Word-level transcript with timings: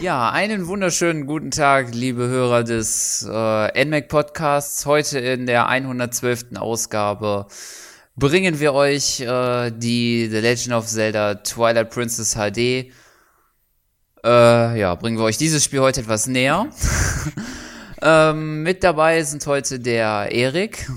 Ja, 0.00 0.30
einen 0.30 0.66
wunderschönen 0.66 1.26
guten 1.26 1.50
Tag, 1.50 1.94
liebe 1.94 2.26
Hörer 2.26 2.64
des 2.64 3.22
äh, 3.30 3.84
NMAC 3.84 4.08
Podcasts. 4.08 4.86
Heute 4.86 5.18
in 5.18 5.44
der 5.44 5.68
112. 5.68 6.56
Ausgabe 6.56 7.46
bringen 8.16 8.60
wir 8.60 8.72
euch 8.72 9.20
äh, 9.20 9.70
die 9.70 10.26
The 10.30 10.38
Legend 10.38 10.72
of 10.74 10.86
Zelda 10.86 11.34
Twilight 11.34 11.90
Princess 11.90 12.34
HD. 12.34 12.58
Äh, 12.58 12.90
ja, 14.24 14.94
bringen 14.94 15.18
wir 15.18 15.24
euch 15.24 15.36
dieses 15.36 15.62
Spiel 15.62 15.80
heute 15.80 16.00
etwas 16.00 16.26
näher. 16.26 16.68
ähm, 18.00 18.62
mit 18.62 18.82
dabei 18.82 19.22
sind 19.22 19.46
heute 19.46 19.80
der 19.80 20.32
Erik. 20.32 20.88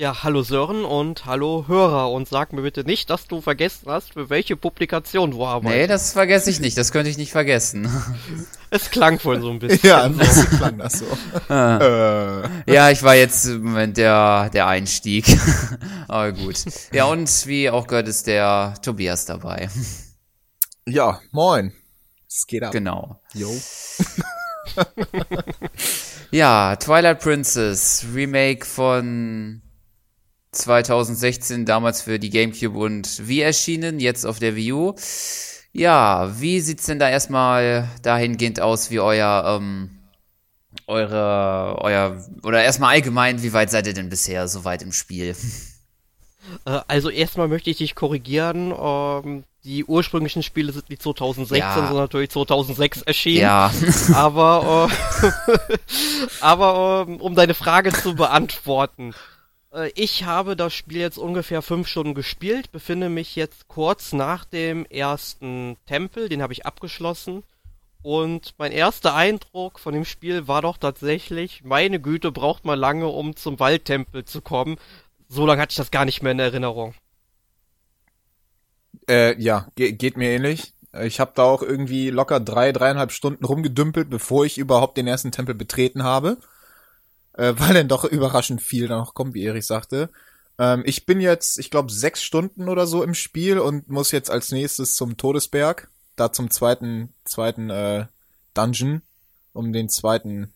Ja, 0.00 0.22
hallo 0.22 0.42
Sören 0.42 0.84
und 0.84 1.26
hallo 1.26 1.64
Hörer 1.66 2.12
und 2.12 2.28
sag 2.28 2.52
mir 2.52 2.62
bitte 2.62 2.84
nicht, 2.84 3.10
dass 3.10 3.26
du 3.26 3.40
vergessen 3.40 3.90
hast, 3.90 4.12
für 4.12 4.30
welche 4.30 4.56
Publikation 4.56 5.32
du 5.32 5.44
arbeitest. 5.44 5.76
Nee, 5.76 5.86
das 5.88 6.12
vergesse 6.12 6.50
ich 6.50 6.60
nicht, 6.60 6.78
das 6.78 6.92
könnte 6.92 7.10
ich 7.10 7.18
nicht 7.18 7.32
vergessen. 7.32 7.90
Es 8.70 8.90
klang 8.90 9.18
wohl 9.24 9.40
so 9.40 9.50
ein 9.50 9.58
bisschen. 9.58 9.88
ja, 9.88 10.02
ein 10.04 10.16
bisschen 10.16 10.46
klang 10.50 10.76
das 10.76 10.98
so. 10.98 11.06
äh. 11.52 12.72
Ja, 12.72 12.90
ich 12.90 13.02
war 13.02 13.16
jetzt 13.16 13.46
im 13.46 13.62
Moment 13.64 13.96
der, 13.96 14.50
der 14.50 14.66
Einstieg. 14.66 15.24
Aber 16.06 16.32
gut. 16.32 16.62
Ja, 16.92 17.06
und 17.06 17.46
wie 17.46 17.70
auch 17.70 17.86
gehört, 17.86 18.08
ist 18.08 18.26
der 18.26 18.74
Tobias 18.82 19.24
dabei. 19.24 19.70
Ja, 20.86 21.18
moin. 21.32 21.72
Es 22.28 22.46
geht 22.46 22.62
ab. 22.62 22.72
Genau. 22.72 23.22
Jo. 23.32 23.50
ja, 26.30 26.76
Twilight 26.76 27.20
Princess, 27.20 28.04
Remake 28.14 28.66
von 28.66 29.62
2016 30.58 31.64
damals 31.64 32.02
für 32.02 32.18
die 32.18 32.30
GameCube 32.30 32.78
und 32.78 33.26
Wii 33.26 33.40
erschienen, 33.40 34.00
jetzt 34.00 34.24
auf 34.24 34.38
der 34.38 34.56
Wii 34.56 34.72
U. 34.72 34.94
Ja, 35.72 36.32
wie 36.40 36.60
sieht's 36.60 36.86
denn 36.86 36.98
da 36.98 37.08
erstmal 37.08 37.88
dahingehend 38.02 38.60
aus, 38.60 38.90
wie 38.90 39.00
euer, 39.00 39.58
ähm, 39.60 39.90
eure, 40.86 41.78
euer, 41.80 42.24
oder 42.42 42.62
erstmal 42.62 42.94
allgemein, 42.94 43.42
wie 43.42 43.52
weit 43.52 43.70
seid 43.70 43.86
ihr 43.86 43.94
denn 43.94 44.08
bisher 44.08 44.48
so 44.48 44.64
weit 44.64 44.82
im 44.82 44.92
Spiel? 44.92 45.36
Äh, 46.64 46.80
also 46.88 47.10
erstmal 47.10 47.48
möchte 47.48 47.70
ich 47.70 47.78
dich 47.78 47.94
korrigieren, 47.94 48.74
ähm, 48.78 49.44
die 49.64 49.84
ursprünglichen 49.84 50.42
Spiele 50.42 50.72
sind 50.72 50.88
nicht 50.88 51.02
2016, 51.02 51.58
ja. 51.58 51.74
sondern 51.74 52.04
natürlich 52.04 52.30
2006 52.30 53.02
erschienen. 53.02 53.42
Ja. 53.42 53.70
aber, 54.14 54.88
äh, 55.22 55.76
aber 56.40 57.06
äh, 57.08 57.12
um 57.12 57.34
deine 57.34 57.54
Frage 57.54 57.92
zu 57.92 58.14
beantworten, 58.14 59.14
ich 59.94 60.24
habe 60.24 60.56
das 60.56 60.72
Spiel 60.72 60.98
jetzt 60.98 61.18
ungefähr 61.18 61.60
fünf 61.60 61.88
Stunden 61.88 62.14
gespielt, 62.14 62.72
befinde 62.72 63.08
mich 63.08 63.36
jetzt 63.36 63.68
kurz 63.68 64.12
nach 64.12 64.44
dem 64.44 64.86
ersten 64.86 65.76
Tempel, 65.86 66.28
den 66.28 66.42
habe 66.42 66.54
ich 66.54 66.64
abgeschlossen. 66.64 67.42
Und 68.02 68.54
mein 68.58 68.72
erster 68.72 69.14
Eindruck 69.14 69.78
von 69.78 69.92
dem 69.92 70.04
Spiel 70.04 70.48
war 70.48 70.62
doch 70.62 70.78
tatsächlich, 70.78 71.64
meine 71.64 72.00
Güte, 72.00 72.32
braucht 72.32 72.64
man 72.64 72.78
lange, 72.78 73.08
um 73.08 73.36
zum 73.36 73.60
Waldtempel 73.60 74.24
zu 74.24 74.40
kommen. 74.40 74.76
So 75.28 75.44
lange 75.44 75.60
hatte 75.60 75.72
ich 75.72 75.76
das 75.76 75.90
gar 75.90 76.04
nicht 76.04 76.22
mehr 76.22 76.32
in 76.32 76.38
Erinnerung. 76.38 76.94
Äh, 79.08 79.38
ja, 79.42 79.66
ge 79.74 79.92
geht 79.92 80.16
mir 80.16 80.30
ähnlich. 80.30 80.72
Ich 81.02 81.20
habe 81.20 81.32
da 81.34 81.42
auch 81.42 81.62
irgendwie 81.62 82.08
locker 82.08 82.40
drei, 82.40 82.72
dreieinhalb 82.72 83.12
Stunden 83.12 83.44
rumgedümpelt, 83.44 84.08
bevor 84.08 84.46
ich 84.46 84.56
überhaupt 84.56 84.96
den 84.96 85.06
ersten 85.06 85.32
Tempel 85.32 85.54
betreten 85.54 86.02
habe 86.02 86.38
äh, 87.38 87.54
weil 87.56 87.72
dann 87.72 87.88
doch 87.88 88.04
überraschend 88.04 88.60
viel 88.60 88.88
noch 88.88 89.14
kommt, 89.14 89.32
wie 89.32 89.44
Erich 89.44 89.66
sagte. 89.66 90.10
Ähm, 90.58 90.82
ich 90.84 91.06
bin 91.06 91.20
jetzt, 91.20 91.58
ich 91.58 91.70
glaube, 91.70 91.90
sechs 91.90 92.22
Stunden 92.22 92.68
oder 92.68 92.86
so 92.86 93.02
im 93.02 93.14
Spiel 93.14 93.58
und 93.58 93.88
muss 93.88 94.10
jetzt 94.10 94.30
als 94.30 94.50
nächstes 94.50 94.94
zum 94.96 95.16
Todesberg, 95.16 95.88
da 96.16 96.32
zum 96.32 96.50
zweiten, 96.50 97.14
zweiten 97.24 97.70
äh, 97.70 98.06
Dungeon, 98.54 99.02
um 99.52 99.72
den 99.72 99.88
zweiten, 99.88 100.52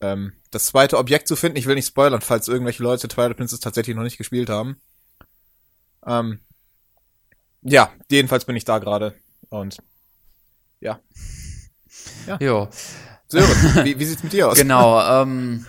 ähm, 0.00 0.32
das 0.52 0.66
zweite 0.66 0.96
Objekt 0.96 1.26
zu 1.26 1.34
finden. 1.34 1.58
Ich 1.58 1.66
will 1.66 1.74
nicht 1.74 1.88
spoilern, 1.88 2.20
falls 2.20 2.46
irgendwelche 2.46 2.82
Leute 2.84 3.08
Twilight 3.08 3.36
Princess 3.36 3.60
tatsächlich 3.60 3.96
noch 3.96 4.04
nicht 4.04 4.18
gespielt 4.18 4.48
haben. 4.48 4.80
Ähm, 6.06 6.38
ja, 7.62 7.92
jedenfalls 8.08 8.44
bin 8.44 8.54
ich 8.54 8.64
da 8.64 8.78
gerade 8.78 9.14
und 9.48 9.78
ja. 10.80 11.00
Ja. 12.26 12.38
Jo. 12.40 12.68
Sören, 13.28 13.84
wie, 13.84 13.98
wie 13.98 14.04
sieht's 14.04 14.22
mit 14.22 14.32
dir 14.32 14.48
aus? 14.48 14.58
Genau, 14.58 15.00
ähm, 15.22 15.66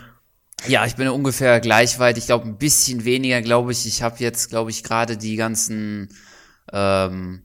ja, 0.67 0.85
ich 0.85 0.95
bin 0.95 1.07
ungefähr 1.07 1.59
gleich 1.59 1.99
weit. 1.99 2.17
Ich 2.17 2.25
glaube, 2.25 2.45
ein 2.47 2.57
bisschen 2.57 3.05
weniger, 3.05 3.41
glaube 3.41 3.71
ich. 3.71 3.85
Ich 3.85 4.01
habe 4.01 4.17
jetzt, 4.19 4.49
glaube 4.49 4.71
ich, 4.71 4.83
gerade 4.83 5.17
die 5.17 5.35
ganzen 5.35 6.09
ähm, 6.71 7.43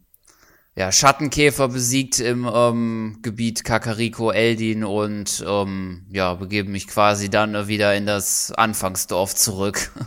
ja, 0.75 0.91
Schattenkäfer 0.93 1.69
besiegt 1.69 2.21
im 2.21 2.49
ähm, 2.53 3.19
Gebiet 3.23 3.65
Kakariko, 3.65 4.31
Eldin 4.31 4.85
und 4.85 5.45
ähm, 5.47 6.07
ja, 6.11 6.35
begebe 6.35 6.71
mich 6.71 6.87
quasi 6.87 7.29
dann 7.29 7.69
wieder 7.69 7.95
in 7.95 8.07
das 8.07 8.53
Anfangsdorf 8.53 9.35
zurück. 9.35 9.91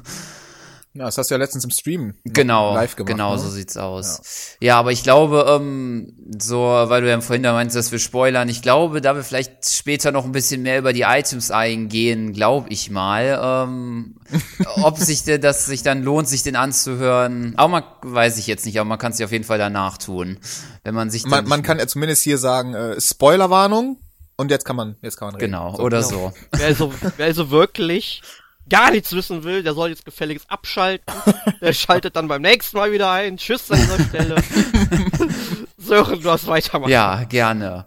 Ja, 0.96 1.06
das 1.06 1.18
hast 1.18 1.32
du 1.32 1.34
ja 1.34 1.40
letztens 1.40 1.64
im 1.64 1.72
Stream 1.72 2.14
genau, 2.24 2.76
live 2.76 2.96
gemacht. 2.96 3.12
Genau, 3.12 3.34
ne? 3.34 3.40
so 3.40 3.50
sieht's 3.50 3.78
aus. 3.78 4.58
Ja. 4.60 4.68
ja, 4.68 4.80
aber 4.80 4.92
ich 4.92 5.02
glaube, 5.02 5.44
ähm, 5.50 6.14
so, 6.38 6.60
weil 6.60 7.02
du 7.02 7.10
ja 7.10 7.20
vorhin 7.20 7.42
da 7.42 7.54
meinst, 7.54 7.76
dass 7.76 7.92
wir 7.92 7.98
spoilern, 7.98 8.48
ich 8.48 8.62
glaube, 8.62 9.02
da 9.02 9.16
wir 9.16 9.24
vielleicht 9.24 9.68
später 9.68 10.12
noch 10.12 10.24
ein 10.24 10.34
bisschen 10.34 10.62
mehr 10.62 10.78
über 10.78 10.94
die 10.94 11.02
Items 11.02 11.50
eingehen, 11.50 12.32
glaube 12.32 12.70
ich 12.70 12.92
mal, 12.92 13.40
ähm, 13.42 14.18
ob 14.84 15.00
sich 15.00 15.24
das 15.24 15.66
sich 15.66 15.82
dann 15.82 16.04
lohnt, 16.04 16.28
sich 16.28 16.44
den 16.44 16.56
anzuhören. 16.56 17.56
Auch 17.58 17.70
mal 17.70 17.84
weiß 18.04 18.38
ich 18.38 18.46
jetzt 18.46 18.64
nicht, 18.68 18.80
aber 18.80 18.88
man 18.88 19.00
kann 19.00 19.14
es 19.14 19.18
ja 19.18 19.26
auf 19.26 19.32
jeden 19.32 19.46
Fall 19.46 19.58
danach 19.58 19.98
tun, 19.98 20.38
wenn 20.84 20.94
man 20.94 21.10
sich. 21.10 21.26
Man, 21.26 21.48
man 21.48 21.64
kann 21.64 21.80
ja 21.80 21.88
zumindest 21.88 22.22
hier 22.22 22.38
sagen, 22.38 22.76
äh, 22.76 23.02
Spoilerwarnung. 23.02 23.98
Und 24.36 24.52
jetzt 24.52 24.66
kann 24.66 24.76
man, 24.76 24.96
jetzt 25.02 25.18
kann 25.18 25.28
man 25.28 25.36
reden. 25.36 25.52
Genau, 25.52 25.76
so, 25.76 25.84
oder 25.84 26.02
genau. 26.02 26.10
so. 26.10 26.34
Wer 26.52 26.68
also, 26.68 26.94
wer 27.18 27.26
also 27.26 27.52
wirklich 27.52 28.22
gar 28.70 28.92
nichts 28.92 29.14
wissen 29.14 29.44
will, 29.44 29.64
der 29.64 29.74
soll 29.74 29.90
jetzt 29.90 30.06
gefälligst 30.06 30.50
abschalten. 30.50 31.14
der 31.62 31.74
schaltet 31.74 32.16
dann 32.16 32.28
beim 32.28 32.42
nächsten 32.42 32.78
Mal 32.78 32.92
wieder 32.92 33.12
ein. 33.12 33.38
Tschüss 33.38 33.72
an 33.72 33.80
dieser 33.80 34.04
Stelle. 34.04 34.36
Sören, 35.78 36.22
du 36.22 36.30
hast 36.30 36.48
weitermachen. 36.48 36.92
Ja, 36.92 37.24
gerne. 37.26 37.86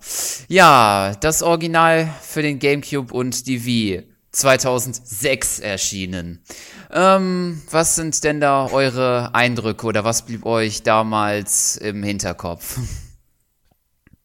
Ja, 0.49 1.15
das 1.21 1.43
Original 1.43 2.13
für 2.23 2.43
den 2.43 2.59
GameCube 2.59 3.13
und 3.13 3.47
die 3.47 3.65
Wii 3.65 4.03
2006 4.33 5.61
erschienen. 5.61 6.43
Ähm, 6.91 7.63
was 7.71 7.97
sind 7.97 8.23
denn 8.23 8.41
da 8.41 8.67
eure 8.67 9.35
Eindrücke 9.35 9.87
oder 9.87 10.05
was 10.05 10.27
blieb 10.27 10.45
euch 10.45 10.83
damals 10.83 11.77
im 11.77 12.03
Hinterkopf? 12.03 12.79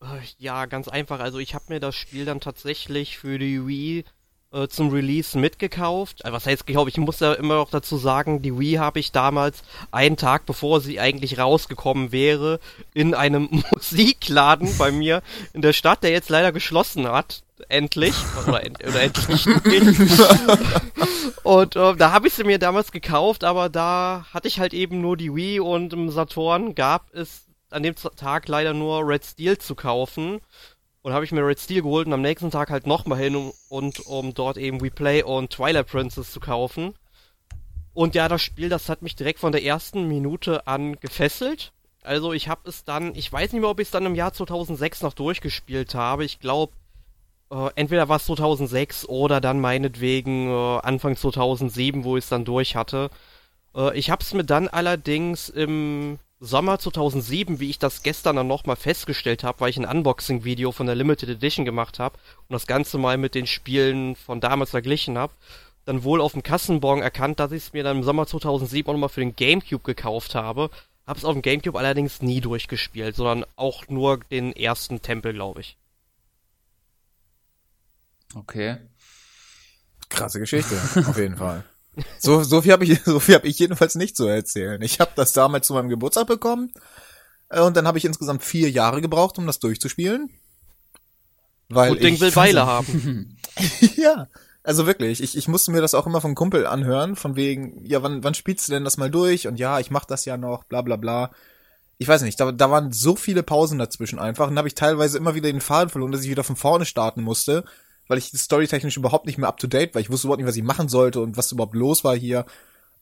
Äh, 0.01 0.05
ja, 0.37 0.65
ganz 0.65 0.87
einfach. 0.87 1.19
Also 1.19 1.39
ich 1.39 1.55
habe 1.55 1.65
mir 1.69 1.79
das 1.79 1.95
Spiel 1.95 2.25
dann 2.25 2.41
tatsächlich 2.41 3.17
für 3.17 3.39
die 3.39 3.65
Wii 3.65 4.03
äh, 4.51 4.67
zum 4.67 4.89
Release 4.89 5.37
mitgekauft. 5.37 6.25
Also 6.25 6.35
was 6.35 6.45
heißt 6.45 6.67
gekauft? 6.67 6.89
Ich 6.89 6.97
muss 6.97 7.19
ja 7.19 7.33
immer 7.33 7.55
noch 7.55 7.69
dazu 7.69 7.97
sagen, 7.97 8.41
die 8.41 8.57
Wii 8.57 8.75
habe 8.75 8.99
ich 8.99 9.11
damals 9.11 9.63
einen 9.91 10.17
Tag 10.17 10.45
bevor 10.45 10.81
sie 10.81 10.99
eigentlich 10.99 11.39
rausgekommen 11.39 12.11
wäre 12.11 12.59
in 12.93 13.13
einem 13.13 13.49
Musikladen 13.73 14.77
bei 14.77 14.91
mir 14.91 15.21
in 15.53 15.61
der 15.61 15.73
Stadt, 15.73 16.03
der 16.03 16.11
jetzt 16.11 16.29
leider 16.29 16.51
geschlossen 16.51 17.07
hat. 17.07 17.43
Endlich. 17.69 18.15
Oder, 18.47 18.65
end, 18.65 18.83
oder 18.83 19.01
endlich 19.01 19.45
nicht. 19.45 20.21
und 21.43 21.75
äh, 21.75 21.95
da 21.95 22.11
habe 22.11 22.27
ich 22.27 22.33
sie 22.33 22.43
mir 22.43 22.57
damals 22.57 22.91
gekauft, 22.91 23.43
aber 23.43 23.69
da 23.69 24.25
hatte 24.33 24.47
ich 24.47 24.59
halt 24.59 24.73
eben 24.73 24.99
nur 24.99 25.15
die 25.15 25.33
Wii 25.35 25.59
und 25.59 25.93
im 25.93 26.09
Saturn 26.09 26.73
gab 26.73 27.13
es 27.13 27.45
an 27.69 27.83
dem 27.83 27.95
Tag 27.95 28.47
leider 28.47 28.73
nur 28.73 29.07
Red 29.07 29.23
Steel 29.25 29.57
zu 29.57 29.75
kaufen. 29.75 30.41
Und 31.03 31.13
habe 31.13 31.25
ich 31.25 31.31
mir 31.31 31.45
Red 31.45 31.59
Steel 31.59 31.81
geholt 31.81 32.07
und 32.07 32.13
am 32.13 32.21
nächsten 32.21 32.51
Tag 32.51 32.69
halt 32.69 32.85
nochmal 32.85 33.17
hin 33.17 33.35
um, 33.35 33.53
und 33.69 33.99
um 34.01 34.33
dort 34.33 34.57
eben 34.57 34.81
WePlay 34.81 35.23
und 35.23 35.51
Twilight 35.51 35.87
Princess 35.87 36.31
zu 36.31 36.39
kaufen. 36.39 36.93
Und 37.93 38.15
ja, 38.15 38.27
das 38.27 38.41
Spiel, 38.41 38.69
das 38.69 38.87
hat 38.87 39.01
mich 39.01 39.15
direkt 39.15 39.39
von 39.39 39.51
der 39.51 39.63
ersten 39.63 40.07
Minute 40.07 40.67
an 40.67 40.99
gefesselt. 40.99 41.73
Also 42.03 42.33
ich 42.33 42.47
habe 42.47 42.69
es 42.69 42.83
dann, 42.83 43.15
ich 43.15 43.31
weiß 43.31 43.51
nicht 43.51 43.61
mehr, 43.61 43.69
ob 43.69 43.79
ich 43.79 43.87
es 43.87 43.91
dann 43.91 44.05
im 44.05 44.15
Jahr 44.15 44.33
2006 44.33 45.01
noch 45.01 45.13
durchgespielt 45.13 45.93
habe. 45.93 46.23
Ich 46.23 46.39
glaube, 46.39 46.73
äh, 47.51 47.69
entweder 47.75 48.09
war 48.09 48.17
es 48.17 48.25
2006 48.25 49.07
oder 49.07 49.41
dann 49.41 49.59
meinetwegen 49.59 50.49
äh, 50.49 50.79
Anfang 50.83 51.15
2007, 51.15 52.03
wo 52.03 52.17
ich 52.17 52.23
es 52.23 52.29
dann 52.29 52.45
durch 52.45 52.75
hatte. 52.75 53.09
Äh, 53.75 53.97
ich 53.97 54.09
habe 54.09 54.23
es 54.23 54.33
mir 54.33 54.45
dann 54.45 54.67
allerdings 54.67 55.49
im 55.49 56.17
Sommer 56.43 56.79
2007, 56.79 57.59
wie 57.59 57.69
ich 57.69 57.77
das 57.77 58.01
gestern 58.01 58.35
dann 58.35 58.47
nochmal 58.47 58.75
festgestellt 58.75 59.43
habe, 59.43 59.59
weil 59.59 59.69
ich 59.69 59.77
ein 59.77 59.85
Unboxing-Video 59.85 60.71
von 60.71 60.87
der 60.87 60.95
Limited 60.95 61.29
Edition 61.29 61.65
gemacht 61.65 61.99
habe 61.99 62.17
und 62.47 62.53
das 62.53 62.65
Ganze 62.65 62.97
mal 62.97 63.19
mit 63.19 63.35
den 63.35 63.45
Spielen 63.45 64.15
von 64.15 64.41
damals 64.41 64.71
verglichen 64.71 65.19
habe, 65.19 65.33
dann 65.85 66.03
wohl 66.03 66.19
auf 66.19 66.31
dem 66.31 66.41
Kassenbon 66.41 67.03
erkannt, 67.03 67.39
dass 67.39 67.51
ich 67.51 67.65
es 67.65 67.73
mir 67.73 67.83
dann 67.83 67.97
im 67.97 68.03
Sommer 68.03 68.25
2007 68.25 68.89
auch 68.89 68.93
nochmal 68.93 69.09
für 69.09 69.19
den 69.19 69.35
Gamecube 69.35 69.83
gekauft 69.83 70.33
habe. 70.33 70.71
Habe 71.05 71.19
es 71.19 71.25
auf 71.25 71.33
dem 71.33 71.43
Gamecube 71.43 71.77
allerdings 71.77 72.23
nie 72.23 72.41
durchgespielt, 72.41 73.15
sondern 73.15 73.45
auch 73.55 73.87
nur 73.87 74.17
den 74.31 74.51
ersten 74.51 75.03
Tempel, 75.03 75.33
glaube 75.33 75.61
ich. 75.61 75.77
Okay. 78.33 78.77
Krasse 80.09 80.39
Geschichte, 80.39 80.75
auf 81.07 81.17
jeden 81.19 81.37
Fall. 81.37 81.63
So, 82.19 82.43
so 82.43 82.61
viel 82.61 82.71
habe 82.71 82.85
ich, 82.85 83.01
so 83.05 83.19
viel 83.19 83.35
habe 83.35 83.47
ich 83.47 83.59
jedenfalls 83.59 83.95
nicht 83.95 84.15
zu 84.15 84.25
erzählen. 84.25 84.81
Ich 84.81 84.99
habe 84.99 85.11
das 85.15 85.33
damals 85.33 85.67
zu 85.67 85.73
meinem 85.73 85.89
Geburtstag 85.89 86.27
bekommen 86.27 86.71
äh, 87.49 87.61
und 87.61 87.75
dann 87.75 87.87
habe 87.87 87.97
ich 87.97 88.05
insgesamt 88.05 88.43
vier 88.43 88.69
Jahre 88.69 89.01
gebraucht, 89.01 89.37
um 89.37 89.47
das 89.47 89.59
durchzuspielen. 89.59 90.29
Weil 91.69 91.91
Gut 91.91 92.03
Ding 92.03 92.19
will 92.19 92.35
Weile 92.35 92.65
haben. 92.65 93.37
ja, 93.95 94.27
also 94.63 94.85
wirklich, 94.85 95.23
ich, 95.23 95.37
ich 95.37 95.47
musste 95.47 95.71
mir 95.71 95.81
das 95.81 95.93
auch 95.93 96.05
immer 96.05 96.21
vom 96.21 96.35
Kumpel 96.35 96.67
anhören, 96.67 97.15
von 97.15 97.35
wegen, 97.35 97.83
ja, 97.85 98.03
wann, 98.03 98.23
wann 98.23 98.35
spielst 98.35 98.67
du 98.67 98.73
denn 98.73 98.83
das 98.83 98.97
mal 98.97 99.09
durch? 99.09 99.47
Und 99.47 99.57
ja, 99.57 99.79
ich 99.79 99.89
mach 99.89 100.05
das 100.05 100.25
ja 100.25 100.37
noch, 100.37 100.65
bla 100.65 100.81
bla 100.81 100.97
bla. 100.97 101.31
Ich 101.97 102.07
weiß 102.07 102.23
nicht, 102.23 102.39
da, 102.39 102.51
da 102.51 102.71
waren 102.71 102.91
so 102.91 103.15
viele 103.15 103.43
Pausen 103.43 103.79
dazwischen 103.79 104.19
einfach 104.19 104.49
und 104.49 104.57
habe 104.57 104.67
ich 104.67 104.75
teilweise 104.75 105.17
immer 105.17 105.35
wieder 105.35 105.51
den 105.51 105.61
Faden 105.61 105.89
verloren, 105.89 106.11
dass 106.11 106.23
ich 106.23 106.29
wieder 106.29 106.43
von 106.43 106.55
vorne 106.55 106.85
starten 106.85 107.21
musste, 107.21 107.63
weil 108.11 108.17
ich 108.17 108.31
storytechnisch 108.35 108.97
überhaupt 108.97 109.25
nicht 109.25 109.37
mehr 109.37 109.47
up 109.47 109.57
to 109.57 109.67
date 109.67 109.95
war. 109.95 110.01
Ich 110.01 110.09
wusste 110.09 110.27
überhaupt 110.27 110.41
nicht, 110.41 110.47
was 110.49 110.57
ich 110.57 110.63
machen 110.63 110.89
sollte 110.89 111.21
und 111.21 111.37
was 111.37 111.51
überhaupt 111.51 111.75
los 111.75 112.03
war 112.03 112.15
hier. 112.15 112.45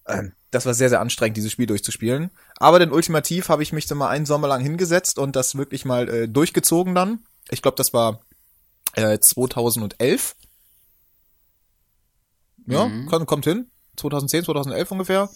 Ähm, 0.07 0.33
das 0.51 0.65
war 0.65 0.73
sehr, 0.75 0.89
sehr 0.89 1.01
anstrengend, 1.01 1.35
dieses 1.35 1.51
Spiel 1.51 1.65
durchzuspielen. 1.65 2.29
Aber 2.57 2.77
dann 2.79 2.91
ultimativ 2.91 3.49
habe 3.49 3.63
ich 3.63 3.73
mich 3.73 3.87
dann 3.87 3.97
mal 3.97 4.09
einen 4.09 4.25
Sommer 4.27 4.47
lang 4.47 4.61
hingesetzt 4.61 5.17
und 5.19 5.35
das 5.35 5.55
wirklich 5.55 5.83
mal 5.83 6.07
äh, 6.07 6.27
durchgezogen 6.29 6.93
dann. 6.95 7.19
Ich 7.49 7.61
glaube, 7.61 7.77
das 7.77 7.91
war 7.91 8.21
äh, 8.93 9.19
2011. 9.19 10.35
Ja, 12.67 12.87
Mhm. 12.87 13.07
kommt, 13.07 13.25
kommt 13.27 13.45
hin. 13.45 13.67
2010, 13.97 14.45
2011 14.45 14.91
ungefähr. 14.91 15.29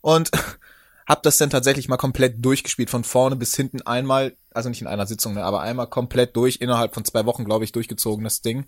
Und 0.00 0.30
hab 1.06 1.22
das 1.22 1.36
dann 1.38 1.50
tatsächlich 1.50 1.88
mal 1.88 1.96
komplett 1.96 2.44
durchgespielt, 2.44 2.88
von 2.90 3.04
vorne 3.04 3.36
bis 3.36 3.54
hinten 3.54 3.82
einmal, 3.82 4.36
also 4.52 4.68
nicht 4.68 4.80
in 4.80 4.86
einer 4.86 5.06
Sitzung, 5.06 5.34
ne, 5.34 5.44
aber 5.44 5.60
einmal 5.60 5.88
komplett 5.88 6.36
durch, 6.36 6.56
innerhalb 6.60 6.94
von 6.94 7.04
zwei 7.04 7.26
Wochen, 7.26 7.44
glaube 7.44 7.64
ich, 7.64 7.72
durchgezogen, 7.72 8.24
das 8.24 8.42
Ding. 8.42 8.66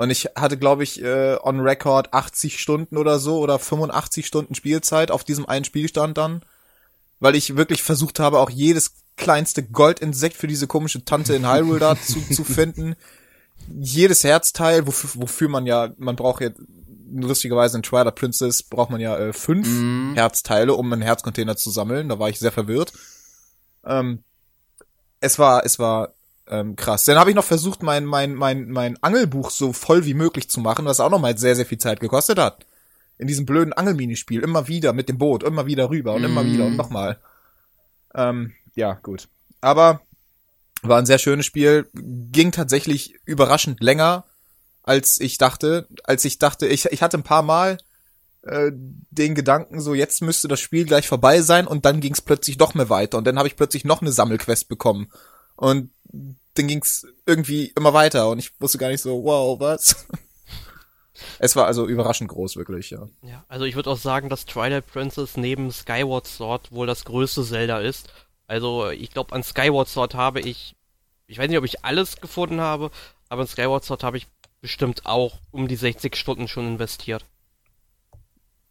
Und 0.00 0.08
ich 0.08 0.30
hatte, 0.34 0.56
glaube 0.56 0.82
ich, 0.82 1.02
äh, 1.02 1.36
on 1.42 1.60
record 1.60 2.14
80 2.14 2.58
Stunden 2.58 2.96
oder 2.96 3.18
so 3.18 3.38
oder 3.38 3.58
85 3.58 4.26
Stunden 4.26 4.54
Spielzeit 4.54 5.10
auf 5.10 5.24
diesem 5.24 5.44
einen 5.44 5.66
Spielstand 5.66 6.16
dann, 6.16 6.40
weil 7.18 7.34
ich 7.34 7.54
wirklich 7.54 7.82
versucht 7.82 8.18
habe, 8.18 8.38
auch 8.38 8.48
jedes 8.48 8.94
kleinste 9.18 9.62
Goldinsekt 9.62 10.38
für 10.38 10.46
diese 10.46 10.66
komische 10.66 11.04
Tante 11.04 11.34
in 11.34 11.46
Hyrule 11.46 11.80
da 11.80 12.00
zu, 12.00 12.18
zu 12.34 12.44
finden. 12.44 12.96
Jedes 13.78 14.24
Herzteil, 14.24 14.86
wofür, 14.86 15.10
wofür 15.20 15.50
man 15.50 15.66
ja, 15.66 15.90
man 15.98 16.16
braucht 16.16 16.40
jetzt 16.40 16.62
lustigerweise 17.12 17.76
in 17.76 17.82
Twilight 17.82 18.14
Princess 18.14 18.62
braucht 18.62 18.88
man 18.88 19.02
ja 19.02 19.18
äh, 19.18 19.34
fünf 19.34 19.68
Mhm. 19.68 20.14
Herzteile, 20.14 20.72
um 20.72 20.90
einen 20.90 21.02
Herzcontainer 21.02 21.58
zu 21.58 21.68
sammeln. 21.70 22.08
Da 22.08 22.18
war 22.18 22.30
ich 22.30 22.38
sehr 22.38 22.52
verwirrt. 22.52 22.94
Ähm, 23.84 24.24
es 25.20 25.38
war, 25.38 25.66
es 25.66 25.78
war 25.78 26.14
ähm, 26.50 26.74
krass. 26.74 27.04
Dann 27.04 27.16
habe 27.18 27.30
ich 27.30 27.36
noch 27.36 27.44
versucht, 27.44 27.82
mein, 27.82 28.04
mein, 28.04 28.34
mein, 28.34 28.70
mein 28.70 29.00
Angelbuch 29.02 29.50
so 29.50 29.72
voll 29.72 30.04
wie 30.04 30.14
möglich 30.14 30.50
zu 30.50 30.60
machen, 30.60 30.84
was 30.84 31.00
auch 31.00 31.10
noch 31.10 31.20
mal 31.20 31.38
sehr, 31.38 31.54
sehr 31.54 31.64
viel 31.64 31.78
Zeit 31.78 32.00
gekostet 32.00 32.38
hat. 32.38 32.66
In 33.18 33.28
diesem 33.28 33.46
blöden 33.46 33.72
Angelminispiel. 33.72 34.42
Immer 34.42 34.66
wieder 34.66 34.92
mit 34.92 35.08
dem 35.08 35.18
Boot, 35.18 35.44
immer 35.44 35.66
wieder 35.66 35.90
rüber 35.90 36.14
und 36.14 36.24
immer 36.24 36.42
Mhm. 36.42 36.52
wieder 36.52 36.66
und 36.66 36.76
nochmal. 36.76 37.18
Ähm, 38.14 38.52
ja, 38.74 38.94
gut. 38.94 39.28
Aber 39.60 40.00
war 40.82 40.98
ein 40.98 41.06
sehr 41.06 41.18
schönes 41.18 41.46
Spiel. 41.46 41.88
Ging 41.94 42.50
tatsächlich 42.50 43.14
überraschend 43.24 43.80
länger, 43.80 44.24
als 44.82 45.20
ich 45.20 45.38
dachte. 45.38 45.86
Als 46.02 46.24
ich 46.24 46.38
dachte, 46.38 46.66
ich, 46.66 46.86
ich 46.86 47.02
hatte 47.02 47.18
ein 47.18 47.22
paar 47.22 47.42
Mal 47.42 47.78
äh, 48.42 48.72
den 48.72 49.34
Gedanken, 49.34 49.80
so 49.80 49.94
jetzt 49.94 50.22
müsste 50.22 50.48
das 50.48 50.58
Spiel 50.60 50.84
gleich 50.84 51.06
vorbei 51.06 51.42
sein 51.42 51.66
und 51.66 51.84
dann 51.84 52.00
ging 52.00 52.14
es 52.14 52.22
plötzlich 52.22 52.56
doch 52.56 52.74
mehr 52.74 52.88
weiter 52.88 53.18
und 53.18 53.26
dann 53.26 53.38
habe 53.38 53.48
ich 53.48 53.56
plötzlich 53.56 53.84
noch 53.84 54.00
eine 54.00 54.12
Sammelquest 54.12 54.68
bekommen 54.68 55.12
und 55.56 55.90
dann 56.54 56.66
ging 56.66 56.82
es 56.82 57.06
irgendwie 57.26 57.72
immer 57.76 57.92
weiter 57.94 58.28
und 58.28 58.38
ich 58.38 58.52
wusste 58.60 58.78
gar 58.78 58.88
nicht 58.88 59.02
so, 59.02 59.24
wow, 59.24 59.58
was? 59.58 60.06
Es 61.38 61.56
war 61.56 61.66
also 61.66 61.86
überraschend 61.86 62.30
groß, 62.30 62.56
wirklich, 62.56 62.90
ja. 62.90 63.06
Ja, 63.22 63.44
also 63.48 63.64
ich 63.64 63.74
würde 63.74 63.90
auch 63.90 63.98
sagen, 63.98 64.28
dass 64.28 64.46
Twilight 64.46 64.86
Princess 64.86 65.36
neben 65.36 65.70
Skyward 65.70 66.26
Sword 66.26 66.72
wohl 66.72 66.86
das 66.86 67.04
größte 67.04 67.44
Zelda 67.44 67.78
ist. 67.80 68.08
Also 68.46 68.88
ich 68.90 69.10
glaube, 69.10 69.34
an 69.34 69.42
Skyward 69.42 69.88
Sword 69.88 70.14
habe 70.14 70.40
ich, 70.40 70.76
ich 71.26 71.38
weiß 71.38 71.48
nicht, 71.48 71.58
ob 71.58 71.64
ich 71.64 71.84
alles 71.84 72.16
gefunden 72.16 72.60
habe, 72.60 72.90
aber 73.28 73.42
an 73.42 73.48
Skyward 73.48 73.84
Sword 73.84 74.02
habe 74.02 74.16
ich 74.16 74.26
bestimmt 74.60 75.06
auch 75.06 75.40
um 75.50 75.68
die 75.68 75.76
60 75.76 76.16
Stunden 76.16 76.48
schon 76.48 76.66
investiert. 76.66 77.24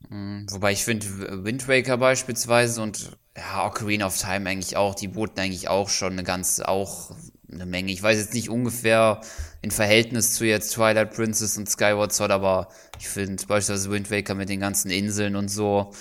Mhm, 0.09 0.47
Wobei 0.49 0.71
ich 0.71 0.83
finde, 0.83 1.43
Wind 1.43 1.67
Waker 1.67 1.97
beispielsweise 1.97 2.81
und 2.81 3.17
ja, 3.35 3.65
Ocarina 3.67 4.07
of 4.07 4.17
Time 4.19 4.49
eigentlich 4.49 4.77
auch, 4.77 4.95
die 4.95 5.07
boten 5.07 5.39
eigentlich 5.39 5.69
auch 5.69 5.89
schon 5.89 6.13
eine 6.13 6.23
ganze, 6.23 6.67
auch 6.67 7.11
eine 7.51 7.65
Menge. 7.65 7.91
Ich 7.91 8.01
weiß 8.03 8.17
jetzt 8.17 8.33
nicht 8.33 8.49
ungefähr 8.49 9.21
in 9.61 9.71
Verhältnis 9.71 10.33
zu 10.33 10.45
jetzt 10.45 10.73
Twilight 10.73 11.13
Princess 11.13 11.57
und 11.57 11.69
Skyward 11.69 12.13
Sword, 12.13 12.31
aber 12.31 12.69
ich 12.99 13.07
finde 13.07 13.43
beispielsweise 13.45 13.91
Wind 13.91 14.11
Waker 14.11 14.35
mit 14.35 14.49
den 14.49 14.59
ganzen 14.59 14.89
Inseln 14.91 15.35
und 15.35 15.49
so 15.49 15.91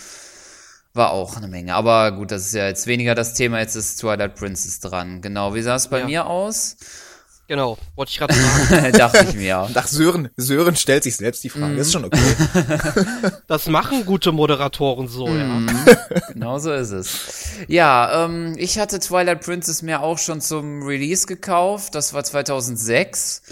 war 0.95 1.11
auch 1.11 1.37
eine 1.37 1.49
Menge. 1.49 1.75
Aber 1.75 2.13
gut, 2.13 2.31
das 2.31 2.47
ist 2.47 2.55
ja 2.55 2.67
jetzt 2.67 2.87
weniger 2.87 3.15
das 3.15 3.35
Thema, 3.35 3.61
jetzt 3.61 3.77
ist 3.77 4.01
Twilight 4.01 4.35
Princess 4.35 4.81
dran. 4.81 5.21
Genau, 5.23 5.55
wie 5.55 5.63
sah 5.63 5.77
es 5.77 5.89
bei 5.89 6.01
Ja. 6.01 6.07
mir 6.07 6.27
aus? 6.27 6.77
Genau, 7.49 7.79
wollte 7.97 8.11
ich 8.11 8.19
gerade 8.19 8.35
sagen. 8.35 8.93
Dachte 8.99 9.27
ich 9.27 9.35
mir. 9.35 9.67
Ach, 9.73 9.87
Sören, 9.87 10.29
Sören 10.37 10.77
stellt 10.77 11.03
sich 11.03 11.17
selbst 11.17 11.43
die 11.45 11.49
Frage, 11.49 11.77
ist 11.77 11.93
schon 11.93 12.05
okay. 12.05 12.19
Das 13.47 13.67
machen 13.69 14.05
gute 14.05 14.33
Moderatoren 14.33 15.09
so, 15.09 15.27
ja. 15.27 15.45
Mhm, 15.45 15.71
genau 16.35 16.59
so 16.59 16.71
ist 16.71 16.91
es. 16.91 17.47
Ja, 17.67 18.27
ähm, 18.27 18.55
ich 18.59 18.79
hatte 18.79 18.99
Twilight 19.01 19.41
Princess 19.41 19.81
mir 19.81 20.03
auch 20.03 20.19
schon 20.19 20.43
zum 20.43 20.83
Release 20.83 21.27
gekauft. 21.27 21.95
Das 21.95 22.13
war 22.13 22.23
2006. 22.23 23.43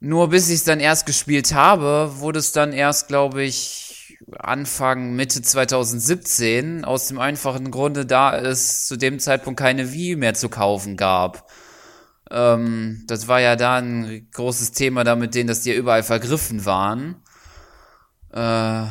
Nur 0.00 0.30
bis 0.30 0.48
ich 0.48 0.56
es 0.56 0.64
dann 0.64 0.80
erst 0.80 1.06
gespielt 1.06 1.54
habe, 1.54 2.10
wurde 2.16 2.40
es 2.40 2.50
dann 2.50 2.72
erst, 2.72 3.06
glaube 3.06 3.44
ich, 3.44 4.18
Anfang, 4.36 5.14
Mitte 5.14 5.42
2017. 5.42 6.84
Aus 6.84 7.06
dem 7.06 7.20
einfachen 7.20 7.70
Grunde, 7.70 8.04
da 8.04 8.36
es 8.36 8.86
zu 8.88 8.96
dem 8.96 9.20
Zeitpunkt 9.20 9.60
keine 9.60 9.92
Wii 9.92 10.16
mehr 10.16 10.34
zu 10.34 10.48
kaufen 10.48 10.96
gab. 10.96 11.48
Ähm, 12.30 13.04
das 13.06 13.28
war 13.28 13.40
ja 13.40 13.56
da 13.56 13.76
ein 13.76 14.28
großes 14.32 14.72
Thema 14.72 15.04
da 15.04 15.16
mit 15.16 15.34
denen, 15.34 15.48
dass 15.48 15.62
die 15.62 15.70
ja 15.70 15.76
überall 15.76 16.02
vergriffen 16.02 16.64
waren. 16.66 17.16
Äh, 18.32 18.82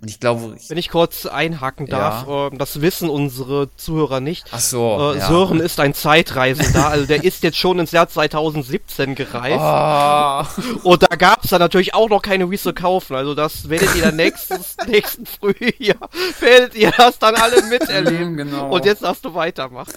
und 0.00 0.08
ich 0.08 0.18
glaube, 0.20 0.56
ich, 0.58 0.68
Wenn 0.68 0.78
ich 0.78 0.88
kurz 0.88 1.26
einhaken 1.26 1.86
darf, 1.86 2.26
ähm, 2.26 2.58
das 2.58 2.80
wissen 2.80 3.08
unsere 3.08 3.68
Zuhörer 3.76 4.20
nicht. 4.20 4.46
ach 4.50 4.58
so. 4.58 5.12
Äh, 5.14 5.18
ja. 5.18 5.28
Sören 5.28 5.60
ist 5.60 5.78
ein 5.80 5.94
Zeitreisender, 5.94 6.88
also 6.88 7.06
der 7.06 7.22
ist 7.22 7.42
jetzt 7.44 7.56
schon 7.58 7.78
ins 7.78 7.92
Jahr 7.92 8.08
2017 8.08 9.14
gereist. 9.14 9.60
Ah, 9.60 10.48
Und 10.82 11.02
da 11.04 11.14
gab's 11.16 11.50
dann 11.50 11.60
natürlich 11.60 11.94
auch 11.94 12.08
noch 12.08 12.20
keine 12.22 12.50
Wii 12.50 12.58
zu 12.58 12.72
kaufen. 12.72 13.14
Also 13.14 13.34
das 13.34 13.68
werdet 13.68 13.94
ihr 13.94 14.02
dann 14.02 14.16
nächstes, 14.16 14.76
nächsten 14.88 15.24
Frühjahr, 15.24 16.08
werdet 16.40 16.74
ihr 16.74 16.90
das 16.90 17.18
dann 17.18 17.36
alle 17.36 17.62
miterleben. 17.68 18.36
genau. 18.36 18.74
Und 18.74 18.84
jetzt 18.84 19.02
darfst 19.02 19.24
du 19.24 19.34
weitermachen. 19.34 19.92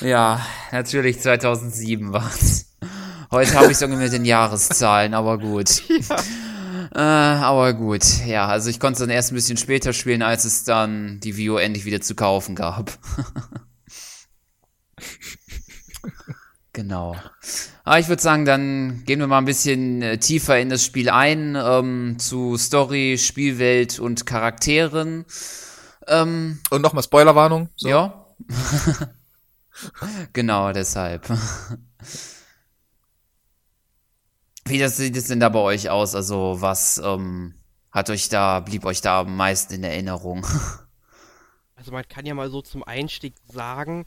Ja, 0.00 0.44
natürlich 0.72 1.20
2007 1.20 2.12
war's. 2.12 2.66
Heute 3.30 3.54
habe 3.54 3.70
ich 3.70 3.78
sogar 3.78 3.96
mit 3.96 4.12
den 4.12 4.24
Jahreszahlen, 4.24 5.14
aber 5.14 5.38
gut. 5.38 5.82
Äh, 6.92 6.98
aber 6.98 7.72
gut, 7.74 8.02
ja, 8.26 8.48
also 8.48 8.68
ich 8.68 8.80
konnte 8.80 8.94
es 8.94 8.98
dann 8.98 9.10
erst 9.10 9.30
ein 9.30 9.36
bisschen 9.36 9.56
später 9.56 9.92
spielen, 9.92 10.22
als 10.22 10.44
es 10.44 10.64
dann 10.64 11.20
die 11.20 11.36
Vio 11.36 11.56
endlich 11.56 11.84
wieder 11.84 12.00
zu 12.00 12.16
kaufen 12.16 12.56
gab. 12.56 12.98
genau. 16.72 17.14
Aber 17.84 17.98
ich 18.00 18.08
würde 18.08 18.20
sagen, 18.20 18.44
dann 18.44 19.04
gehen 19.04 19.20
wir 19.20 19.28
mal 19.28 19.38
ein 19.38 19.44
bisschen 19.44 20.02
äh, 20.02 20.18
tiefer 20.18 20.58
in 20.58 20.68
das 20.68 20.84
Spiel 20.84 21.10
ein, 21.10 21.56
ähm, 21.56 22.16
zu 22.18 22.56
Story, 22.56 23.18
Spielwelt 23.18 24.00
und 24.00 24.26
Charakteren. 24.26 25.26
Ähm, 26.08 26.58
Und 26.70 26.82
nochmal 26.82 27.04
Spoilerwarnung. 27.04 27.68
So. 27.76 27.88
ja. 27.88 28.26
genau, 30.32 30.72
deshalb. 30.72 31.28
Wie 34.64 34.78
das 34.78 34.96
sieht 34.96 35.16
es 35.16 35.26
denn 35.26 35.40
da 35.40 35.48
bei 35.48 35.58
euch 35.58 35.90
aus? 35.90 36.14
Also, 36.14 36.60
was 36.60 36.98
ähm, 36.98 37.54
hat 37.90 38.10
euch 38.10 38.28
da, 38.28 38.60
blieb 38.60 38.84
euch 38.84 39.00
da 39.00 39.20
am 39.20 39.36
meisten 39.36 39.74
in 39.74 39.84
Erinnerung? 39.84 40.46
Also 41.80 41.92
man 41.92 42.06
kann 42.06 42.26
ja 42.26 42.34
mal 42.34 42.50
so 42.50 42.60
zum 42.60 42.84
Einstieg 42.84 43.32
sagen, 43.50 44.04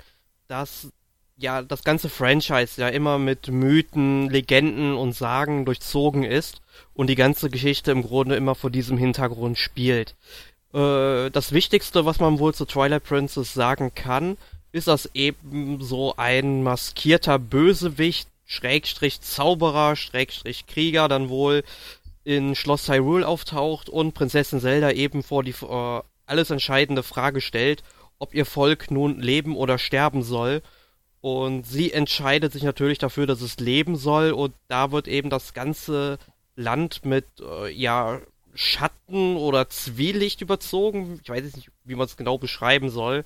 dass 0.48 0.90
ja 1.38 1.64
das 1.64 1.84
ganze 1.84 2.08
Franchise 2.08 2.80
ja 2.80 2.88
immer 2.88 3.18
mit 3.18 3.48
Mythen, 3.48 4.30
Legenden 4.30 4.94
und 4.94 5.14
Sagen 5.14 5.66
durchzogen 5.66 6.24
ist 6.24 6.62
und 6.94 7.08
die 7.08 7.16
ganze 7.16 7.50
Geschichte 7.50 7.90
im 7.90 8.04
Grunde 8.04 8.36
immer 8.36 8.54
vor 8.54 8.70
diesem 8.70 9.00
Hintergrund 9.00 9.58
spielt. 9.58 10.16
Äh, 10.74 11.32
das 11.32 11.52
Wichtigste, 11.52 12.06
was 12.06 12.20
man 12.20 12.38
wohl 12.38 12.54
zu 12.54 12.66
Twilight 12.66 13.06
Princess 13.06 13.56
sagen 13.56 13.96
kann, 13.96 14.38
ist, 14.74 14.88
dass 14.88 15.10
eben 15.14 15.82
so 15.82 16.16
ein 16.18 16.64
maskierter 16.64 17.40
Bösewicht, 17.40 18.28
Schrägstrich 18.46 19.22
Zauberer, 19.22 19.96
Schrägstrich 19.96 20.68
Krieger 20.68 21.08
dann 21.08 21.30
wohl 21.30 21.64
in 22.26 22.56
Schloss 22.56 22.90
Hyrule 22.90 23.28
auftaucht 23.28 23.88
und 23.88 24.14
Prinzessin 24.14 24.60
Zelda 24.60 24.92
eben 24.92 25.24
vor 25.24 25.44
die 25.44 25.56
äh, 25.62 26.02
alles 26.26 26.50
entscheidende 26.50 27.04
Frage 27.04 27.40
stellt, 27.40 27.84
ob 28.18 28.34
ihr 28.34 28.46
Volk 28.46 28.92
nun 28.92 29.20
leben 29.22 29.56
oder 29.56 29.78
sterben 29.78 30.24
soll. 30.24 30.62
Und 31.22 31.66
sie 31.66 31.94
entscheidet 31.94 32.52
sich 32.52 32.64
natürlich 32.64 32.98
dafür, 32.98 33.28
dass 33.28 33.42
es 33.42 33.60
leben 33.60 33.96
soll. 33.96 34.32
Und 34.32 34.54
da 34.68 34.92
wird 34.92 35.08
eben 35.08 35.30
das 35.30 35.54
ganze 35.54 36.18
Land 36.56 37.06
mit, 37.06 37.26
äh, 37.40 37.72
ja, 37.72 38.20
Schatten 38.56 39.36
oder 39.36 39.70
Zwielicht 39.70 40.42
überzogen. 40.42 41.20
Ich 41.24 41.30
weiß 41.30 41.44
jetzt 41.44 41.56
nicht, 41.56 41.72
wie 41.86 41.96
man 41.96 42.06
es 42.06 42.18
genau 42.18 42.38
beschreiben 42.38 42.90
soll. 42.90 43.24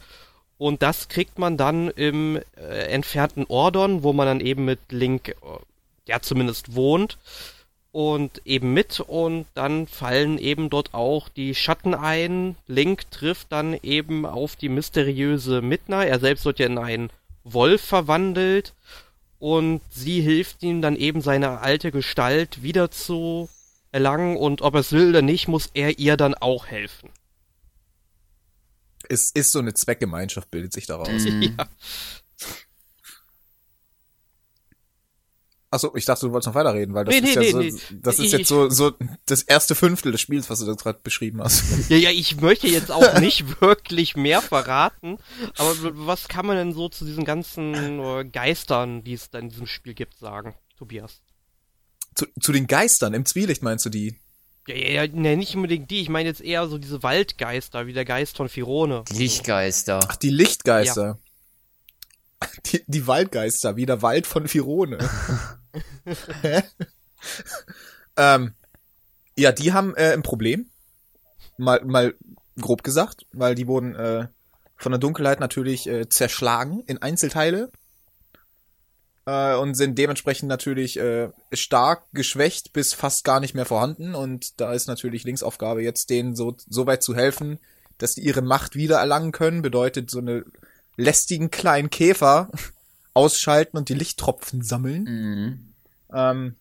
Und 0.57 0.81
das 0.81 1.07
kriegt 1.07 1.37
man 1.37 1.57
dann 1.57 1.89
im 1.89 2.39
äh, 2.57 2.87
entfernten 2.89 3.45
Ordon, 3.47 4.03
wo 4.03 4.13
man 4.13 4.25
dann 4.25 4.39
eben 4.39 4.65
mit 4.65 4.79
Link 4.89 5.29
äh, 5.29 5.33
ja 6.07 6.21
zumindest 6.21 6.75
wohnt 6.75 7.17
und 7.91 8.41
eben 8.45 8.73
mit 8.73 8.99
und 8.99 9.45
dann 9.53 9.87
fallen 9.87 10.37
eben 10.37 10.69
dort 10.69 10.93
auch 10.93 11.29
die 11.29 11.55
Schatten 11.55 11.93
ein. 11.93 12.55
Link 12.67 13.09
trifft 13.11 13.51
dann 13.51 13.77
eben 13.81 14.25
auf 14.25 14.55
die 14.55 14.69
mysteriöse 14.69 15.61
Midna. 15.61 16.03
Er 16.03 16.19
selbst 16.19 16.45
wird 16.45 16.59
ja 16.59 16.65
in 16.65 16.77
einen 16.77 17.09
Wolf 17.43 17.81
verwandelt 17.81 18.73
und 19.39 19.81
sie 19.89 20.21
hilft 20.21 20.63
ihm 20.63 20.81
dann 20.81 20.95
eben 20.95 21.21
seine 21.21 21.61
alte 21.61 21.91
Gestalt 21.91 22.63
wieder 22.63 22.91
zu 22.91 23.49
erlangen 23.91 24.37
und 24.37 24.61
ob 24.61 24.75
er 24.75 24.81
es 24.81 24.91
will 24.91 25.09
oder 25.09 25.21
nicht, 25.21 25.47
muss 25.47 25.69
er 25.73 25.97
ihr 25.97 26.17
dann 26.17 26.35
auch 26.35 26.67
helfen. 26.67 27.09
Es 29.09 29.31
ist 29.31 29.51
so 29.51 29.59
eine 29.59 29.73
Zweckgemeinschaft, 29.73 30.49
bildet 30.51 30.73
sich 30.73 30.85
daraus. 30.85 31.09
Mhm. 31.23 31.41
Ja. 31.57 31.67
Achso, 35.69 35.93
ich 35.95 36.05
dachte, 36.05 36.25
du 36.27 36.31
wolltest 36.31 36.47
noch 36.47 36.55
weiterreden, 36.55 36.95
weil 36.95 37.03
das 37.03 37.13
Nee, 37.13 37.29
ist 37.29 37.35
nee, 37.37 37.45
ja 37.45 37.51
so, 37.51 37.59
nee, 37.59 37.71
nee. 37.71 37.97
das 38.01 38.19
ist 38.19 38.25
Ich- 38.27 38.31
jetzt 38.31 38.47
so, 38.47 38.69
so 38.69 38.93
das 39.25 39.43
erste 39.43 39.75
Fünftel 39.75 40.13
des 40.13 40.21
Spiels, 40.21 40.49
was 40.49 40.59
du 40.59 40.65
da 40.65 40.73
gerade 40.73 40.99
beschrieben 41.03 41.41
hast. 41.41 41.89
Ja, 41.89 41.97
ja, 41.97 42.09
ich 42.09 42.39
möchte 42.39 42.67
jetzt 42.67 42.89
auch 42.89 43.01
nicht 43.19 43.59
wirklich 43.61 44.15
mehr 44.15 44.41
verraten, 44.41 45.17
aber 45.57 45.75
was 46.07 46.29
kann 46.29 46.45
man 46.45 46.55
denn 46.55 46.71
so 46.71 46.87
zu 46.87 47.03
diesen 47.03 47.25
ganzen 47.25 47.73
äh, 47.99 48.23
Geistern, 48.31 49.03
die 49.03 49.11
es 49.13 49.29
da 49.29 49.39
in 49.39 49.49
diesem 49.49 49.67
Spiel 49.67 49.93
gibt, 49.93 50.17
sagen, 50.17 50.55
Tobias? 50.77 51.21
zu, 52.15 52.25
zu 52.39 52.51
den 52.53 52.65
Geistern 52.67 53.13
im 53.13 53.25
Zwielicht 53.25 53.61
meinst 53.61 53.85
du 53.85 53.89
die? 53.89 54.15
Ja, 54.67 54.75
ja, 54.75 55.03
ja, 55.03 55.07
ne, 55.13 55.37
nicht 55.37 55.55
unbedingt 55.55 55.89
die, 55.89 56.01
ich 56.01 56.09
meine 56.09 56.27
jetzt 56.27 56.41
eher 56.41 56.67
so 56.67 56.77
diese 56.77 57.01
Waldgeister, 57.01 57.87
wie 57.87 57.93
der 57.93 58.05
Geist 58.05 58.37
von 58.37 58.49
Firone. 58.49 59.05
Die 59.09 59.17
Lichtgeister. 59.17 60.01
Ach, 60.07 60.15
die 60.17 60.29
Lichtgeister. 60.29 61.19
Die, 62.67 62.83
die 62.85 63.07
Waldgeister, 63.07 63.77
wie 63.77 63.87
der 63.87 64.03
Wald 64.03 64.27
von 64.27 64.47
Firone. 64.47 64.99
Hä? 66.43 66.61
ähm, 68.15 68.53
ja, 69.35 69.51
die 69.51 69.73
haben 69.73 69.95
äh, 69.95 70.13
ein 70.13 70.21
Problem. 70.21 70.69
Mal, 71.57 71.83
mal 71.83 72.13
grob 72.61 72.83
gesagt, 72.83 73.25
weil 73.31 73.55
die 73.55 73.65
wurden 73.65 73.95
äh, 73.95 74.27
von 74.75 74.91
der 74.91 74.99
Dunkelheit 74.99 75.39
natürlich 75.39 75.87
äh, 75.87 76.09
zerschlagen 76.09 76.83
in 76.85 77.01
Einzelteile 77.01 77.71
äh, 79.27 79.55
und 79.55 79.75
sind 79.75 79.97
dementsprechend 79.97 80.47
natürlich 80.47 80.97
äh, 80.97 81.29
stark 81.51 82.05
geschwächt 82.13 82.71
bis 82.71 82.93
fast 82.93 83.25
gar 83.25 83.41
nicht 83.41 83.53
mehr 83.53 83.65
vorhanden. 83.65 84.15
Und 84.15 84.59
da 84.61 84.71
ist 84.71 84.87
natürlich 84.87 85.25
Linksaufgabe 85.25 85.83
jetzt 85.83 86.09
denen 86.09 86.35
so, 86.35 86.55
so 86.67 86.87
weit 86.87 87.03
zu 87.03 87.13
helfen, 87.13 87.59
dass 87.97 88.15
die 88.15 88.21
ihre 88.21 88.41
Macht 88.41 88.75
wieder 88.75 88.97
erlangen 88.97 89.33
können. 89.33 89.61
Bedeutet 89.61 90.09
so 90.09 90.19
eine 90.19 90.45
lästigen 90.95 91.51
kleinen 91.51 91.89
Käfer 91.89 92.49
ausschalten 93.13 93.77
und 93.77 93.89
die 93.89 93.95
Lichttropfen 93.95 94.63
sammeln. 94.63 95.03
Mhm. 95.03 95.73
Ähm, 96.13 96.55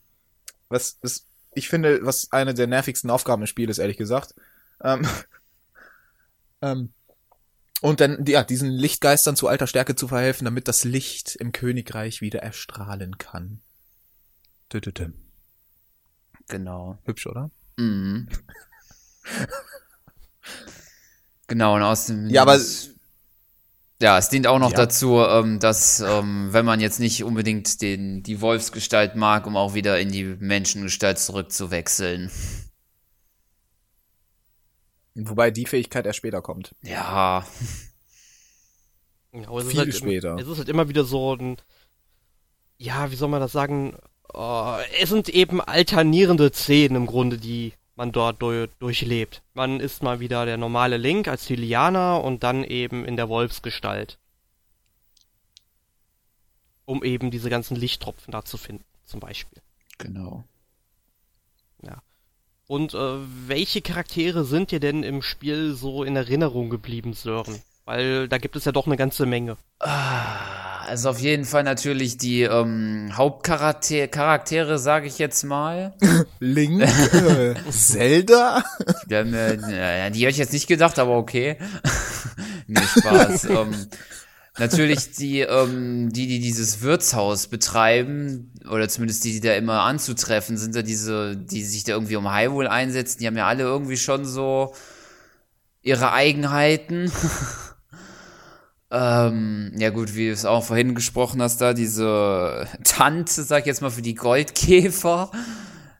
was, 0.69 0.99
was 1.03 1.25
ich 1.55 1.69
finde, 1.69 2.01
was 2.03 2.33
eine 2.33 2.53
der 2.53 2.67
nervigsten 2.67 3.11
Aufgaben 3.11 3.43
im 3.43 3.47
Spiel 3.47 3.71
ist, 3.71 3.79
ehrlich 3.79 3.97
gesagt. 3.97 4.35
Ähm, 4.83 5.07
ähm, 6.63 6.93
und 7.83 8.01
dann, 8.01 8.25
ja, 8.27 8.43
diesen 8.45 8.71
Lichtgeistern 8.71 9.37
zu 9.37 9.49
alter 9.49 9.67
Stärke 9.67 9.95
zu 9.97 10.09
verhelfen, 10.09 10.45
damit 10.45 10.69
das 10.69 10.85
Licht 10.85 11.37
im 11.37 11.53
Königreich 11.53 12.21
wieder 12.21 12.41
erstrahlen 12.41 13.19
kann. 13.19 13.61
Tü, 14.69 14.81
tü, 14.81 14.93
tü. 14.93 15.13
Genau. 16.49 16.99
Hübsch, 17.05 17.27
oder? 17.27 17.51
Mhm. 17.77 18.29
genau, 21.47 21.75
und 21.77 21.83
aus 21.83 22.07
dem. 22.07 22.29
Ja, 22.29 22.43
aber- 22.43 22.61
Ja, 23.99 24.19
es 24.19 24.29
dient 24.29 24.47
auch 24.47 24.59
noch 24.59 24.73
Ja. 24.73 24.77
dazu, 24.77 25.21
ähm, 25.21 25.59
dass, 25.59 26.01
ähm, 26.01 26.49
wenn 26.53 26.67
man 26.67 26.81
jetzt 26.81 27.01
nicht 27.01 27.25
unbedingt 27.25 27.81
den, 27.81 28.23
die 28.23 28.43
Wolfsgestalt 28.43 29.17
mag, 29.17 29.47
um 29.47 29.57
auch 29.57 29.73
wieder 29.73 29.99
in 29.99 30.13
die 30.13 30.25
Menschengestalt 30.25 31.19
zurückzuwechseln. 31.19 32.31
Wobei 35.19 35.51
die 35.51 35.67
Fähigkeit 35.67 36.07
erst 36.07 36.19
später 36.19 36.43
kommt. 36.43 36.75
Ja, 36.83 37.45
Genau, 39.37 39.59
es 39.59 39.67
Viel 39.67 39.73
ist 39.73 39.79
halt, 39.79 39.95
später. 39.95 40.37
Es 40.39 40.49
ist 40.49 40.59
halt 40.59 40.69
immer 40.71 40.89
wieder 40.89 41.05
so 41.05 41.35
ein, 41.35 41.59
ja, 42.79 43.11
wie 43.11 43.17
soll 43.17 43.29
man 43.29 43.41
das 43.41 43.53
sagen, 43.53 43.95
äh, 44.33 45.03
es 45.03 45.11
sind 45.11 45.29
eben 45.29 45.61
alternierende 45.61 46.51
Szenen 46.53 46.97
im 46.97 47.07
Grunde, 47.07 47.37
die 47.37 47.75
man 47.97 48.13
dort 48.13 48.41
du 48.41 48.67
durchlebt. 48.79 49.43
Man 49.53 49.81
ist 49.81 50.03
mal 50.03 50.21
wieder 50.21 50.47
der 50.47 50.57
normale 50.57 50.97
Link 50.97 51.29
als 51.29 51.51
Liliana 51.51 52.17
und 52.17 52.45
dann 52.45 52.65
eben 52.65 53.05
in 53.05 53.17
der 53.17 53.29
Wolfsgestalt. 53.29 54.19
Um 56.87 57.05
eben 57.05 57.31
diese 57.31 57.51
ganzen 57.51 57.77
Lichttropfen 57.77 58.33
da 58.33 58.43
zu 58.43 58.57
finden, 58.57 58.85
zum 59.05 59.21
Beispiel. 59.21 59.61
genau. 59.99 60.45
Und 62.69 62.95
äh, 62.95 62.99
welche 63.47 63.81
Charaktere 63.81 64.45
sind 64.45 64.71
dir 64.73 64.81
denn 64.81 65.03
im 65.03 65.23
Spiel 65.23 65.75
so 65.75 66.03
in 66.03 66.17
Erinnerung 66.17 66.69
geblieben, 66.69 67.13
Sören? 67.13 67.61
Weil 67.85 68.27
da 68.29 68.39
gibt 68.39 68.57
es 68.57 68.65
ja 68.65 68.73
doch 68.73 68.87
eine 68.87 68.97
ganze 68.97 69.27
Menge. 69.27 69.57
Ah, 69.79 70.85
Also 70.89 71.11
auf 71.11 71.21
jeden 71.21 71.45
Fall 71.45 71.63
natürlich 71.63 72.17
die 72.19 72.43
ähm, 72.43 73.13
Hauptcharaktere, 73.17 74.09
Charaktere, 74.09 74.79
sage 74.81 75.07
ich 75.07 75.19
jetzt 75.19 75.45
mal. 75.45 75.95
Link, 76.41 76.83
äh, 76.83 77.55
Zelda? 77.71 78.65
Die, 79.09 79.15
haben, 79.15 79.33
äh, 79.33 79.55
ja, 80.05 80.11
die 80.11 80.21
hätte 80.23 80.31
ich 80.31 80.39
jetzt 80.39 80.53
nicht 80.53 80.67
gedacht, 80.67 80.99
aber 80.99 81.17
okay. 81.17 81.59
nee, 82.67 82.81
Spaß. 82.81 83.45
ähm, 83.45 83.75
natürlich 84.59 85.13
die, 85.13 85.41
ähm, 85.41 86.13
die, 86.13 86.27
die 86.27 86.41
dieses 86.41 86.83
Wirtshaus 86.83 87.47
betreiben, 87.47 88.53
oder 88.71 88.89
zumindest 88.89 89.25
die, 89.25 89.33
die 89.33 89.41
da 89.41 89.55
immer 89.55 89.83
anzutreffen 89.83 90.57
sind, 90.57 90.75
da 90.75 90.83
diese, 90.83 91.37
die 91.37 91.63
sich 91.63 91.85
da 91.85 91.93
irgendwie 91.93 92.17
um 92.17 92.33
Hyrule 92.33 92.71
einsetzen, 92.71 93.19
die 93.21 93.27
haben 93.27 93.37
ja 93.37 93.47
alle 93.47 93.63
irgendwie 93.63 93.97
schon 93.97 94.25
so 94.25 94.75
ihre 95.83 96.13
Eigenheiten. 96.13 97.11
ähm, 98.91 99.73
ja 99.77 99.91
gut, 99.91 100.15
wie 100.15 100.27
du 100.27 100.33
es 100.33 100.45
auch 100.45 100.65
vorhin 100.65 100.95
gesprochen 100.95 101.41
hast, 101.43 101.61
da 101.61 101.75
diese 101.75 102.67
Tante, 102.85 103.43
sag 103.43 103.61
ich 103.61 103.67
jetzt 103.67 103.83
mal, 103.83 103.91
für 103.91 104.03
die 104.03 104.15
Goldkäfer. 104.15 105.31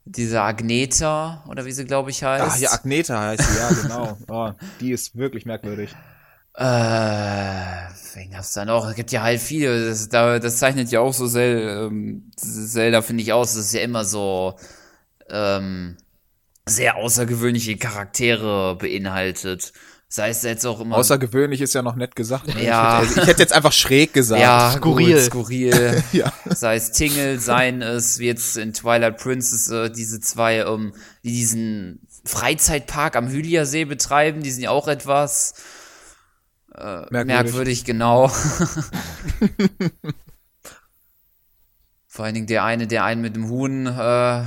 Diese 0.09 0.41
Agneta, 0.41 1.43
oder 1.49 1.65
wie 1.65 1.73
sie, 1.73 1.85
glaube 1.85 2.11
ich, 2.11 2.23
heißt. 2.23 2.45
Ach 2.47 2.57
ja, 2.59 2.71
Agneta 2.71 3.21
heißt 3.21 3.43
sie, 3.43 3.59
ja, 3.59 3.71
genau. 3.83 4.19
Oh, 4.29 4.53
die 4.81 4.93
ist 4.93 5.17
wirklich 5.17 5.47
merkwürdig. 5.47 5.91
Äh, 6.57 6.65
wen 8.15 8.31
gab's 8.31 8.53
da 8.53 8.65
noch? 8.65 8.89
Es 8.89 8.95
gibt 8.95 9.13
ja 9.13 9.23
halt 9.23 9.41
viele. 9.41 9.89
Das, 9.89 10.09
da, 10.09 10.39
das 10.39 10.57
zeichnet 10.57 10.91
ja 10.91 11.01
auch 11.01 11.13
so 11.13 11.29
Zel, 11.29 11.89
ähm, 11.91 12.31
Zelda, 12.37 13.03
finde 13.03 13.23
ich, 13.23 13.33
aus. 13.33 13.55
Das 13.55 13.67
ist 13.67 13.75
ja 13.75 13.83
immer 13.83 14.05
so 14.05 14.57
ähm, 15.29 15.99
sehr 16.67 16.97
außergewöhnliche 16.97 17.77
Charaktere 17.77 18.77
beinhaltet. 18.77 19.73
Sei 20.09 20.31
es 20.31 20.43
jetzt 20.45 20.65
auch 20.65 20.81
immer. 20.81 20.97
Außergewöhnlich 20.97 21.61
ist 21.61 21.75
ja 21.75 21.83
noch 21.83 21.97
nett 21.97 22.17
gesagt. 22.17 22.55
ne? 22.55 22.65
Ja. 22.65 23.03
Ich, 23.03 23.11
hätte, 23.11 23.21
ich 23.21 23.27
hätte 23.27 23.43
jetzt 23.43 23.53
einfach 23.53 23.73
schräg 23.73 24.15
gesagt. 24.15 24.41
ja, 24.41 24.71
skurril. 24.71 25.15
Gut, 25.15 25.25
skurril. 25.25 26.03
Ja. 26.13 26.33
Sei 26.47 26.77
es 26.77 26.93
Tingle, 26.93 27.39
seien 27.39 27.83
es, 27.83 28.19
wie 28.19 28.27
jetzt 28.27 28.57
in 28.57 28.73
Twilight 28.73 29.19
Princess, 29.19 29.69
äh, 29.69 29.91
diese 29.91 30.21
zwei, 30.21 30.61
ähm, 30.61 30.95
die 31.23 31.33
diesen 31.33 32.07
Freizeitpark 32.25 33.17
am 33.17 33.29
Hylia-See 33.29 33.85
betreiben, 33.85 34.43
die 34.43 34.51
sind 34.51 34.63
ja 34.63 34.71
auch 34.71 34.89
etwas 34.89 35.55
äh, 36.77 37.07
Merkwürdig. 37.11 37.27
merkwürdig, 37.27 37.85
genau. 37.85 38.29
Vor 42.09 42.25
allen 42.25 42.35
Dingen 42.35 42.47
der 42.47 42.65
eine, 42.65 42.87
der 42.87 43.05
einen 43.05 43.21
mit 43.21 43.37
dem 43.37 43.49
Huhn, 43.49 43.87
äh, 43.87 44.45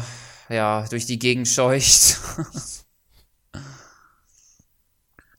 ja, 0.49 0.85
durch 0.89 1.05
die 1.05 1.19
Gegend 1.19 1.47
scheucht. 1.47 2.17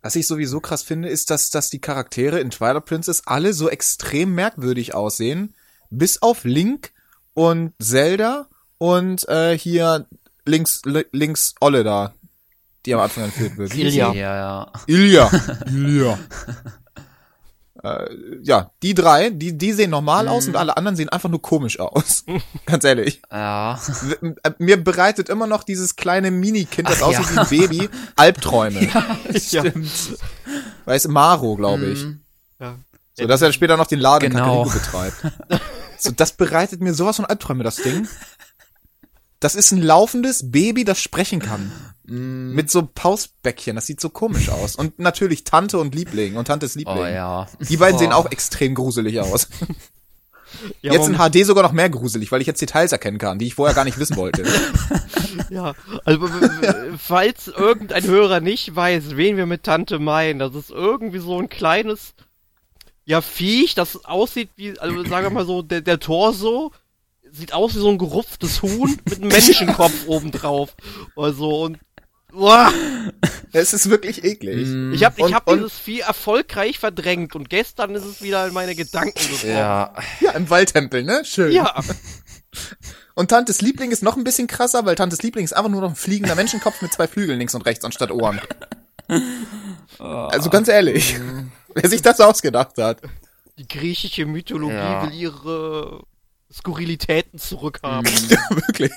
Was 0.02 0.16
ich 0.16 0.26
sowieso 0.26 0.61
krass 0.61 0.82
finde, 0.82 1.09
ist, 1.11 1.28
dass, 1.30 1.50
dass 1.50 1.68
die 1.68 1.80
Charaktere 1.80 2.40
in 2.40 2.49
Twilight 2.50 2.87
Princess 2.87 3.23
alle 3.26 3.52
so 3.52 3.68
extrem 3.68 4.35
merkwürdig 4.35 4.94
aussehen. 4.94 5.54
Bis 5.90 6.23
auf 6.23 6.44
Link 6.44 6.92
und 7.35 7.75
Zelda 7.82 8.47
und 8.78 9.28
äh, 9.28 9.59
hier 9.59 10.06
links, 10.47 10.80
li- 10.87 11.04
links 11.12 11.54
Olle 11.61 11.85
da, 11.85 12.14
die 12.87 12.94
am 12.94 13.00
Anfang 13.00 13.25
entführt 13.25 13.59
wird. 13.59 13.75
Wie 13.75 13.82
hieß 13.85 13.92
Ilya. 13.94 14.14
ja, 14.14 14.37
ja. 14.37 14.73
sie? 14.87 14.92
Ilya. 14.94 15.30
Ilya. 15.66 16.18
Äh, 17.82 18.06
ja, 18.42 18.70
die 18.82 18.94
drei, 18.94 19.30
die, 19.30 19.56
die 19.56 19.72
sehen 19.72 19.90
normal 19.90 20.28
aus 20.28 20.46
und 20.49 20.56
alle 20.56 20.76
anderen 20.76 20.96
sehen 20.96 21.08
einfach 21.08 21.28
nur 21.28 21.40
komisch 21.40 21.78
aus. 21.80 22.25
Ganz 22.66 22.84
ehrlich. 22.84 23.22
Ja. 23.32 23.80
Äh, 24.42 24.50
Mir 24.58 24.82
bereitet 24.82 25.28
immer 25.28 25.46
noch 25.46 25.62
dieses 25.62 25.96
kleine 25.96 26.30
Mini-Kind, 26.30 26.88
das 26.88 27.02
Ach, 27.02 27.06
aussieht 27.08 27.26
ja. 27.34 27.50
wie 27.50 27.62
ein 27.64 27.68
Baby, 27.68 27.88
Albträume. 28.16 28.88
Stimmt. 29.37 29.90
Weiß 30.84 31.08
Maro, 31.08 31.56
glaube 31.56 31.87
ich. 31.87 32.04
Mhm. 32.04 32.20
Ja. 32.58 32.75
So, 33.14 33.26
dass 33.26 33.42
er 33.42 33.52
später 33.52 33.76
noch 33.76 33.87
den 33.87 33.99
Laden 34.00 34.26
in 34.26 34.32
Genau. 34.32 34.64
Kakariko 34.64 34.78
betreibt. 34.78 35.60
So, 35.99 36.10
das 36.12 36.32
bereitet 36.32 36.80
mir 36.80 36.94
sowas 36.94 37.16
von 37.16 37.25
Albträume, 37.26 37.64
das 37.64 37.76
Ding. 37.76 38.08
Das 39.40 39.54
ist 39.54 39.73
ein 39.73 39.82
laufendes 39.82 40.50
Baby, 40.50 40.85
das 40.85 41.00
sprechen 41.00 41.40
kann. 41.40 41.73
Mm. 42.04 42.52
Mit 42.54 42.70
so 42.70 42.82
Pausbäckchen, 42.87 43.75
das 43.75 43.87
sieht 43.87 44.00
so 44.00 44.11
komisch 44.11 44.50
aus. 44.50 44.76
Und 44.76 44.99
natürlich 44.99 45.44
Tante 45.44 45.78
und 45.78 45.94
Liebling 45.94 46.37
und 46.37 46.47
Tantes 46.47 46.75
Liebling. 46.75 46.99
Oh 46.99 47.06
ja. 47.06 47.49
Die 47.61 47.76
beiden 47.78 47.99
sehen 47.99 48.12
Oh. 48.12 48.16
auch 48.16 48.30
extrem 48.30 48.75
gruselig 48.75 49.20
aus. 49.20 49.49
Ja, 50.82 50.92
Jetzt 50.94 51.09
in 51.09 51.14
HD 51.16 51.47
sogar 51.47 51.62
noch 51.62 51.70
mehr 51.70 51.88
gruselig, 51.88 52.32
weil 52.32 52.40
ich 52.40 52.47
jetzt 52.49 52.61
Details 52.61 52.90
erkennen 52.90 53.18
kann, 53.18 53.38
die 53.38 53.47
ich 53.47 53.54
vorher 53.54 53.73
gar 53.73 53.85
nicht 53.85 53.99
wissen 53.99 54.16
wollte. 54.16 54.42
Ja, 55.49 55.75
also 56.04 56.28
falls 56.99 57.47
irgendein 57.47 58.04
Hörer 58.04 58.40
nicht 58.40 58.75
weiß, 58.75 59.16
wen 59.16 59.37
wir 59.37 59.47
mit 59.47 59.62
Tante 59.62 60.00
meinen, 60.00 60.40
das 60.40 60.54
ist 60.56 60.70
irgendwie 60.70 61.20
so 61.20 61.38
ein 61.38 61.49
kleines, 61.49 62.14
ja, 63.04 63.20
Viech, 63.20 63.75
das 63.76 64.04
aussieht 64.04 64.50
wie, 64.56 64.78
also 64.78 65.04
sagen 65.04 65.26
wir 65.26 65.30
mal 65.30 65.47
so, 65.47 65.62
der, 65.62 65.80
der 65.82 66.00
Torso 66.00 66.73
sieht 67.32 67.52
aus 67.52 67.75
wie 67.75 67.78
so 67.80 67.88
ein 67.90 67.99
gerupftes 67.99 68.62
Huhn 68.62 68.96
mit 69.08 69.18
einem 69.18 69.28
Menschenkopf 69.28 69.92
obendrauf. 70.06 70.75
Also 71.16 71.62
und 71.62 71.78
Uah, 72.32 72.72
es 73.52 73.72
ist 73.72 73.90
wirklich 73.90 74.22
eklig. 74.22 74.68
ich 74.94 75.04
habe 75.04 75.16
ich 75.18 75.25
Und- 75.25 75.34
hab 75.34 75.49
und- 75.49 75.58
dieses 75.58 75.76
Vieh 75.78 76.00
erfolgreich 76.00 76.78
verdrängt 76.78 77.34
und 77.34 77.50
gestern 77.50 77.92
ist 77.96 78.04
es 78.04 78.22
wieder 78.22 78.46
in 78.46 78.54
meine 78.54 78.76
Gedanken 78.76 79.18
gekommen. 79.18 79.52
Ja, 79.52 79.92
Ja, 80.20 80.30
im 80.32 80.49
Waldtempel, 80.49 81.02
ne? 81.02 81.25
Schön. 81.25 81.50
Ja, 81.52 81.75
Und 83.14 83.28
Tantes 83.30 83.60
Liebling 83.60 83.90
ist 83.90 84.02
noch 84.02 84.16
ein 84.16 84.25
bisschen 84.25 84.46
krasser, 84.46 84.84
weil 84.87 84.94
Tantes 84.94 85.22
Liebling 85.22 85.44
ist 85.44 85.52
einfach 85.52 85.70
nur 85.70 85.80
noch 85.82 85.90
ein 85.90 85.96
fliegender 85.96 86.34
Menschenkopf 86.37 86.80
mit 86.82 86.92
zwei 86.92 87.06
Flügeln 87.08 87.38
links 87.38 87.54
und 87.54 87.62
rechts 87.66 87.84
anstatt 87.84 88.10
Ohren. 88.12 88.40
Also 89.99 90.50
ganz 90.50 90.68
ehrlich, 90.68 91.16
wer 91.75 91.88
sich 91.90 92.02
das 92.02 92.20
ausgedacht 92.20 92.78
hat. 92.78 92.99
die 93.58 93.66
griechische 93.68 94.25
Mythologie 94.25 94.75
Ja. 94.75 95.02
will 95.04 95.12
ihre 95.12 96.02
Skurrilitäten 96.52 97.38
zurückhaben. 97.38 98.11
Ja, 98.28 98.38
wirklich. 98.50 98.92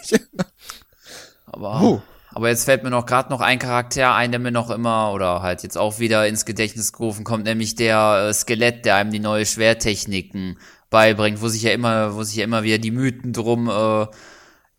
aber, 1.45 1.81
Oh. 1.81 2.01
aber 2.31 2.49
jetzt 2.49 2.65
fällt 2.65 2.83
mir 2.83 2.89
noch 2.89 3.05
gerade 3.05 3.29
noch 3.29 3.41
ein 3.41 3.59
Charakter 3.59 4.15
ein, 4.15 4.31
der 4.31 4.39
mir 4.39 4.51
noch 4.51 4.69
immer 4.69 5.11
oder 5.13 5.41
halt 5.41 5.63
jetzt 5.63 5.77
auch 5.77 5.99
wieder 5.99 6.27
ins 6.27 6.45
Gedächtnis 6.45 6.93
gerufen 6.93 7.23
kommt, 7.23 7.43
nämlich 7.45 7.75
der 7.75 8.27
äh, 8.29 8.33
Skelett, 8.33 8.85
der 8.85 8.95
einem 8.95 9.11
die 9.11 9.19
neue 9.19 9.45
Schwertechniken 9.45 10.57
beibringt, 10.89 11.41
wo 11.41 11.47
sich 11.47 11.63
ja 11.63 11.71
immer, 11.71 12.15
wo 12.15 12.23
sich 12.23 12.35
ja 12.37 12.43
immer 12.43 12.63
wieder 12.63 12.77
die 12.79 12.91
Mythen 12.91 13.33
drum 13.33 13.67
äh, 13.69 14.07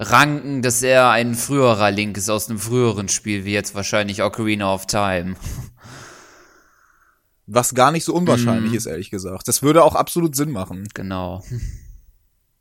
ranken, 0.01 0.63
dass 0.63 0.83
er 0.83 1.11
ein 1.11 1.35
früherer 1.35 1.91
Link 1.93 2.17
ist 2.17 2.29
aus 2.29 2.49
einem 2.51 2.59
früheren 2.59 3.09
Spiel, 3.09 3.45
wie 3.45 3.53
jetzt 3.53 3.75
wahrscheinlich 3.75 4.23
Ocarina 4.23 4.73
of 4.73 4.87
Time. 4.87 5.37
Was 7.47 7.75
gar 7.75 7.91
nicht 7.93 8.05
so 8.05 8.15
unwahrscheinlich 8.15 8.73
ist, 8.75 8.87
ehrlich 8.87 9.11
gesagt. 9.11 9.49
Das 9.49 9.63
würde 9.63 9.85
auch 9.85 9.95
absolut 9.95 10.35
Sinn 10.35 10.51
machen. 10.51 10.89
Genau. 10.95 11.45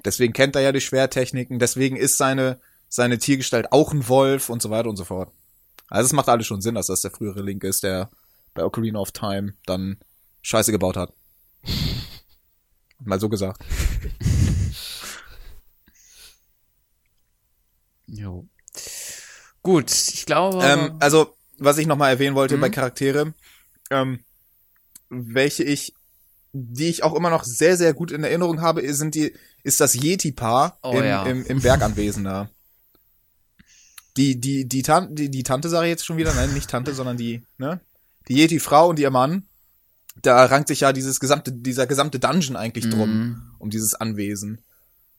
Deswegen 0.05 0.33
kennt 0.33 0.55
er 0.55 0.61
ja 0.61 0.71
die 0.71 0.81
Schwertechniken, 0.81 1.59
deswegen 1.59 1.95
ist 1.95 2.17
seine, 2.17 2.59
seine 2.89 3.17
Tiergestalt 3.17 3.71
auch 3.71 3.93
ein 3.93 4.07
Wolf 4.09 4.49
und 4.49 4.61
so 4.61 4.69
weiter 4.69 4.89
und 4.89 4.97
so 4.97 5.05
fort. 5.05 5.31
Also 5.87 6.07
es 6.07 6.13
macht 6.13 6.29
alles 6.29 6.45
schon 6.47 6.61
Sinn, 6.61 6.75
dass 6.75 6.87
das 6.87 7.01
der 7.01 7.11
frühere 7.11 7.41
Link 7.41 7.63
ist, 7.63 7.83
der 7.83 8.09
bei 8.53 8.63
Ocarina 8.63 8.99
of 8.99 9.11
Time 9.11 9.53
dann 9.65 9.97
Scheiße 10.41 10.71
gebaut 10.71 10.97
hat. 10.97 11.13
Mal 12.99 13.19
so 13.19 13.29
gesagt. 13.29 13.63
Jo. 18.07 18.47
Gut, 19.61 19.91
ich 19.91 20.25
glaube. 20.25 20.63
Ähm, 20.63 20.97
also, 20.99 21.35
was 21.57 21.77
ich 21.77 21.87
nochmal 21.87 22.11
erwähnen 22.11 22.35
wollte 22.35 22.57
Mhm. 22.57 22.61
bei 22.61 22.69
Charaktere, 22.69 23.33
ähm, 23.89 24.19
welche 25.09 25.63
ich, 25.63 25.93
die 26.53 26.87
ich 26.87 27.03
auch 27.03 27.15
immer 27.15 27.29
noch 27.31 27.43
sehr, 27.43 27.77
sehr 27.77 27.93
gut 27.93 28.11
in 28.11 28.23
Erinnerung 28.23 28.61
habe, 28.61 28.93
sind 28.93 29.15
die, 29.15 29.33
ist 29.63 29.81
das 29.81 29.95
Yeti-Paar 29.95 30.77
Oh 30.83 30.91
im, 30.91 31.03
ja. 31.03 31.23
im, 31.25 31.45
im 31.45 31.61
Berganwesen 31.61 32.23
da. 32.23 32.49
Die, 34.17 34.39
die, 34.39 34.65
die, 34.67 34.83
Tan 34.83 35.15
die, 35.15 35.29
die 35.29 35.43
Tante 35.43 35.69
sage 35.69 35.87
ich 35.87 35.91
jetzt 35.91 36.05
schon 36.05 36.17
wieder, 36.17 36.33
nein, 36.35 36.53
nicht 36.53 36.69
Tante, 36.69 36.93
sondern 36.93 37.17
die, 37.17 37.41
ne? 37.57 37.81
Die 38.27 38.35
Yeti-Frau 38.35 38.89
und 38.89 38.99
ihr 38.99 39.09
Mann, 39.09 39.47
da 40.21 40.45
rankt 40.45 40.67
sich 40.67 40.81
ja 40.81 40.93
dieses 40.93 41.19
gesamte, 41.19 41.51
dieser 41.51 41.87
gesamte 41.87 42.19
Dungeon 42.19 42.55
eigentlich 42.55 42.87
drum, 42.89 43.09
Mhm. 43.09 43.41
um 43.57 43.69
dieses 43.71 43.95
Anwesen. 43.95 44.59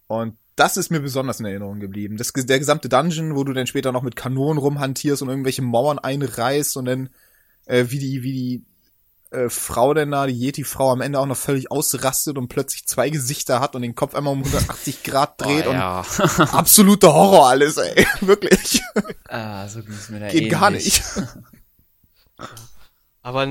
Und 0.07 0.37
das 0.55 0.77
ist 0.77 0.91
mir 0.93 1.01
besonders 1.01 1.41
in 1.41 1.47
Erinnerung 1.47 1.81
geblieben. 1.81 2.17
Das, 2.17 2.33
der 2.33 2.61
gesamte 2.61 2.89
Dungeon, 2.89 3.35
wo 3.35 3.43
du 3.43 3.53
dann 3.53 3.67
später 3.67 3.91
noch 3.91 4.03
mit 4.03 4.15
Kanonen 4.15 4.59
rumhantierst 4.59 5.23
und 5.23 5.29
irgendwelche 5.29 5.63
Mauern 5.63 5.99
einreißt 5.99 6.77
und 6.77 6.85
dann, 6.85 7.11
äh, 7.67 7.87
wie 7.89 7.99
die, 7.99 8.23
wie 8.23 8.33
die 8.33 8.65
äh, 9.35 9.51
Frau 9.51 9.93
denn 9.95 10.11
da, 10.13 10.27
die 10.27 10.33
Yeti-Frau 10.39 10.91
am 10.93 11.01
Ende 11.01 11.19
auch 11.21 11.27
noch 11.27 11.37
völlig 11.37 11.71
ausrastet 11.71 12.39
und 12.39 12.49
plötzlich 12.49 12.87
zwei 12.87 13.11
Gesichter 13.11 13.61
hat 13.61 13.75
und 13.75 13.83
den 13.83 13.95
Kopf 13.95 14.15
einmal 14.15 14.33
um 14.33 14.41
180 14.45 15.03
Grad 15.03 15.41
dreht 15.41 15.67
oh, 15.67 15.71
und 15.71 15.77
ja. 15.77 16.01
absoluter 16.53 17.13
Horror 17.13 17.49
alles, 17.49 17.77
ey. 17.77 18.07
Wirklich. 18.21 18.81
ah, 19.29 19.67
so 19.69 19.83
ging's 19.83 20.09
mir 20.09 20.21
da 20.21 20.29
Geht 20.29 20.51
gar 20.51 20.69
ähnlich. 20.69 20.85
nicht. 20.85 21.03
Aber 23.23 23.47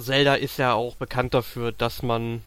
Zelda 0.00 0.34
ist 0.34 0.56
ja 0.58 0.72
auch 0.72 0.96
bekannt 0.96 1.34
dafür, 1.34 1.70
dass 1.72 2.02
man 2.02 2.42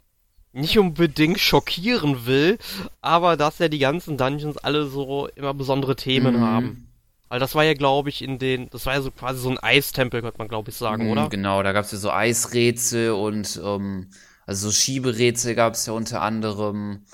nicht 0.54 0.78
unbedingt 0.80 1.40
schockieren 1.40 2.26
will, 2.26 2.58
aber 3.02 3.38
dass 3.38 3.60
ja 3.60 3.68
die 3.70 3.80
ganzen 3.80 4.18
Dungeons 4.18 4.58
alle 4.58 4.88
so 4.88 5.28
immer 5.36 5.54
besondere 5.54 5.96
Themen 5.96 6.38
Mhm. 6.38 6.42
haben. 6.42 6.88
Weil 7.32 7.40
das 7.40 7.56
war 7.56 7.64
ja, 7.64 7.74
glaube 7.76 8.10
ich, 8.10 8.22
in 8.22 8.40
den, 8.40 8.70
das 8.72 8.86
war 8.86 8.94
ja 8.96 9.02
so 9.02 9.10
quasi 9.10 9.40
so 9.40 9.50
ein 9.50 9.58
Eistempel, 9.58 10.22
könnte 10.22 10.38
man, 10.38 10.50
glaube 10.50 10.70
ich, 10.70 10.76
sagen, 10.76 11.06
Mhm, 11.06 11.12
oder? 11.12 11.30
Genau, 11.30 11.64
da 11.64 11.72
gab's 11.72 11.94
ja 11.94 11.98
so 11.98 12.12
Eisrätsel 12.12 13.12
und 13.12 13.58
ähm, 13.64 14.10
also 14.46 14.68
so 14.68 14.74
Schieberätsel 14.74 15.56
gab's 15.56 15.86
ja 15.86 15.94
unter 15.94 16.22
anderem. 16.22 17.06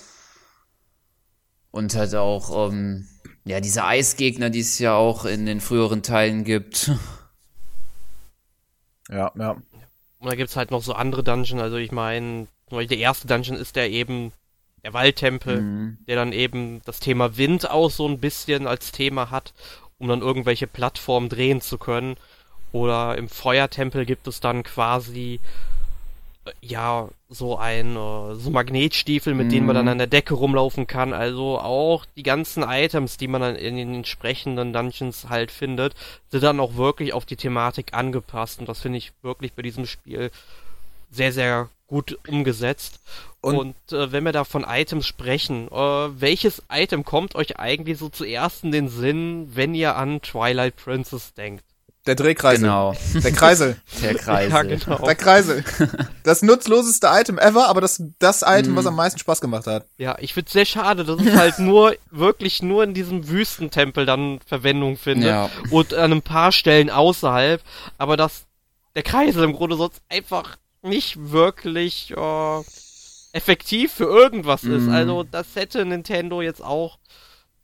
Und 1.70 1.94
halt 1.94 2.16
auch, 2.16 2.72
ähm, 2.72 3.08
ja, 3.46 3.60
diese 3.62 3.86
Eisgegner, 3.86 4.50
die 4.50 4.62
es 4.62 4.80
ja 4.80 4.96
auch 4.96 5.26
in 5.26 5.46
den 5.46 5.62
früheren 5.62 6.02
Teilen 6.02 6.44
gibt. 6.44 6.92
Ja, 9.10 9.32
ja. 9.38 9.52
Und 9.52 10.30
da 10.32 10.36
gibt's 10.36 10.56
halt 10.58 10.72
noch 10.72 10.82
so 10.84 10.94
andere 10.94 11.24
Dungeons, 11.24 11.62
also 11.62 11.78
ich 11.78 11.92
meine, 11.94 12.48
der 12.72 12.98
erste 12.98 13.28
Dungeon 13.28 13.56
ist 13.56 13.76
der 13.78 13.90
eben 13.90 14.34
der 14.84 14.94
Waldtempel, 14.94 15.62
Mhm. 15.62 15.98
der 16.08 16.16
dann 16.18 16.34
eben 16.34 16.82
das 16.86 17.00
Thema 17.00 17.38
Wind 17.38 17.70
auch 17.70 17.90
so 17.90 18.08
ein 18.08 18.20
bisschen 18.20 18.68
als 18.68 18.92
Thema 18.92 19.32
hat, 19.32 19.54
um 20.00 20.08
dann 20.08 20.22
irgendwelche 20.22 20.68
Plattformen 20.68 21.30
drehen 21.30 21.62
zu 21.62 21.78
können. 21.78 22.18
Oder 22.72 23.18
im 23.18 23.30
Feuertempel 23.30 24.06
gibt 24.06 24.28
es 24.28 24.40
dann 24.42 24.64
quasi 24.64 25.40
äh, 26.46 26.52
ja 26.62 27.10
so 27.30 27.58
ein 27.58 27.96
äh, 27.96 28.36
so 28.36 28.50
Magnetstiefel, 28.52 29.34
mit 29.34 29.52
denen 29.52 29.66
man 29.66 29.76
dann 29.76 29.86
Mhm. 29.86 29.92
an 29.92 29.98
der 29.98 30.08
Decke 30.08 30.34
rumlaufen 30.34 30.88
kann. 30.88 31.14
Also 31.14 31.60
auch 31.60 32.06
die 32.16 32.24
ganzen 32.24 32.64
Items, 32.64 33.18
die 33.18 33.28
man 33.28 33.42
dann 33.42 33.56
in 33.56 33.76
den 33.78 33.94
entsprechenden 33.94 34.74
Dungeons 34.74 35.28
halt 35.30 35.52
findet, 35.52 35.94
sind 36.30 36.44
dann 36.44 36.60
auch 36.60 36.76
wirklich 36.76 37.14
auf 37.14 37.26
die 37.26 37.36
Thematik 37.38 37.94
angepasst. 37.94 38.60
Und 38.60 38.70
das 38.70 38.80
finde 38.82 38.98
ich 39.00 39.14
wirklich 39.24 39.54
bei 39.54 39.62
diesem 39.62 39.86
Spiel 39.86 40.32
sehr, 41.10 41.32
sehr 41.34 41.70
gut 41.88 42.18
umgesetzt. 42.28 43.00
Und- 43.42 43.58
Und, 43.58 43.76
äh, 43.94 44.12
wenn 44.12 44.26
wir 44.26 44.32
da 44.34 44.44
von 44.44 44.66
Items 44.68 45.06
sprechen, 45.06 45.68
äh, 45.72 45.76
welches 45.76 46.62
Item 46.72 47.06
kommt 47.06 47.36
euch 47.36 47.58
eigentlich 47.60 47.98
so 47.98 48.10
zuerst 48.10 48.64
in 48.64 48.72
den 48.72 48.90
Sinn, 48.90 49.52
wenn 49.54 49.74
ihr 49.74 49.96
an 49.96 50.22
Twilight 50.22 50.76
Princess 50.76 51.34
denkt? 51.34 51.64
Der 52.08 52.16
Drehkreisel. 52.16 52.62
Genau, 52.64 52.94
Der 53.16 53.32
Kreisel. 53.34 53.82
der 54.02 54.16
Kreis. 54.16 54.50
Ja, 54.50 54.64
genau. 54.64 54.98
Der 55.06 55.16
Kreisel. 55.16 55.64
Das 56.24 56.42
nutzloseste 56.42 57.08
Item 57.12 57.38
ever, 57.38 57.68
aber 57.68 57.82
das, 57.82 58.02
das 58.20 58.44
Item, 58.48 58.76
was 58.78 58.86
am 58.86 58.96
meisten 58.96 59.20
Spaß 59.20 59.42
gemacht 59.42 59.68
hat. 59.68 59.86
Ja, 59.98 60.16
ich 60.20 60.34
find's 60.34 60.54
sehr 60.54 60.64
schade, 60.66 61.04
dass 61.04 61.20
es 61.20 61.36
halt 61.36 61.60
nur, 61.60 61.96
wirklich 62.10 62.64
nur 62.64 62.84
in 62.86 62.94
diesem 62.94 63.28
Wüstentempel 63.28 64.06
dann 64.06 64.40
Verwendung 64.46 64.96
findet. 64.96 65.28
Ja. 65.30 65.50
Und 65.70 65.94
an 65.94 66.14
ein 66.14 66.22
paar 66.22 66.54
Stellen 66.54 66.90
außerhalb. 66.90 67.62
Aber 67.98 68.16
dass 68.16 68.46
der 68.96 69.04
Kreisel 69.04 69.44
im 69.44 69.54
Grunde 69.54 69.76
sonst 69.76 70.02
einfach 70.08 70.56
nicht 70.88 71.32
wirklich 71.32 72.12
äh, 72.16 72.62
effektiv 73.34 73.94
für 73.94 74.06
irgendwas 74.06 74.64
ist. 74.64 74.84
Mhm. 74.84 74.90
Also 74.94 75.24
das 75.24 75.56
hätte 75.56 75.86
Nintendo 75.86 76.42
jetzt 76.42 76.64
auch, 76.64 76.98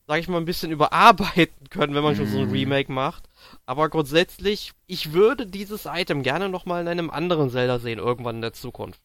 sag 0.08 0.20
ich 0.20 0.28
mal, 0.28 0.38
ein 0.38 0.46
bisschen 0.46 0.72
überarbeiten 0.78 1.70
können, 1.70 1.96
wenn 1.96 2.04
man 2.04 2.16
schon 2.16 2.28
so 2.28 2.40
ein 2.40 2.48
Mhm. 2.48 2.52
Remake 2.54 2.92
macht. 2.92 3.24
Aber 3.66 3.90
grundsätzlich, 3.90 4.74
ich 4.88 5.14
würde 5.14 5.46
dieses 5.46 5.86
Item 5.86 6.22
gerne 6.24 6.50
nochmal 6.50 6.82
in 6.82 6.88
einem 6.88 7.10
anderen 7.10 7.50
Zelda 7.50 7.80
sehen, 7.80 8.00
irgendwann 8.00 8.36
in 8.38 8.42
der 8.42 8.54
Zukunft. 8.54 9.00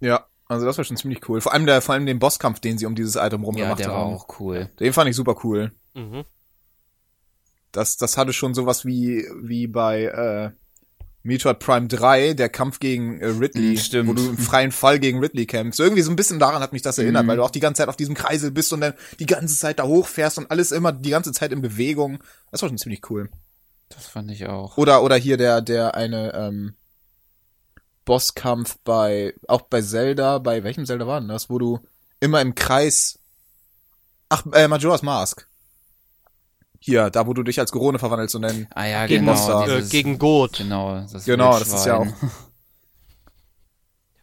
Ja, 0.00 0.26
also 0.48 0.64
das 0.66 0.76
war 0.78 0.84
schon 0.84 0.96
ziemlich 0.96 1.28
cool. 1.28 1.40
Vor 1.40 1.52
allem 1.52 1.66
der, 1.66 1.80
vor 1.82 1.94
allem 1.94 2.06
den 2.06 2.18
Bosskampf, 2.18 2.60
den 2.60 2.78
sie 2.78 2.86
um 2.86 2.94
dieses 2.94 3.16
Item 3.16 3.40
Ja, 3.42 3.46
rumgemacht 3.46 3.78
der 3.80 3.88
war 3.88 3.96
haben. 3.98 4.14
auch 4.14 4.40
cool. 4.40 4.70
Den 4.80 4.92
fand 4.92 5.10
ich 5.10 5.16
super 5.16 5.36
cool. 5.44 5.72
Mhm. 5.94 6.24
Das, 7.72 7.96
das 7.96 8.16
hatte 8.16 8.32
schon 8.32 8.54
sowas 8.54 8.84
wie, 8.86 9.26
wie 9.42 9.66
bei 9.66 10.04
äh, 10.04 10.50
Metroid 11.26 11.58
Prime 11.58 11.88
3, 11.88 12.34
der 12.34 12.48
Kampf 12.48 12.78
gegen 12.78 13.20
äh, 13.20 13.26
Ridley, 13.26 13.74
Mm, 13.74 13.76
stimmt. 13.78 14.08
wo 14.08 14.14
du 14.14 14.28
im 14.30 14.38
freien 14.38 14.72
Fall 14.72 14.98
gegen 14.98 15.18
Ridley 15.18 15.44
kämpfst. 15.46 15.80
Irgendwie 15.80 16.02
so 16.02 16.10
ein 16.10 16.16
bisschen 16.16 16.38
daran 16.38 16.62
hat 16.62 16.72
mich 16.72 16.82
das 16.82 16.98
erinnert, 16.98 17.24
Mhm. 17.24 17.28
weil 17.28 17.36
du 17.38 17.42
auch 17.42 17.50
die 17.50 17.60
ganze 17.60 17.80
Zeit 17.82 17.88
auf 17.88 17.96
diesem 17.96 18.14
Kreisel 18.14 18.50
bist 18.50 18.72
und 18.72 18.80
dann 18.80 18.94
die 19.18 19.26
ganze 19.26 19.56
Zeit 19.56 19.78
da 19.78 19.84
hochfährst 19.84 20.38
und 20.38 20.50
alles 20.50 20.72
immer 20.72 20.92
die 20.92 21.10
ganze 21.10 21.32
Zeit 21.32 21.52
in 21.52 21.60
Bewegung. 21.62 22.18
Das 22.50 22.62
war 22.62 22.68
schon 22.68 22.78
ziemlich 22.78 23.10
cool. 23.10 23.28
Das 23.88 24.06
fand 24.06 24.30
ich 24.30 24.46
auch. 24.46 24.76
Oder, 24.78 25.02
oder 25.02 25.16
hier 25.16 25.36
der, 25.36 25.60
der 25.62 25.94
eine 25.94 26.32
ähm, 26.34 26.74
Bosskampf 28.04 28.78
bei, 28.84 29.34
auch 29.48 29.62
bei 29.62 29.82
Zelda, 29.82 30.38
bei 30.38 30.62
welchem 30.64 30.86
Zelda 30.86 31.06
war 31.06 31.20
denn 31.20 31.28
das, 31.28 31.50
wo 31.50 31.58
du 31.58 31.80
immer 32.20 32.40
im 32.40 32.54
Kreis, 32.54 33.18
ach, 34.28 34.44
äh, 34.52 34.68
Majora's 34.68 35.02
Mask. 35.02 35.46
Hier, 36.80 37.10
da 37.10 37.26
wo 37.26 37.32
du 37.34 37.42
dich 37.42 37.58
als 37.58 37.72
Gorone 37.72 37.98
verwandelst 37.98 38.34
und 38.36 38.42
dann, 38.42 38.66
Ah 38.74 38.86
ja, 38.86 39.06
Gegen 39.06 39.24
genau. 39.26 39.32
Monster. 39.32 39.62
Äh, 39.68 39.76
dieses- 39.76 39.90
gegen 39.90 40.18
Goat. 40.18 40.58
Genau, 40.58 41.00
das 41.10 41.24
Genau, 41.24 41.58
das 41.58 41.68
ist 41.68 41.86
ja 41.86 42.00
Wildschwein. 42.00 42.30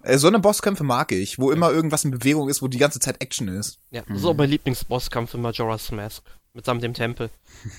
Äh, 0.05 0.17
so 0.17 0.27
eine 0.27 0.39
Bosskämpfe 0.39 0.83
mag 0.83 1.11
ich, 1.13 1.39
wo 1.39 1.49
immer 1.51 1.71
irgendwas 1.71 2.03
in 2.03 2.11
Bewegung 2.11 2.49
ist, 2.49 2.61
wo 2.61 2.67
die 2.67 2.77
ganze 2.77 2.99
Zeit 2.99 3.21
Action 3.21 3.47
ist. 3.47 3.79
Ja, 3.91 4.01
das 4.07 4.17
ist 4.17 4.25
auch 4.25 4.33
mein 4.35 4.49
Lieblingsbosskampf 4.49 5.33
in 5.33 5.41
Majora's 5.41 5.91
Mask. 5.91 6.23
Mitsamt 6.53 6.83
dem 6.83 6.93
Tempel. 6.93 7.29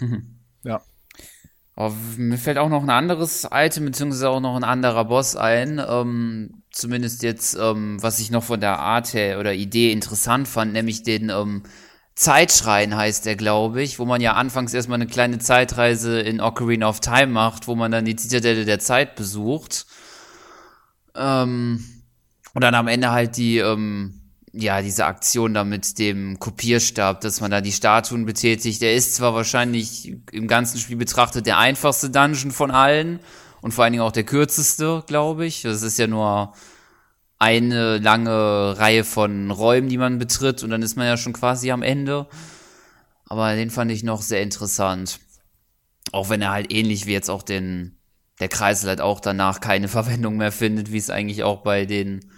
Ja. 0.67 0.81
Oh, 1.77 1.93
mir 2.17 2.39
fällt 2.39 2.57
auch 2.57 2.71
noch 2.71 2.83
ein 2.83 2.89
anderes 2.89 3.47
Item, 3.53 3.85
beziehungsweise 3.85 4.31
auch 4.31 4.41
noch 4.41 4.57
ein 4.57 4.65
anderer 4.65 5.05
Boss 5.05 5.37
ein. 5.37 5.79
Ähm, 5.87 6.63
zumindest 6.71 7.23
jetzt, 7.23 7.55
ähm, 7.61 8.03
was 8.03 8.19
ich 8.19 8.31
noch 8.31 8.45
von 8.45 8.61
der 8.61 8.79
Art 8.79 9.13
her 9.13 9.39
oder 9.39 9.53
Idee 9.53 9.93
interessant 9.93 10.49
fand, 10.49 10.73
nämlich 10.73 11.03
den 11.03 11.29
ähm, 11.29 11.65
Zeitschrein 12.15 12.97
heißt 12.97 13.27
der, 13.27 13.35
glaube 13.35 13.83
ich, 13.83 13.99
wo 13.99 14.05
man 14.05 14.21
ja 14.21 14.35
anfangs 14.35 14.73
erstmal 14.73 14.97
eine 14.97 15.09
kleine 15.09 15.39
Zeitreise 15.39 16.21
in 16.21 16.41
Ocarina 16.41 16.89
of 16.89 17.01
Time 17.01 17.29
macht, 17.29 17.67
wo 17.67 17.75
man 17.75 17.91
dann 17.91 18.05
die 18.05 18.15
Zitadelle 18.15 18.65
der 18.65 18.79
Zeit 18.79 19.17
besucht. 19.17 19.87
Ähm, 21.17 21.85
und 22.55 22.63
dann 22.63 22.75
am 22.77 22.87
Ende 22.87 23.11
halt 23.11 23.37
die, 23.37 23.59
ähm, 23.59 24.21
ja, 24.53 24.81
diese 24.81 25.07
Aktion 25.07 25.55
da 25.55 25.65
mit 25.65 25.99
dem 25.99 26.39
Kopierstab, 26.39 27.21
dass 27.21 27.41
man 27.41 27.51
da 27.51 27.61
die 27.61 27.73
Statuen 27.73 28.27
betätigt. 28.27 28.81
Der 28.81 28.95
ist 28.95 29.17
zwar 29.17 29.35
wahrscheinlich 29.35 30.15
im 30.31 30.47
ganzen 30.47 30.79
Spiel 30.79 30.97
betrachtet 30.97 31.47
der 31.47 31.59
einfachste 31.59 32.11
Dungeon 32.11 32.53
von 32.53 32.71
allen 32.71 33.19
und 33.61 33.75
vor 33.75 33.83
allen 33.83 33.93
Dingen 33.93 34.05
auch 34.05 34.13
der 34.13 34.23
kürzeste, 34.23 35.03
glaube 35.09 35.47
ich. 35.47 35.63
Das 35.63 35.83
ist 35.83 35.99
ja 35.99 36.07
nur 36.07 36.53
eine 37.39 37.99
lange 37.99 38.79
Reihe 38.79 39.05
von 39.05 39.51
Räumen, 39.51 39.89
die 39.89 39.99
man 39.99 40.19
betritt 40.19 40.63
und 40.63 40.71
dann 40.71 40.83
ist 40.83 40.97
man 40.97 41.07
ja 41.07 41.17
schon 41.17 41.33
quasi 41.33 41.71
am 41.71 41.83
Ende. 41.83 42.29
Aber 43.27 43.55
den 43.55 43.71
fand 43.71 43.91
ich 43.91 44.03
noch 44.03 44.23
sehr 44.23 44.43
interessant. 44.43 45.21
Auch 46.13 46.29
wenn 46.29 46.43
er 46.43 46.53
halt 46.53 46.73
ähnlich 46.73 47.07
wie 47.07 47.13
jetzt 47.13 47.31
auch 47.31 47.43
den, 47.43 47.99
der 48.41 48.49
Kreisel 48.49 48.89
halt 48.89 49.01
auch 49.01 49.21
danach 49.21 49.61
keine 49.61 49.89
Verwendung 49.99 50.37
mehr 50.37 50.53
findet, 50.53 50.93
wie 50.93 50.99
es 50.99 51.11
eigentlich 51.11 51.43
auch 51.43 51.63
bei 51.63 51.87
den 51.87 52.31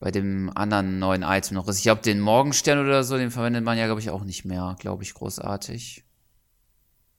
bei 0.00 0.10
dem 0.10 0.50
anderen 0.56 0.98
neuen 0.98 1.22
Item 1.22 1.56
noch 1.56 1.68
ist. 1.68 1.76
Ich 1.76 1.82
glaube, 1.82 2.00
den 2.00 2.20
Morgenstern 2.20 2.78
oder 2.78 3.04
so, 3.04 3.18
den 3.18 3.30
verwendet 3.30 3.64
man 3.64 3.76
ja, 3.76 3.84
glaube 3.84 4.00
ich, 4.00 4.08
auch 4.08 4.24
nicht 4.24 4.46
mehr, 4.46 4.74
glaube 4.78 5.02
ich, 5.02 5.12
großartig. 5.12 6.04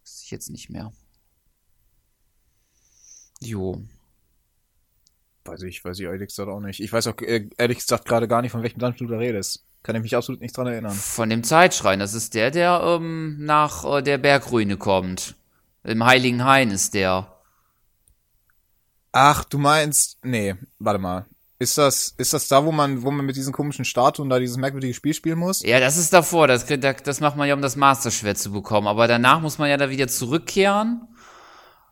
Weiß 0.02 0.22
ich 0.24 0.32
jetzt 0.32 0.50
nicht 0.50 0.72
mehr. 0.72 0.92
Jo. 3.40 3.84
Weiß 5.46 5.64
ich, 5.64 5.84
weiß 5.84 6.00
ich 6.00 6.06
ehrlich 6.06 6.28
gesagt 6.28 6.50
auch 6.50 6.60
nicht. 6.60 6.80
Ich 6.80 6.94
weiß 6.94 7.08
auch 7.08 7.18
äh, 7.22 7.50
ehrlich 7.58 7.80
gesagt 7.80 8.06
gerade 8.06 8.28
gar 8.28 8.42
nicht, 8.42 8.52
von 8.52 8.62
welchem 8.62 8.80
Dungeon 8.80 9.08
du 9.08 9.14
da 9.14 9.20
redest. 9.20 9.66
Kann 9.84 9.96
ich 9.96 10.04
mich 10.04 10.16
absolut 10.16 10.42
nicht 10.42 10.56
dran 10.56 10.68
erinnern. 10.68 10.94
Von 10.94 11.30
dem 11.30 11.44
Zeitschrein, 11.44 12.00
das 12.00 12.14
ist 12.14 12.36
der, 12.36 12.52
der 12.52 12.82
ähm, 12.84 13.44
nach 13.44 13.84
äh, 13.86 14.04
der 14.04 14.20
Bergruine 14.20 14.78
kommt. 14.78 15.36
Im 15.84 16.06
Heiligen 16.06 16.46
Hain 16.46 16.70
ist 16.70 16.94
der. 16.94 17.42
Ach, 19.12 19.44
du 19.44 19.58
meinst, 19.58 20.20
nee, 20.24 20.56
warte 20.78 21.00
mal. 21.00 21.26
Ist 21.58 21.78
das, 21.78 22.16
ist 22.18 22.34
das 22.34 22.48
da, 22.48 22.66
wo 22.66 22.72
man, 22.72 23.04
wo 23.04 23.12
man 23.12 23.26
mit 23.26 23.36
diesen 23.36 23.54
komischen 23.54 23.86
Statuen 23.86 24.30
da 24.30 24.40
dieses 24.40 24.58
merkwürdige 24.58 24.94
Spiel 24.94 25.14
spielen 25.14 25.38
muss? 25.38 25.62
Ja, 25.62 25.80
das 25.80 25.98
ist 25.98 26.12
davor. 26.12 26.48
Das, 26.48 26.66
das 26.66 27.20
macht 27.20 27.36
man 27.36 27.48
ja, 27.48 27.54
um 27.54 27.62
das 27.62 27.76
Master-Schwert 27.76 28.38
zu 28.38 28.52
bekommen. 28.52 28.88
Aber 28.88 29.08
danach 29.08 29.42
muss 29.42 29.60
man 29.60 29.70
ja 29.70 29.78
da 29.78 29.90
wieder 29.92 30.08
zurückkehren. 30.08 31.08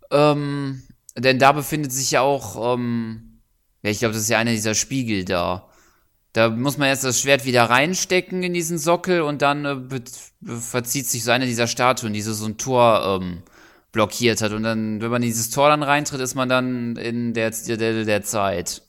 Ähm, 0.09 0.81
denn 1.15 1.38
da 1.38 1.51
befindet 1.51 1.91
sich 1.91 2.09
ja 2.09 2.21
auch, 2.21 2.75
ähm, 2.75 3.29
ja, 3.82 3.92
ich 3.92 4.00
glaube, 4.00 4.13
das 4.13 4.24
ist 4.24 4.30
ja 4.30 4.38
einer 4.38 4.52
dieser 4.52 4.76
Spiegel 4.76 5.26
da. 5.26 5.70
Da 6.34 6.50
muss 6.50 6.78
man 6.78 6.89
jetzt 6.89 7.04
das 7.04 7.22
Schwert 7.22 7.46
wieder 7.46 7.63
reinstecken 7.63 8.44
in 8.44 8.54
diesen 8.54 8.78
Sockel 8.78 9.22
und 9.22 9.42
dann 9.42 9.65
äh, 9.65 10.60
verzieht 10.60 11.08
sich 11.08 11.24
so 11.24 11.32
eine 11.32 11.46
dieser 11.46 11.68
Statuen, 11.68 12.13
die 12.13 12.22
so, 12.22 12.34
so 12.34 12.46
ein 12.46 12.58
Tor 12.58 13.20
ähm, 13.22 13.42
blockiert 13.92 14.42
hat. 14.42 14.52
Und 14.52 14.63
dann, 14.63 15.02
wenn 15.02 15.10
man 15.10 15.24
in 15.24 15.30
dieses 15.30 15.50
Tor 15.50 15.70
dann 15.70 15.82
reintritt, 15.82 16.22
ist 16.22 16.36
man 16.36 16.50
dann 16.50 16.96
in 16.98 17.34
der, 17.34 17.50
der, 17.52 18.06
der 18.06 18.24
Zeit. 18.24 18.84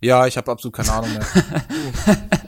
Ja, 0.00 0.26
ich 0.26 0.36
habe 0.36 0.50
absolut 0.50 0.76
keine 0.76 0.92
Ahnung 0.92 1.12
mehr. 1.12 1.26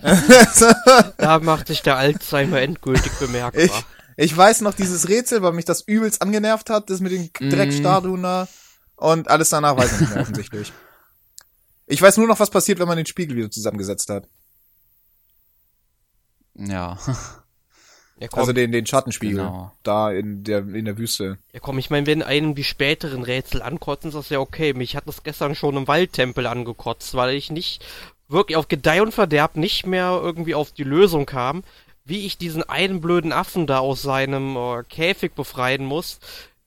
da 1.17 1.39
macht 1.41 1.69
sich 1.69 1.83
der 1.83 1.97
Alzheimer 1.97 2.61
endgültig 2.61 3.13
bemerkbar. 3.19 3.63
Ich, 3.63 3.73
ich 4.17 4.37
weiß 4.37 4.61
noch 4.63 4.75
dieses 4.75 5.09
Rätsel, 5.09 5.43
weil 5.43 5.53
mich 5.53 5.65
das 5.65 5.83
übelst 5.83 6.23
angenervt 6.23 6.71
hat, 6.71 6.91
das 6.91 7.01
mit 7.01 7.13
den 7.13 7.31
Dreckstatuen 7.51 8.23
da. 8.23 8.49
Und 8.97 9.29
alles 9.29 9.51
danach 9.51 9.77
weiß 9.77 9.95
ich 9.95 10.01
nicht 10.01 10.15
mehr 10.15 10.23
offensichtlich. 10.23 10.73
Ich 11.87 12.01
weiß 12.01 12.17
nur 12.17 12.27
noch, 12.27 12.41
was 12.41 12.51
passiert, 12.51 12.79
wenn 12.79 12.89
man 12.89 12.97
den 12.97 13.07
Spiegel 13.07 13.37
wieder 13.37 13.51
zusammengesetzt 13.51 14.09
hat. 14.09 14.27
Ja. 16.55 16.99
Ja, 18.21 18.29
komm, 18.29 18.41
Also 18.41 18.53
den, 18.53 18.71
den 18.71 18.87
Schattenspiegel. 18.87 19.39
Genau. 19.39 19.73
Da 19.83 20.13
in 20.13 20.45
der, 20.45 20.59
in 20.59 20.85
der 20.85 20.97
Wüste. 20.97 21.39
ja, 21.53 21.61
komm, 21.61 21.79
ich 21.79 21.91
meine, 21.91 22.07
wenn 22.07 22.23
einen 22.23 22.55
die 22.55 22.65
späteren 22.65 23.25
Rätsel 23.25 23.61
ankotzen, 23.61 24.09
ist 24.09 24.15
das 24.15 24.29
ja 24.29 24.39
okay. 24.39 24.73
Mich 24.73 24.95
hat 24.95 25.09
das 25.09 25.25
gestern 25.25 25.57
schon 25.57 25.77
im 25.77 25.89
Waldtempel 25.89 26.47
angekotzt, 26.47 27.15
weil 27.15 27.35
ich 27.35 27.51
nicht 27.51 27.85
wirklich 28.29 28.57
auf 28.57 28.69
Gedeih 28.69 29.03
und 29.03 29.13
Verderb 29.13 29.57
nicht 29.57 29.87
mehr 29.87 30.21
irgendwie 30.23 30.55
auf 30.55 30.71
die 30.73 30.85
Lösung 30.85 31.27
kam, 31.27 31.65
wie 32.05 32.27
ich 32.27 32.37
diesen 32.39 32.63
einen 32.69 33.01
blöden 33.01 33.33
Affen 33.33 33.67
da 33.67 33.79
aus 33.79 34.03
seinem 34.03 34.57
äh, 34.57 34.83
Käfig 34.89 35.35
befreien 35.35 35.85
muss, 35.85 36.19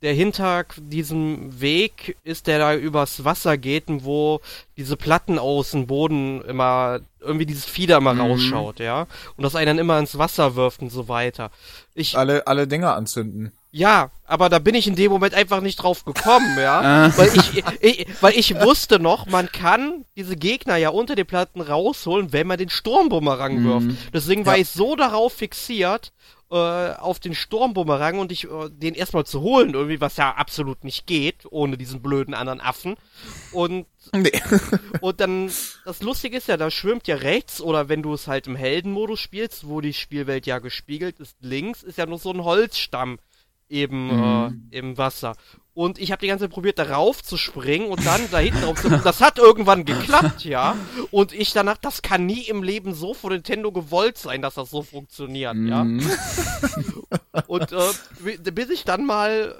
der 0.01 0.13
hinter 0.13 0.65
diesem 0.77 1.59
Weg 1.59 2.17
ist, 2.23 2.45
der 2.47 2.59
da 2.59 2.75
übers 2.75 3.23
Wasser 3.23 3.57
geht 3.57 3.87
und 3.87 4.03
wo 4.05 4.41
diese 4.77 4.95
Platten 4.95 5.39
aus 5.39 5.71
dem 5.71 5.87
Boden 5.87 6.41
immer, 6.43 6.99
irgendwie 7.19 7.47
dieses 7.47 7.65
Fieder 7.65 7.97
immer 7.97 8.13
Mhm. 8.13 8.21
rausschaut, 8.21 8.79
ja. 8.79 9.07
Und 9.35 9.43
das 9.43 9.55
einen 9.55 9.65
dann 9.67 9.79
immer 9.79 9.97
ins 9.97 10.17
Wasser 10.17 10.55
wirft 10.55 10.81
und 10.81 10.91
so 10.91 11.07
weiter. 11.07 11.49
Ich, 11.95 12.15
Alle, 12.17 12.45
alle 12.45 12.67
Dinger 12.67 12.95
anzünden. 12.95 13.51
Ja, 13.71 14.11
aber 14.25 14.49
da 14.49 14.59
bin 14.59 14.75
ich 14.75 14.87
in 14.87 14.95
dem 14.95 15.11
Moment 15.11 15.33
einfach 15.33 15.61
nicht 15.61 15.77
drauf 15.77 16.03
gekommen, 16.05 16.57
ja. 16.57 17.11
weil 17.17 17.29
ich, 17.35 17.63
ich, 17.81 18.07
weil 18.21 18.33
ich 18.37 18.59
wusste 18.61 18.99
noch, 18.99 19.25
man 19.27 19.51
kann 19.51 20.05
diese 20.15 20.35
Gegner 20.35 20.77
ja 20.77 20.89
unter 20.89 21.15
den 21.15 21.25
Platten 21.27 21.61
rausholen, 21.61 22.33
wenn 22.33 22.47
man 22.47 22.57
den 22.57 22.69
Sturmbumerang 22.69 23.63
wirft. 23.63 23.97
Deswegen 24.13 24.45
war 24.45 24.55
Ja. 24.55 24.61
ich 24.61 24.69
so 24.69 24.95
darauf 24.95 25.33
fixiert, 25.33 26.11
äh, 26.49 26.55
auf 26.55 27.19
den 27.19 27.35
Sturmbumerang 27.35 28.19
und 28.19 28.31
ich, 28.31 28.45
äh, 28.45 28.69
den 28.69 28.93
erstmal 28.95 29.25
zu 29.25 29.41
holen, 29.41 29.73
irgendwie, 29.73 29.99
was 29.99 30.15
ja 30.15 30.31
absolut 30.35 30.85
nicht 30.85 31.05
geht, 31.05 31.45
ohne 31.49 31.77
diesen 31.77 32.01
blöden 32.01 32.33
anderen 32.33 32.61
Affen. 32.61 32.95
Und 33.51 33.85
Nee. 34.13 34.31
und 35.01 35.19
dann, 35.19 35.51
das 35.83 36.01
Lustige 36.01 36.37
ist 36.37 36.47
ja, 36.47 36.55
da 36.55 36.71
schwimmt 36.71 37.07
ja 37.07 37.17
rechts, 37.17 37.59
oder 37.59 37.89
wenn 37.89 38.01
du 38.01 38.13
es 38.13 38.27
halt 38.27 38.47
im 38.47 38.55
Heldenmodus 38.55 39.19
spielst, 39.19 39.67
wo 39.67 39.81
die 39.81 39.91
Spielwelt 39.91 40.45
ja 40.45 40.59
gespiegelt 40.59 41.19
ist, 41.19 41.35
links 41.41 41.83
ist 41.83 41.97
ja 41.97 42.05
nur 42.05 42.17
so 42.17 42.31
ein 42.31 42.45
Holzstamm 42.45 43.19
eben 43.69 44.07
Mhm. 44.07 44.69
äh, 44.71 44.77
im 44.77 44.97
Wasser. 44.97 45.35
Und 45.73 45.99
ich 45.99 46.11
habe 46.11 46.21
die 46.21 46.27
ganze 46.27 46.45
Zeit 46.45 46.51
probiert, 46.53 46.79
darauf 46.79 47.21
zu 47.21 47.37
springen 47.37 47.87
und 47.89 48.03
dann 48.03 48.21
da 48.31 48.39
hinten 48.39 48.61
drauf 48.61 48.81
zu 48.81 48.89
Das 48.89 49.21
hat 49.21 49.37
irgendwann 49.37 49.85
geklappt, 49.85 50.43
ja. 50.43 50.75
Und 51.11 51.33
ich 51.33 51.53
danach, 51.53 51.77
das 51.77 52.01
kann 52.01 52.25
nie 52.25 52.41
im 52.47 52.63
Leben 52.63 52.95
so 52.95 53.13
von 53.13 53.31
Nintendo 53.31 53.71
gewollt 53.71 54.17
sein, 54.17 54.41
dass 54.41 54.55
das 54.55 54.71
so 54.71 54.81
funktioniert, 54.81 55.55
ja. 55.55 55.83
Mhm. 55.83 56.09
Und 57.47 57.71
äh, 57.71 57.89
bi- 58.23 58.51
bis 58.51 58.69
ich 58.71 58.85
dann 58.85 59.05
mal 59.05 59.55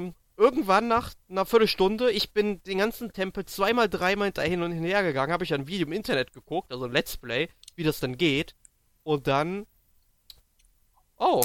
ähm, 0.00 0.14
irgendwann 0.36 0.88
nach 0.88 1.10
einer 1.30 1.46
Viertelstunde, 1.46 2.10
ich 2.10 2.32
bin 2.32 2.60
den 2.64 2.78
ganzen 2.78 3.12
Tempel 3.12 3.44
zweimal, 3.44 3.88
dreimal 3.88 4.26
hinter 4.28 4.42
hin 4.42 4.62
und 4.62 4.72
her 4.72 5.04
gegangen, 5.04 5.32
habe 5.32 5.44
ich 5.44 5.54
ein 5.54 5.68
Video 5.68 5.86
im 5.86 5.92
Internet 5.92 6.32
geguckt, 6.32 6.72
also 6.72 6.86
ein 6.86 6.92
Let's 6.92 7.16
Play, 7.16 7.48
wie 7.76 7.84
das 7.84 8.00
denn 8.00 8.16
geht. 8.18 8.56
Und 9.04 9.28
dann, 9.28 9.66
oh, 11.18 11.42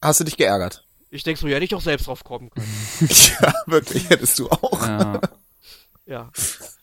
Hast 0.00 0.20
du 0.20 0.24
dich 0.24 0.36
geärgert? 0.38 0.86
Ich 1.10 1.22
denk 1.22 1.38
so, 1.38 1.46
ja, 1.46 1.54
hätte 1.56 1.64
ich 1.64 1.74
auch 1.74 1.80
selbst 1.80 2.06
drauf 2.06 2.24
kommen 2.24 2.50
können. 2.50 2.66
ja, 3.40 3.54
wirklich, 3.66 4.08
hättest 4.10 4.38
du 4.38 4.48
auch. 4.48 4.86
Ja. 4.86 5.20
Ja. 6.08 6.30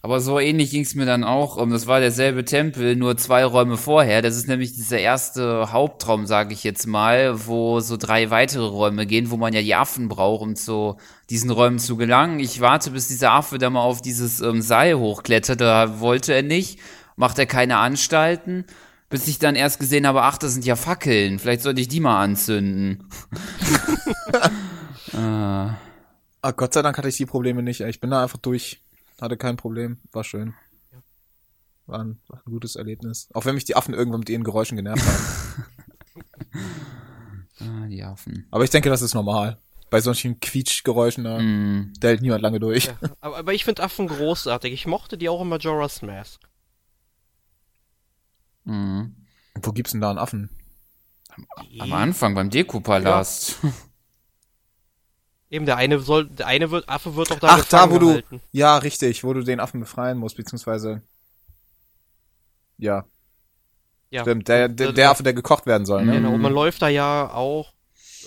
Aber 0.04 0.22
so 0.22 0.40
ähnlich 0.40 0.70
ging 0.70 0.84
es 0.84 0.94
mir 0.94 1.08
dann 1.08 1.24
auch. 1.24 1.58
Um, 1.58 1.72
das 1.72 1.88
war 1.88 2.00
derselbe 2.00 2.46
Tempel, 2.46 2.96
nur 2.96 3.18
zwei 3.18 3.44
Räume 3.44 3.76
vorher. 3.76 4.22
Das 4.22 4.36
ist 4.36 4.48
nämlich 4.48 4.74
dieser 4.74 5.00
erste 5.00 5.72
Hauptraum, 5.72 6.28
sage 6.28 6.54
ich 6.54 6.64
jetzt 6.64 6.86
mal, 6.86 7.48
wo 7.48 7.80
so 7.80 7.98
drei 7.98 8.30
weitere 8.30 8.68
Räume 8.68 9.08
gehen, 9.08 9.32
wo 9.32 9.38
man 9.38 9.52
ja 9.52 9.62
die 9.62 9.74
Affen 9.74 10.10
braucht, 10.10 10.44
um 10.44 10.56
zu 10.56 10.98
diesen 11.32 11.50
Räumen 11.50 11.80
zu 11.80 11.98
gelangen. 11.98 12.40
Ich 12.40 12.62
warte, 12.62 12.92
bis 12.92 13.08
dieser 13.08 13.32
Affe 13.32 13.58
da 13.58 13.72
mal 13.72 13.82
auf 13.82 14.00
dieses 14.00 14.42
ähm, 14.42 14.62
Seil 14.62 14.94
hochklettert. 15.00 15.60
Da 15.60 16.00
wollte 16.00 16.32
er 16.32 16.44
nicht, 16.44 16.80
macht 17.16 17.40
er 17.40 17.48
keine 17.48 17.78
Anstalten. 17.78 18.66
Bis 19.10 19.28
ich 19.28 19.38
dann 19.40 19.56
erst 19.56 19.80
gesehen 19.80 20.08
habe, 20.08 20.24
ach, 20.24 20.38
das 20.38 20.54
sind 20.54 20.66
ja 20.66 20.76
Fackeln. 20.76 21.38
Vielleicht 21.40 21.62
sollte 21.62 21.80
ich 21.82 21.88
die 21.88 22.00
mal 22.00 22.22
anzünden. 22.24 23.08
äh, 25.14 25.70
Ah, 26.42 26.52
Gott 26.52 26.74
sei 26.74 26.84
Dank 26.84 26.96
hatte 26.98 27.08
ich 27.10 27.18
die 27.18 27.26
Probleme 27.26 27.64
nicht. 27.64 27.82
ey. 27.82 27.90
Ich 27.90 28.00
bin 28.00 28.12
da 28.12 28.22
einfach 28.22 28.38
durch. 28.38 28.84
Hatte 29.20 29.36
kein 29.36 29.58
Problem. 29.58 29.98
War 30.12 30.24
schön. 30.24 30.54
War 31.88 32.00
ein, 32.02 32.20
war 32.28 32.38
ein 32.46 32.52
gutes 32.52 32.76
Erlebnis. 32.76 33.30
Auch 33.34 33.46
wenn 33.46 33.56
mich 33.56 33.66
die 33.66 33.76
Affen 33.76 33.96
irgendwann 33.96 34.20
mit 34.20 34.30
ihren 34.30 34.44
Geräuschen 34.44 34.76
genervt 34.76 35.04
haben. 35.04 35.66
ah, 37.84 37.88
die 37.88 38.04
Affen. 38.04 38.48
Aber 38.52 38.64
ich 38.64 38.70
denke, 38.70 38.90
das 38.90 39.02
ist 39.02 39.14
normal. 39.16 39.58
Bei 39.90 40.02
solchen 40.02 40.40
Quietschgeräuschen, 40.40 41.24
da, 41.24 41.40
Mm. 41.40 41.94
da 42.00 42.10
hält 42.10 42.22
niemand 42.22 42.42
lange 42.44 42.60
durch. 42.60 42.86
ja. 42.86 42.98
Aber, 43.22 43.38
aber 43.38 43.54
ich 43.54 43.64
finde 43.66 43.82
Affen 43.84 44.08
großartig. 44.08 44.72
Ich 44.74 44.86
mochte 44.88 45.18
die 45.18 45.30
auch 45.30 45.42
in 45.42 45.48
Majora's 45.50 46.02
Mask. 46.04 46.42
Mhm. 48.66 49.16
Wo 49.62 49.72
gibt's 49.72 49.92
denn 49.94 50.02
da 50.02 50.10
einen 50.10 50.20
Affen? 50.20 50.50
Am 51.80 51.94
Anfang 51.94 52.34
beim 52.36 52.50
Dekopalast. 52.50 53.58
Eben, 55.50 55.66
der 55.66 55.78
eine 55.78 56.00
soll, 56.00 56.28
der 56.28 56.48
eine 56.48 56.72
wird, 56.72 56.90
Affe 56.90 57.16
wird 57.16 57.30
doch 57.32 57.40
da 57.40 57.50
Ach, 57.50 57.66
da, 57.66 57.92
wo 57.92 58.00
du, 58.00 58.08
gehalten. 58.08 58.42
ja, 58.52 58.78
richtig, 58.78 59.24
wo 59.24 59.32
du 59.34 59.44
den 59.44 59.60
Affen 59.60 59.80
befreien 59.80 60.18
musst, 60.18 60.36
beziehungsweise, 60.38 61.02
ja, 62.78 63.06
Ja. 64.10 64.22
stimmt, 64.24 64.48
der, 64.48 64.68
der, 64.70 64.92
der 64.92 65.12
Affe, 65.12 65.24
der 65.24 65.34
gekocht 65.34 65.66
werden 65.66 65.86
soll, 65.86 66.04
ne? 66.06 66.14
Genau, 66.14 66.34
und 66.34 66.42
man 66.42 66.52
Mhm. 66.52 66.56
läuft 66.56 66.82
da 66.82 66.88
ja 66.90 67.32
auch 67.32 67.74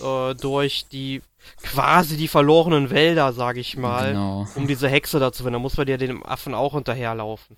äh, 0.01 0.33
durch 0.35 0.87
die 0.87 1.21
quasi 1.61 2.15
die 2.15 2.29
verlorenen 2.29 2.89
Wälder, 2.89 3.33
sag 3.33 3.57
ich 3.57 3.75
mal, 3.75 4.09
Genau. 4.13 4.47
um 4.55 4.67
diese 4.67 4.87
Hexe 4.87 5.19
da 5.19 5.31
zu 5.33 5.43
finden. 5.43 5.53
Da 5.53 5.59
muss 5.59 5.75
man 5.77 5.87
ja 5.87 5.97
dem 5.97 6.25
Affen 6.25 6.53
auch 6.53 6.73
hinterherlaufen. 6.73 7.57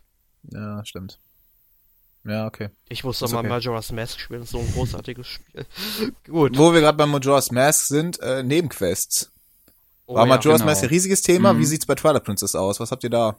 Ja, 0.51 0.83
stimmt. 0.85 1.19
Ja, 2.23 2.45
okay. 2.45 2.69
Ich 2.89 3.03
muss 3.03 3.19
doch 3.19 3.31
mal 3.31 3.39
okay. 3.39 3.47
Majora's 3.49 3.91
Mask 3.91 4.19
spielen, 4.19 4.45
so 4.45 4.59
ein 4.59 4.71
großartiges 4.73 5.27
Spiel. 5.27 5.65
Gut. 6.27 6.57
Wo 6.57 6.71
wir 6.73 6.81
gerade 6.81 6.97
bei 6.97 7.05
Majora's 7.07 7.51
Mask 7.51 7.87
sind, 7.87 8.19
äh, 8.21 8.43
Nebenquests. 8.43 9.31
Oh, 10.05 10.15
War 10.15 10.27
ja. 10.27 10.35
Majora's 10.35 10.59
genau. 10.61 10.71
Mask 10.71 10.83
ein 10.83 10.89
riesiges 10.89 11.21
Thema? 11.23 11.53
Mhm. 11.53 11.59
Wie 11.59 11.65
sieht's 11.65 11.85
bei 11.85 11.95
Twilight 11.95 12.23
Princess 12.23 12.53
aus? 12.55 12.79
Was 12.79 12.91
habt 12.91 13.03
ihr 13.03 13.09
da? 13.09 13.37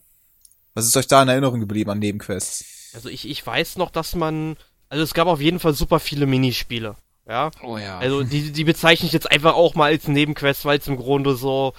Was 0.74 0.86
ist 0.86 0.96
euch 0.96 1.06
da 1.06 1.22
in 1.22 1.28
Erinnerung 1.28 1.60
geblieben 1.60 1.90
an 1.90 1.98
Nebenquests? 2.00 2.90
Also 2.94 3.08
ich, 3.08 3.28
ich 3.28 3.46
weiß 3.46 3.76
noch, 3.76 3.90
dass 3.90 4.14
man, 4.14 4.56
also 4.88 5.04
es 5.04 5.14
gab 5.14 5.28
auf 5.28 5.40
jeden 5.40 5.60
Fall 5.60 5.74
super 5.74 6.00
viele 6.00 6.26
Minispiele. 6.26 6.96
Ja. 7.28 7.50
Oh 7.62 7.76
ja. 7.78 7.98
Also 7.98 8.24
die, 8.24 8.50
die 8.50 8.64
bezeichne 8.64 9.06
ich 9.06 9.12
jetzt 9.12 9.30
einfach 9.30 9.54
auch 9.54 9.74
mal 9.76 9.92
als 9.92 10.08
Nebenquest, 10.08 10.64
weil 10.64 10.78
es 10.78 10.88
im 10.88 10.96
Grunde 10.96 11.36
so 11.36 11.72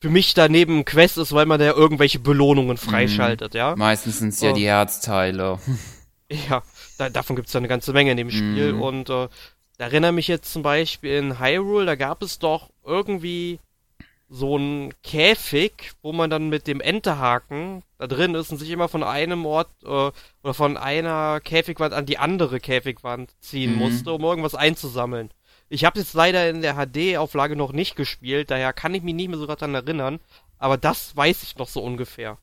für 0.00 0.08
mich 0.08 0.32
daneben 0.32 0.78
ein 0.78 0.84
Quest 0.86 1.18
ist, 1.18 1.32
weil 1.34 1.44
man 1.44 1.60
da 1.60 1.66
irgendwelche 1.66 2.18
Belohnungen 2.18 2.78
freischaltet, 2.78 3.52
ja. 3.52 3.76
Meistens 3.76 4.20
sind 4.20 4.28
es 4.30 4.40
ja 4.40 4.52
Oh. 4.52 4.54
die 4.54 4.64
Herzteile. 4.66 5.58
Ja, 6.48 6.62
da, 6.98 7.08
davon 7.10 7.34
gibt's 7.36 7.52
ja 7.52 7.58
eine 7.58 7.68
ganze 7.68 7.92
Menge 7.92 8.12
in 8.12 8.16
dem 8.16 8.30
Spiel. 8.30 8.74
Mhm. 8.74 8.82
Und 8.82 9.10
äh, 9.10 9.28
da 9.78 9.84
erinnere 9.84 10.12
mich 10.12 10.28
jetzt 10.28 10.52
zum 10.52 10.62
Beispiel 10.62 11.12
in 11.14 11.40
Hyrule, 11.40 11.86
da 11.86 11.96
gab 11.96 12.22
es 12.22 12.38
doch 12.38 12.70
irgendwie 12.84 13.58
so 14.28 14.56
ein 14.56 14.94
Käfig, 15.02 15.90
wo 16.02 16.12
man 16.12 16.30
dann 16.30 16.48
mit 16.48 16.68
dem 16.68 16.80
Enterhaken 16.80 17.82
da 17.98 18.06
drin 18.06 18.34
ist 18.36 18.52
und 18.52 18.58
sich 18.58 18.70
immer 18.70 18.88
von 18.88 19.02
einem 19.02 19.44
Ort 19.44 19.70
äh, 19.82 19.88
oder 19.88 20.54
von 20.54 20.76
einer 20.76 21.40
Käfigwand 21.40 21.92
an 21.92 22.06
die 22.06 22.18
andere 22.18 22.60
Käfigwand 22.60 23.34
ziehen 23.40 23.72
Mhm. 23.72 23.78
musste, 23.78 24.12
um 24.12 24.22
irgendwas 24.22 24.54
einzusammeln. 24.54 25.30
Ich 25.68 25.84
habe 25.84 25.98
jetzt 25.98 26.14
leider 26.14 26.48
in 26.48 26.62
der 26.62 26.74
HD-Auflage 26.76 27.56
noch 27.56 27.72
nicht 27.72 27.96
gespielt, 27.96 28.50
daher 28.52 28.72
kann 28.72 28.94
ich 28.94 29.02
mich 29.02 29.14
nicht 29.14 29.28
mehr 29.28 29.38
so 29.38 29.46
daran 29.46 29.74
erinnern, 29.74 30.20
aber 30.58 30.76
das 30.76 31.16
weiß 31.16 31.42
ich 31.42 31.56
noch 31.56 31.68
so 31.68 31.82
ungefähr. 31.82 32.38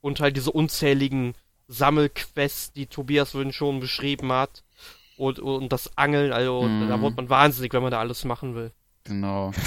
Und 0.00 0.18
halt 0.20 0.36
diese 0.36 0.50
unzähligen 0.52 1.34
Sammelquests, 1.68 2.72
die 2.72 2.86
Tobias 2.86 3.30
vorhin 3.32 3.52
schon 3.52 3.80
beschrieben 3.80 4.32
hat. 4.32 4.62
Und, 5.16 5.38
und 5.38 5.72
das 5.72 5.96
Angeln, 5.96 6.32
also 6.32 6.62
Mhm. 6.62 6.88
da 6.88 7.00
wird 7.00 7.16
man 7.16 7.30
wahnsinnig, 7.30 7.72
wenn 7.72 7.82
man 7.82 7.90
da 7.90 8.00
alles 8.00 8.24
machen 8.24 8.54
will. 8.54 8.72
Genau. 9.04 9.52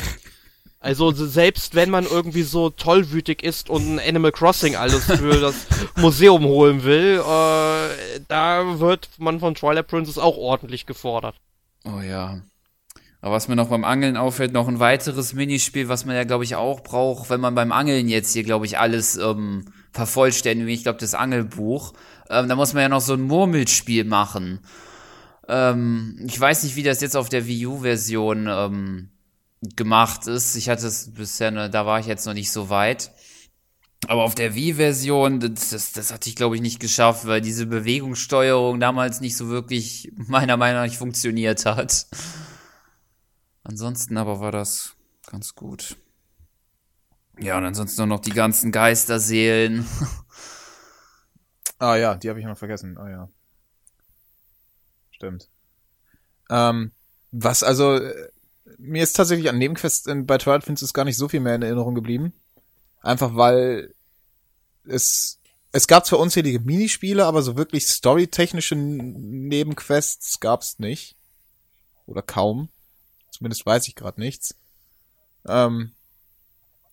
Also 0.82 1.12
se- 1.12 1.28
selbst 1.28 1.76
wenn 1.76 1.90
man 1.90 2.06
irgendwie 2.06 2.44
so 2.44 2.70
tollwütig 2.70 3.44
ist 3.44 3.70
und 3.70 3.86
ein 3.96 4.00
Animal 4.00 4.32
Crossing 4.32 4.78
alles 4.78 5.04
für 5.12 5.38
das 5.42 5.68
Museum 5.98 6.46
holen 6.46 6.86
will, 6.86 7.16
äh, 7.20 8.20
da 8.30 8.80
wird 8.80 9.10
man 9.18 9.42
von 9.42 9.56
Twilight 9.56 9.88
Princess 9.88 10.18
auch 10.18 10.38
ordentlich 10.38 10.86
gefordert. 10.86 11.36
Oh 11.84 12.00
ja. 12.00 12.40
Aber 13.20 13.34
was 13.36 13.50
mir 13.50 13.58
noch 13.58 13.68
beim 13.68 13.84
Angeln 13.84 14.16
auffällt, 14.16 14.54
noch 14.54 14.70
ein 14.70 14.80
weiteres 14.80 15.34
Minispiel, 15.34 15.90
was 15.90 16.06
man 16.06 16.16
ja, 16.16 16.24
glaube 16.24 16.46
ich, 16.46 16.56
auch 16.56 16.80
braucht, 16.82 17.30
wenn 17.30 17.42
man 17.42 17.56
beim 17.56 17.74
Angeln 17.74 18.08
jetzt 18.08 18.32
hier, 18.32 18.44
glaube 18.46 18.66
ich, 18.66 18.78
alles 18.80 19.18
ähm, 19.18 19.66
vervollständigt, 19.92 20.80
ich 20.80 20.84
glaube, 20.84 21.00
das 21.00 21.14
Angelbuch. 21.14 21.94
Ähm, 22.30 22.48
da 22.48 22.56
muss 22.56 22.74
man 22.74 22.84
ja 22.84 22.90
noch 22.90 23.02
so 23.02 23.14
ein 23.14 23.22
Murmelspiel 23.22 24.04
machen. 24.04 24.60
Ähm, 25.48 26.20
ich 26.28 26.40
weiß 26.40 26.64
nicht, 26.64 26.76
wie 26.76 26.84
das 26.84 27.02
jetzt 27.02 27.18
auf 27.18 27.30
der 27.30 27.48
Wii 27.48 27.66
U-Version 27.66 28.48
ähm, 28.48 29.10
gemacht 29.76 30.28
ist. 30.28 30.56
Ich 30.56 30.70
hatte 30.70 30.88
es 30.88 31.14
bisher, 31.14 31.52
ne, 31.52 31.70
da 31.70 31.86
war 31.86 32.00
ich 32.00 32.06
jetzt 32.06 32.26
noch 32.26 32.34
nicht 32.34 32.52
so 32.52 32.70
weit. 32.70 33.12
Aber 34.08 34.24
auf 34.24 34.36
der 34.36 34.56
Wii-Version, 34.56 35.40
das, 35.40 35.70
das, 35.70 35.92
das 35.92 36.14
hatte 36.14 36.30
ich, 36.30 36.36
glaube 36.36 36.56
ich, 36.56 36.62
nicht 36.62 36.80
geschafft, 36.80 37.28
weil 37.28 37.42
diese 37.42 37.66
Bewegungssteuerung 37.66 38.80
damals 38.80 39.20
nicht 39.20 39.36
so 39.36 39.50
wirklich, 39.50 40.12
meiner 40.16 40.56
Meinung 40.56 40.86
nach, 40.86 40.94
funktioniert 40.94 41.66
hat. 41.66 42.08
Ansonsten 43.64 44.18
aber 44.18 44.40
war 44.40 44.52
das 44.52 44.96
ganz 45.28 45.54
gut. 45.54 45.98
Ja, 47.42 47.58
und 47.58 47.66
ansonsten 47.66 48.08
noch 48.10 48.20
die 48.20 48.32
ganzen 48.32 48.72
Geisterseelen. 48.72 49.86
Ah 51.82 51.96
ja, 51.96 52.16
die 52.16 52.30
habe 52.30 52.42
ich 52.42 52.46
noch 52.46 52.58
vergessen. 52.58 52.98
Ah 52.98 53.10
ja. 53.10 53.30
Stimmt. 55.12 55.48
Ähm, 56.50 56.92
was 57.32 57.64
also, 57.64 57.96
äh, 57.96 58.32
mir 58.78 59.02
ist 59.02 59.14
tatsächlich 59.14 59.48
an 59.48 59.58
Nebenquests 59.58 60.06
in, 60.06 60.26
bei 60.26 60.38
Twilight 60.38 60.66
Princess 60.66 60.94
gar 60.94 61.06
nicht 61.06 61.16
so 61.16 61.30
viel 61.30 61.40
mehr 61.40 61.56
in 61.56 61.62
Erinnerung 61.62 61.96
geblieben. 61.96 62.34
Einfach 63.02 63.36
weil 63.36 63.94
es, 64.86 65.40
es 65.72 65.88
gab 65.88 66.06
zwar 66.06 66.20
unzählige 66.20 66.60
Minispiele, 66.60 67.26
aber 67.26 67.42
so 67.42 67.56
wirklich 67.56 67.88
storytechnische 67.88 68.76
Nebenquests 68.76 70.42
gab's 70.42 70.80
nicht. 70.80 71.16
Oder 72.06 72.22
kaum. 72.22 72.68
Zumindest 73.32 73.66
weiß 73.66 73.88
ich 73.88 73.96
gerade 73.96 74.20
nichts. 74.20 74.56
Ähm, 75.48 75.94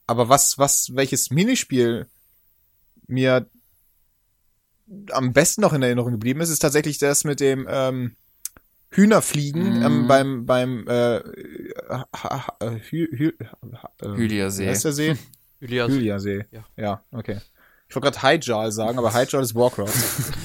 aber 0.06 0.28
was, 0.28 0.58
was, 0.58 0.94
welches 0.94 1.30
Minispiel 1.30 2.06
mir 3.06 3.46
am 5.10 5.32
besten 5.32 5.62
noch 5.62 5.72
in 5.72 5.82
Erinnerung 5.82 6.12
geblieben 6.12 6.40
ist, 6.40 6.50
ist 6.50 6.60
tatsächlich 6.60 6.98
das 6.98 7.24
mit 7.24 7.40
dem 7.40 7.66
ähm, 7.68 8.16
Hühnerfliegen 8.90 9.78
Mhm. 9.80 9.82
ähm, 9.84 10.06
beim 10.08 10.46
beim 10.46 10.86
äh, 10.86 11.20
Hü, 12.90 13.08
Hü, 13.16 13.32
äh. 14.00 14.06
Wie 14.64 14.68
heißt 14.68 14.84
der 14.84 14.92
See? 14.92 15.16
Ja. 16.52 16.64
ja, 16.76 17.02
okay. 17.12 17.40
Ich 17.88 17.94
wollte 17.96 18.10
gerade 18.10 18.22
Hyjal 18.22 18.70
sagen, 18.72 18.98
aber 18.98 19.14
Hyjal 19.14 19.42
ist 19.42 19.54
Warcraft. 19.54 19.92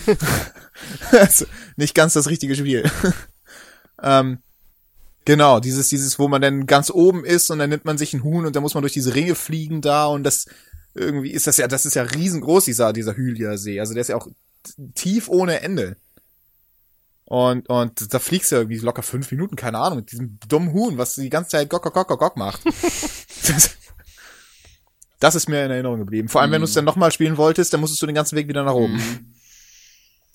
also, 1.12 1.46
nicht 1.76 1.94
ganz 1.96 2.14
das 2.14 2.28
richtige 2.28 2.56
Spiel. 2.56 2.90
ähm, 4.02 4.40
genau, 5.26 5.60
dieses, 5.60 5.90
dieses, 5.90 6.20
wo 6.20 6.28
man 6.28 6.42
dann 6.42 6.66
ganz 6.66 6.90
oben 6.90 7.26
ist 7.26 7.50
und 7.50 7.60
dann 7.60 7.70
nimmt 7.70 7.86
man 7.86 7.98
sich 7.98 8.14
einen 8.14 8.24
Huhn 8.24 8.46
und 8.46 8.56
dann 8.56 8.64
muss 8.64 8.74
man 8.74 8.82
durch 8.82 8.94
diese 8.94 9.16
Ringe 9.16 9.36
fliegen 9.36 9.82
da 9.82 10.06
und 10.06 10.24
das 10.24 10.46
irgendwie 10.94 11.32
ist 11.32 11.48
das 11.48 11.58
ja, 11.58 11.68
das 11.68 11.86
ist 11.86 11.96
ja 11.96 12.04
riesengroß, 12.04 12.66
dieser, 12.66 12.94
dieser 12.94 13.16
Hylia-See. 13.16 13.80
Also 13.80 13.94
der 13.94 14.02
ist 14.02 14.10
ja 14.10 14.18
auch 14.18 14.28
tief 14.96 15.30
ohne 15.30 15.62
Ende. 15.62 15.96
Und, 17.26 17.70
und 17.70 18.14
da 18.14 18.20
fliegst 18.20 18.52
du 18.52 18.58
irgendwie 18.58 18.80
locker 18.80 19.04
fünf 19.04 19.32
Minuten, 19.32 19.56
keine 19.56 19.78
Ahnung, 19.78 20.00
mit 20.00 20.12
diesem 20.12 20.38
dummen 20.50 20.74
Huhn, 20.74 20.98
was 20.98 21.16
die 21.16 21.30
ganze 21.30 21.52
Zeit 21.52 21.70
gock, 21.70 21.84
gock, 21.84 21.94
gock, 21.94 22.10
gock, 22.10 22.20
gock 22.20 22.38
macht. 22.38 22.66
das, 23.48 23.78
das 25.22 25.36
ist 25.36 25.48
mir 25.48 25.64
in 25.64 25.72
Erinnerung 25.72 26.00
geblieben. 26.00 26.28
Vor 26.28 26.42
allem, 26.42 26.52
wenn 26.52 26.60
du 26.60 26.66
es 26.66 26.74
dann 26.74 26.84
nochmal 26.84 27.12
spielen 27.12 27.38
wolltest, 27.38 27.72
dann 27.72 27.80
musstest 27.80 28.02
du 28.02 28.06
den 28.06 28.16
ganzen 28.16 28.36
Weg 28.36 28.50
wieder 28.50 28.64
nach 28.64 28.74
oben. 28.74 29.31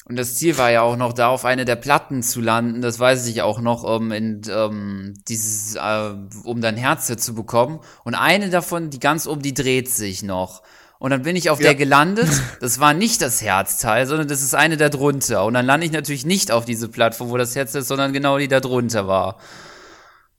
Und 0.09 0.15
das 0.17 0.37
Ziel 0.37 0.57
war 0.57 0.71
ja 0.71 0.83
auch 0.83 0.97
noch 0.97 1.13
da, 1.13 1.29
auf 1.29 1.45
eine 1.45 1.65
der 1.65 1.75
Platten 1.75 2.23
zu 2.23 2.41
landen. 2.41 2.81
Das 2.81 3.01
weiß 3.01 3.27
ich 3.27 3.43
auch 3.43 3.61
noch, 3.61 3.83
um 3.83 4.13
in 4.13 4.41
ähm, 4.49 5.15
dieses, 5.27 5.75
äh, 5.75 6.15
um 6.45 6.61
dann 6.61 6.77
Herze 6.77 7.17
zu 7.17 7.35
bekommen. 7.35 7.81
Und 8.05 8.15
eine 8.15 8.49
davon, 8.49 8.91
die 8.91 9.01
ganz 9.01 9.27
oben, 9.27 9.43
die 9.43 9.53
dreht 9.53 9.91
sich 9.91 10.23
noch. 10.23 10.63
Und 11.01 11.11
dann 11.11 11.23
bin 11.23 11.35
ich 11.35 11.51
auf 11.51 11.59
Ja. 11.59 11.65
der 11.67 11.75
gelandet. 11.75 12.31
Das 12.61 12.79
war 12.79 12.95
nicht 12.95 13.21
das 13.21 13.43
Herzteil, 13.43 14.07
sondern 14.07 14.29
das 14.29 14.43
ist 14.43 14.55
eine 14.55 14.77
da 14.77 14.89
drunter. 14.91 15.45
Und 15.45 15.55
dann 15.55 15.67
lande 15.67 15.85
ich 15.85 15.93
natürlich 15.93 16.25
nicht 16.25 16.53
auf 16.53 16.65
diese 16.65 16.89
Plattform, 16.89 17.31
wo 17.31 17.37
das 17.37 17.57
Herz 17.57 17.75
ist, 17.75 17.89
sondern 17.89 18.13
genau 18.13 18.39
die 18.39 18.49
da 18.49 18.61
drunter 18.61 19.09
war. 19.09 19.39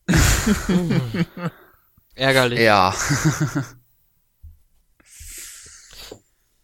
ärgerlich. 2.16 2.60
Ja. 2.62 2.94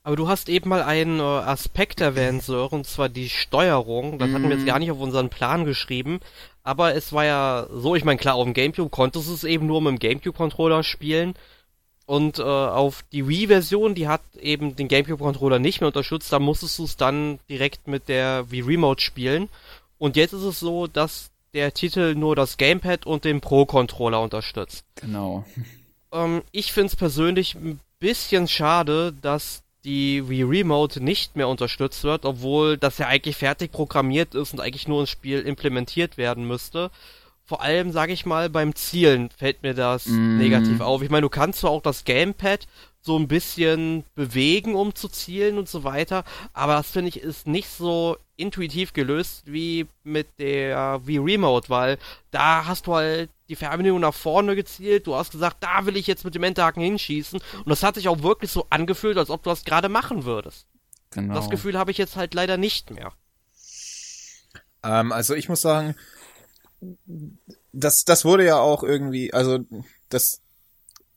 Aber 0.03 0.17
du 0.17 0.27
hast 0.27 0.49
eben 0.49 0.69
mal 0.69 0.83
einen 0.83 1.19
äh, 1.19 1.23
Aspekt 1.23 2.01
erwähnt, 2.01 2.43
Sir, 2.43 2.71
und 2.71 2.85
zwar 2.85 3.07
die 3.07 3.29
Steuerung. 3.29 4.19
Das 4.19 4.31
hatten 4.31 4.49
wir 4.49 4.57
jetzt 4.57 4.65
gar 4.65 4.79
nicht 4.79 4.91
auf 4.91 4.99
unseren 4.99 5.29
Plan 5.29 5.63
geschrieben. 5.63 6.19
Aber 6.61 6.93
es 6.93 7.13
war 7.13 7.23
ja 7.23 7.67
so, 7.71 7.95
ich 7.95 8.03
meine, 8.03 8.19
klar, 8.19 8.35
auf 8.35 8.43
dem 8.43 8.53
Gamecube 8.53 8.89
konntest 8.89 9.29
du 9.29 9.33
es 9.33 9.45
eben 9.45 9.65
nur 9.65 9.81
mit 9.81 9.91
dem 9.91 9.99
Gamecube-Controller 9.99 10.83
spielen. 10.83 11.35
Und 12.05 12.39
äh, 12.39 12.43
auf 12.43 13.05
die 13.13 13.29
Wii-Version, 13.29 13.95
die 13.95 14.09
hat 14.09 14.21
eben 14.37 14.75
den 14.75 14.89
Gamecube-Controller 14.89 15.59
nicht 15.59 15.79
mehr 15.79 15.87
unterstützt, 15.87 16.33
da 16.33 16.39
musstest 16.39 16.79
du 16.79 16.83
es 16.83 16.97
dann 16.97 17.39
direkt 17.49 17.87
mit 17.87 18.09
der 18.09 18.51
Wii 18.51 18.61
Remote 18.61 19.01
spielen. 19.01 19.47
Und 19.97 20.17
jetzt 20.17 20.33
ist 20.33 20.43
es 20.43 20.59
so, 20.59 20.87
dass 20.87 21.31
der 21.53 21.73
Titel 21.73 22.13
nur 22.15 22.35
das 22.35 22.57
Gamepad 22.57 23.05
und 23.05 23.23
den 23.23 23.39
Pro-Controller 23.39 24.21
unterstützt. 24.21 24.85
Genau. 24.95 25.45
Ähm, 26.11 26.41
ich 26.51 26.73
find's 26.73 26.97
persönlich 26.97 27.55
ein 27.55 27.79
bisschen 27.99 28.49
schade, 28.49 29.13
dass 29.21 29.62
die 29.85 30.27
Wii 30.29 30.43
Remote 30.43 31.03
nicht 31.03 31.35
mehr 31.35 31.47
unterstützt 31.47 32.03
wird, 32.03 32.25
obwohl 32.25 32.77
das 32.77 32.97
ja 32.97 33.07
eigentlich 33.07 33.35
fertig 33.35 33.71
programmiert 33.71 34.33
ist 34.35 34.53
und 34.53 34.59
eigentlich 34.61 34.87
nur 34.87 35.01
ins 35.01 35.09
Spiel 35.09 35.39
implementiert 35.39 36.17
werden 36.17 36.47
müsste. 36.47 36.89
Vor 37.45 37.61
allem, 37.61 37.91
sage 37.91 38.13
ich 38.13 38.25
mal, 38.25 38.49
beim 38.49 38.73
Zielen 38.73 39.29
fällt 39.29 39.63
mir 39.63 39.73
das 39.73 40.05
Mm. 40.05 40.37
negativ 40.37 40.79
auf. 40.79 41.01
Ich 41.01 41.09
meine, 41.09 41.23
du 41.23 41.29
kannst 41.29 41.59
zwar 41.59 41.71
auch 41.71 41.81
das 41.81 42.05
Gamepad 42.05 42.67
so 43.03 43.17
ein 43.17 43.27
bisschen 43.27 44.05
bewegen, 44.15 44.75
um 44.75 44.95
zu 44.95 45.09
zielen 45.09 45.57
und 45.57 45.67
so 45.67 45.83
weiter. 45.83 46.23
Aber 46.53 46.73
das 46.73 46.89
finde 46.89 47.09
ich 47.09 47.19
ist 47.19 47.47
nicht 47.47 47.69
so 47.69 48.17
intuitiv 48.37 48.93
gelöst 48.93 49.43
wie 49.45 49.87
mit 50.03 50.27
der 50.39 51.01
wie 51.03 51.17
Remote, 51.17 51.69
weil 51.69 51.97
da 52.31 52.65
hast 52.65 52.87
du 52.87 52.95
halt 52.95 53.29
die 53.49 53.55
Fernbedienung 53.55 53.99
nach 53.99 54.13
vorne 54.13 54.55
gezielt, 54.55 55.05
du 55.05 55.15
hast 55.15 55.31
gesagt, 55.31 55.57
da 55.59 55.85
will 55.85 55.97
ich 55.97 56.07
jetzt 56.07 56.25
mit 56.25 56.33
dem 56.33 56.43
Enterhaken 56.43 56.81
hinschießen 56.81 57.39
und 57.39 57.69
das 57.69 57.83
hat 57.83 57.95
sich 57.95 58.07
auch 58.07 58.23
wirklich 58.23 58.51
so 58.51 58.65
angefühlt, 58.69 59.17
als 59.17 59.29
ob 59.29 59.43
du 59.43 59.49
das 59.49 59.65
gerade 59.65 59.89
machen 59.89 60.23
würdest. 60.23 60.65
Genau. 61.11 61.35
Das 61.35 61.49
Gefühl 61.49 61.77
habe 61.77 61.91
ich 61.91 61.97
jetzt 61.97 62.15
halt 62.15 62.33
leider 62.33 62.57
nicht 62.57 62.89
mehr. 62.89 63.11
Ähm, 64.81 65.11
also 65.11 65.35
ich 65.35 65.49
muss 65.49 65.61
sagen, 65.61 65.95
das, 67.71 68.03
das 68.05 68.25
wurde 68.25 68.45
ja 68.45 68.59
auch 68.59 68.81
irgendwie, 68.81 69.33
also 69.33 69.59
das, 70.09 70.41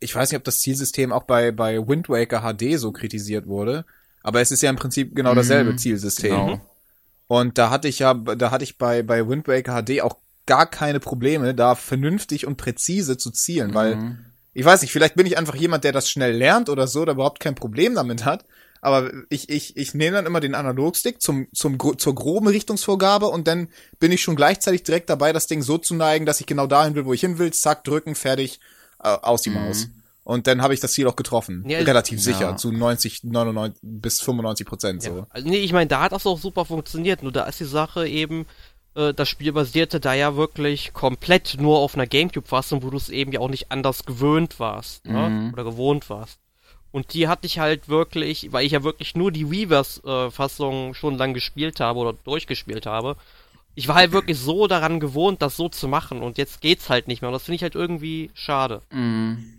ich 0.00 0.14
weiß 0.14 0.30
nicht, 0.30 0.38
ob 0.38 0.44
das 0.44 0.58
Zielsystem 0.58 1.12
auch 1.12 1.24
bei, 1.24 1.52
bei 1.52 1.86
Wind 1.86 2.08
Waker 2.08 2.42
HD 2.42 2.78
so 2.78 2.92
kritisiert 2.92 3.46
wurde, 3.46 3.84
aber 4.22 4.40
es 4.40 4.50
ist 4.50 4.62
ja 4.62 4.70
im 4.70 4.76
Prinzip 4.76 5.14
genau 5.14 5.34
dasselbe 5.34 5.72
mhm, 5.72 5.78
Zielsystem. 5.78 6.30
Genau. 6.30 6.60
Und 7.28 7.58
da 7.58 7.70
hatte 7.70 7.88
ich 7.88 7.98
ja, 8.00 8.14
da 8.14 8.50
hatte 8.50 8.64
ich 8.64 8.78
bei, 8.78 9.02
bei 9.02 9.28
Wind 9.28 9.48
Waker 9.48 9.82
HD 9.82 10.00
auch 10.02 10.16
gar 10.46 10.66
keine 10.66 11.00
Probleme, 11.00 11.54
da 11.54 11.74
vernünftig 11.74 12.46
und 12.46 12.56
präzise 12.56 13.16
zu 13.16 13.30
zielen, 13.30 13.74
weil 13.74 13.96
mhm. 13.96 14.18
ich 14.54 14.64
weiß 14.64 14.82
nicht, 14.82 14.92
vielleicht 14.92 15.16
bin 15.16 15.26
ich 15.26 15.38
einfach 15.38 15.56
jemand, 15.56 15.84
der 15.84 15.92
das 15.92 16.08
schnell 16.08 16.36
lernt 16.36 16.68
oder 16.68 16.86
so, 16.86 17.04
der 17.04 17.14
überhaupt 17.14 17.40
kein 17.40 17.54
Problem 17.54 17.94
damit 17.94 18.24
hat. 18.24 18.44
Aber 18.80 19.10
ich, 19.30 19.48
ich, 19.48 19.76
ich 19.76 19.94
nehme 19.94 20.16
dann 20.16 20.26
immer 20.26 20.38
den 20.38 20.54
Analogstick 20.54 21.20
zum, 21.20 21.48
zum, 21.52 21.78
zur 21.98 22.14
groben 22.14 22.46
Richtungsvorgabe 22.46 23.26
und 23.26 23.48
dann 23.48 23.68
bin 23.98 24.12
ich 24.12 24.22
schon 24.22 24.36
gleichzeitig 24.36 24.84
direkt 24.84 25.10
dabei, 25.10 25.32
das 25.32 25.48
Ding 25.48 25.62
so 25.62 25.78
zu 25.78 25.94
neigen, 25.94 26.26
dass 26.26 26.40
ich 26.40 26.46
genau 26.46 26.68
dahin 26.68 26.94
will, 26.94 27.04
wo 27.04 27.12
ich 27.12 27.22
hin 27.22 27.38
will, 27.38 27.52
zack, 27.52 27.82
drücken, 27.82 28.14
fertig, 28.14 28.60
aus 29.14 29.42
die 29.42 29.50
mhm. 29.50 29.66
Maus. 29.66 29.88
Und 30.24 30.48
dann 30.48 30.60
habe 30.60 30.74
ich 30.74 30.80
das 30.80 30.92
Ziel 30.92 31.06
auch 31.06 31.14
getroffen. 31.14 31.64
Ja, 31.68 31.78
Relativ 31.78 32.18
ja. 32.18 32.24
sicher. 32.24 32.56
Zu 32.56 32.72
90, 32.72 33.22
99 33.22 33.78
bis 33.80 34.20
95 34.20 34.66
Prozent 34.66 35.02
so. 35.02 35.18
Ja. 35.18 35.26
Also, 35.30 35.48
nee, 35.48 35.58
ich 35.58 35.72
meine, 35.72 35.86
da 35.86 36.00
hat 36.00 36.10
das 36.10 36.26
auch 36.26 36.38
super 36.38 36.64
funktioniert. 36.64 37.22
Nur 37.22 37.30
da 37.30 37.44
ist 37.44 37.60
die 37.60 37.64
Sache 37.64 38.08
eben, 38.08 38.44
äh, 38.96 39.14
das 39.14 39.28
Spiel 39.28 39.52
basierte 39.52 40.00
da 40.00 40.14
ja 40.14 40.34
wirklich 40.34 40.92
komplett 40.92 41.58
nur 41.60 41.78
auf 41.78 41.94
einer 41.94 42.08
Gamecube-Fassung, 42.08 42.82
wo 42.82 42.90
du 42.90 42.96
es 42.96 43.08
eben 43.08 43.30
ja 43.30 43.38
auch 43.38 43.48
nicht 43.48 43.70
anders 43.70 44.04
gewöhnt 44.04 44.58
warst. 44.58 45.06
Ne? 45.06 45.30
Mhm. 45.30 45.52
Oder 45.52 45.62
gewohnt 45.62 46.10
warst. 46.10 46.40
Und 46.90 47.14
die 47.14 47.28
hatte 47.28 47.46
ich 47.46 47.60
halt 47.60 47.88
wirklich, 47.88 48.52
weil 48.52 48.66
ich 48.66 48.72
ja 48.72 48.82
wirklich 48.82 49.14
nur 49.14 49.30
die 49.30 49.50
Weavers-Fassung 49.50 50.90
äh, 50.90 50.94
schon 50.94 51.18
lang 51.18 51.34
gespielt 51.34 51.78
habe 51.78 52.00
oder 52.00 52.14
durchgespielt 52.14 52.86
habe. 52.86 53.16
Ich 53.76 53.88
war 53.88 53.94
halt 53.94 54.10
wirklich 54.10 54.38
so 54.38 54.66
daran 54.66 55.00
gewohnt, 55.00 55.42
das 55.42 55.54
so 55.56 55.68
zu 55.68 55.86
machen 55.86 56.22
und 56.22 56.38
jetzt 56.38 56.60
geht's 56.60 56.88
halt 56.88 57.06
nicht 57.06 57.20
mehr. 57.22 57.28
Und 57.28 57.34
das 57.34 57.44
finde 57.44 57.56
ich 57.56 57.62
halt 57.62 57.74
irgendwie 57.74 58.30
schade. 58.34 58.82
Mhm. 58.90 59.56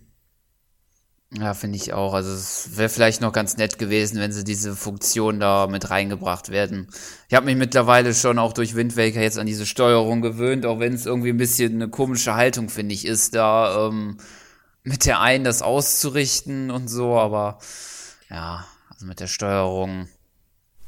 Ja, 1.34 1.54
finde 1.54 1.76
ich 1.76 1.94
auch. 1.94 2.14
Also 2.14 2.32
es 2.32 2.78
wäre 2.78 2.90
vielleicht 2.90 3.22
noch 3.22 3.34
ganz 3.34 3.58
nett 3.58 3.78
gewesen, 3.78 4.20
wenn 4.20 4.32
sie 4.32 4.44
diese 4.44 4.76
Funktion 4.76 5.40
da 5.40 5.68
mit 5.68 5.90
reingebracht 5.90 6.50
werden. 6.50 6.88
Ich 7.28 7.36
habe 7.36 7.46
mich 7.46 7.58
mittlerweile 7.58 8.14
schon 8.14 8.40
auch 8.40 8.54
durch 8.54 8.76
Wind 8.76 8.98
Waker 8.98 9.22
jetzt 9.22 9.38
an 9.38 9.46
diese 9.46 9.66
Steuerung 9.66 10.22
gewöhnt, 10.22 10.66
auch 10.66 10.80
wenn 10.80 10.94
es 10.94 11.06
irgendwie 11.06 11.30
ein 11.30 11.38
bisschen 11.38 11.76
eine 11.76 11.90
komische 11.90 12.34
Haltung, 12.36 12.70
finde 12.70 12.96
ich, 12.96 13.06
ist, 13.06 13.36
da 13.36 13.88
ähm, 13.88 14.18
mit 14.84 15.06
der 15.06 15.20
einen 15.20 15.44
das 15.44 15.62
auszurichten 15.62 16.72
und 16.72 16.88
so, 16.88 17.20
aber 17.20 17.60
ja, 18.30 18.66
also 18.90 19.06
mit 19.06 19.20
der 19.20 19.28
Steuerung 19.28 20.08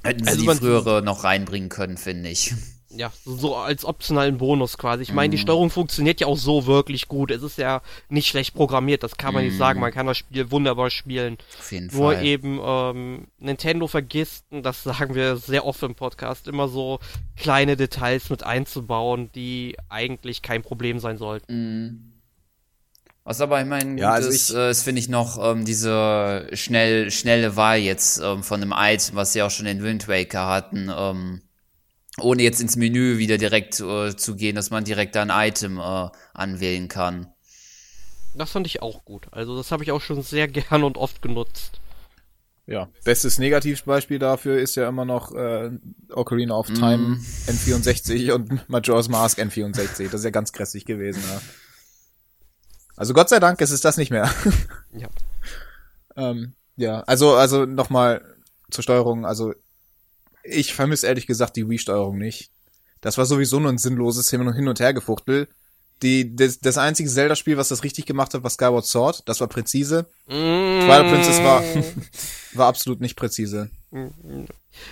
hätten 0.04 0.24
sie 0.24 0.30
also 0.30 0.54
die 0.54 0.58
frühere 0.58 1.02
noch 1.04 1.26
reinbringen 1.26 1.70
können, 1.70 1.98
finde 1.98 2.30
ich 2.30 2.56
ja, 2.92 3.12
so 3.24 3.56
als 3.56 3.86
optionalen 3.86 4.38
Bonus 4.38 4.78
quasi. 4.78 5.04
Ich 5.04 5.14
meine, 5.14 5.30
mm. 5.30 5.32
die 5.32 5.38
mhm. 5.38 5.42
Steuerung 5.42 5.70
funktioniert 5.70 6.22
ja 6.22 6.28
auch 6.28 6.38
so 6.38 6.66
wirklich 6.66 7.08
gut. 7.08 7.30
Es 7.30 7.44
ist 7.44 7.58
ja 7.58 7.82
nicht 8.10 8.28
schlecht 8.28 8.56
programmiert, 8.56 9.04
das 9.04 9.18
kann 9.18 9.34
man 9.34 9.44
mm. 9.44 9.48
nicht 9.48 9.58
sagen. 9.58 9.80
Man 9.80 9.92
kann 9.92 10.08
das 10.08 10.18
Spiel 10.18 10.50
wunderbar 10.50 10.90
spielen. 10.90 11.38
Auf 11.60 11.72
jeden 11.72 11.96
Nur 11.96 12.14
Fall. 12.14 12.26
eben, 12.26 12.60
ähm, 12.64 13.28
Nintendo 13.38 13.88
vergisst, 13.88 14.46
das 14.50 14.84
sagen 14.84 15.14
wir 15.14 15.38
sehr 15.38 15.66
oft 15.66 15.84
im 15.84 15.96
Podcast, 15.96 16.48
immer 16.48 16.68
so 16.68 17.00
kleine 17.38 17.78
Details 17.78 18.30
mit 18.30 18.44
einzubauen, 18.44 19.30
die 19.36 19.78
eigentlich 19.90 20.42
kein 20.42 20.64
Problem 20.64 21.00
sein 21.00 21.18
sollten. 21.18 21.54
Mm. 21.54 22.10
Was 23.24 23.42
aber, 23.42 23.62
ich 23.62 23.68
meine, 23.68 24.00
ja, 24.00 24.14
also 24.14 24.32
das, 24.32 24.50
äh, 24.50 24.74
finde 24.74 25.00
ich 25.00 25.10
noch 25.10 25.38
ähm, 25.40 25.64
diese 25.64 26.48
schnell, 26.54 27.12
schnelle 27.12 27.56
Wahl 27.56 27.78
jetzt 27.78 28.20
ähm, 28.24 28.42
von 28.42 28.64
einem 28.64 28.74
Item, 28.76 29.16
was 29.16 29.34
sie 29.34 29.44
auch 29.44 29.52
schon 29.52 29.68
in 29.68 29.84
Wind 29.84 30.08
Waker 30.08 30.48
hatten, 30.48 30.92
ähm, 30.92 31.42
ohne 32.18 32.44
jetzt 32.44 32.62
ins 32.62 32.76
Menü 32.76 33.18
wieder 33.18 33.38
direkt 33.38 33.80
äh, 33.80 34.16
zu 34.16 34.36
gehen, 34.36 34.56
dass 34.56 34.70
man 34.70 34.84
direkt 34.84 35.16
ein 35.18 35.30
Item 35.32 35.78
äh, 35.78 36.10
anwählen 36.34 36.88
kann. 36.88 37.28
Das 38.36 38.52
fand 38.52 38.68
ich 38.68 38.82
auch 38.82 39.06
gut. 39.06 39.28
Also 39.32 39.58
das 39.58 39.72
habe 39.72 39.84
ich 39.84 39.92
auch 39.92 40.02
schon 40.02 40.22
sehr 40.22 40.48
gern 40.50 40.84
und 40.84 40.98
oft 40.98 41.22
genutzt. 41.22 41.80
Ja, 42.66 42.88
bestes 43.04 43.40
Negativbeispiel 43.40 44.20
dafür 44.20 44.60
ist 44.60 44.76
ja 44.76 44.88
immer 44.88 45.04
noch 45.04 45.34
äh, 45.34 45.72
Ocarina 46.14 46.56
of 46.56 46.68
Time 46.68 46.98
mm. 46.98 47.26
N64 47.48 48.32
und 48.36 48.70
Majora's 48.70 49.10
Mask 49.10 49.40
N64. 49.40 50.04
Das 50.04 50.22
ist 50.22 50.24
ja 50.24 50.30
ganz 50.30 50.54
grässlich 50.54 50.86
gewesen. 50.86 51.24
Ja. 51.28 51.42
Also 52.96 53.16
Gott 53.16 53.30
sei 53.30 53.40
Dank 53.40 53.60
ist 53.62 53.72
es 53.72 53.82
das 53.82 53.98
nicht 53.98 54.12
mehr. 54.12 54.30
ja. 54.94 55.08
ähm, 56.16 56.54
ja, 56.76 57.00
also 57.02 57.34
also 57.34 57.66
nochmal 57.66 58.22
zur 58.70 58.84
Steuerung. 58.84 59.26
Also 59.26 59.54
ich 60.44 60.74
vermisse 60.74 61.08
ehrlich 61.08 61.28
gesagt 61.28 61.56
die 61.56 61.68
Wii-Steuerung 61.68 62.18
nicht. 62.18 62.50
Das 63.02 63.18
war 63.18 63.26
sowieso 63.26 63.60
nur 63.60 63.72
ein 63.72 63.78
sinnloses 63.78 64.30
Hin- 64.30 64.68
und 64.68 64.80
Hergefuchtel. 64.80 65.48
Die, 66.02 66.34
das, 66.36 66.60
das 66.60 66.78
einzige 66.78 67.10
Zelda-Spiel, 67.10 67.58
was 67.58 67.70
das 67.70 67.84
richtig 67.84 68.06
gemacht 68.06 68.34
hat, 68.34 68.44
war 68.44 68.50
Skyward 68.50 68.86
Sword. 68.86 69.24
Das 69.28 69.42
war 69.42 69.48
präzise. 69.48 70.06
Mm. 70.28 70.32
Twilight 70.86 71.12
Princess 71.12 71.44
war, 71.44 71.62
war 72.54 72.68
absolut 72.68 73.02
nicht 73.02 73.18
präzise. 73.18 73.70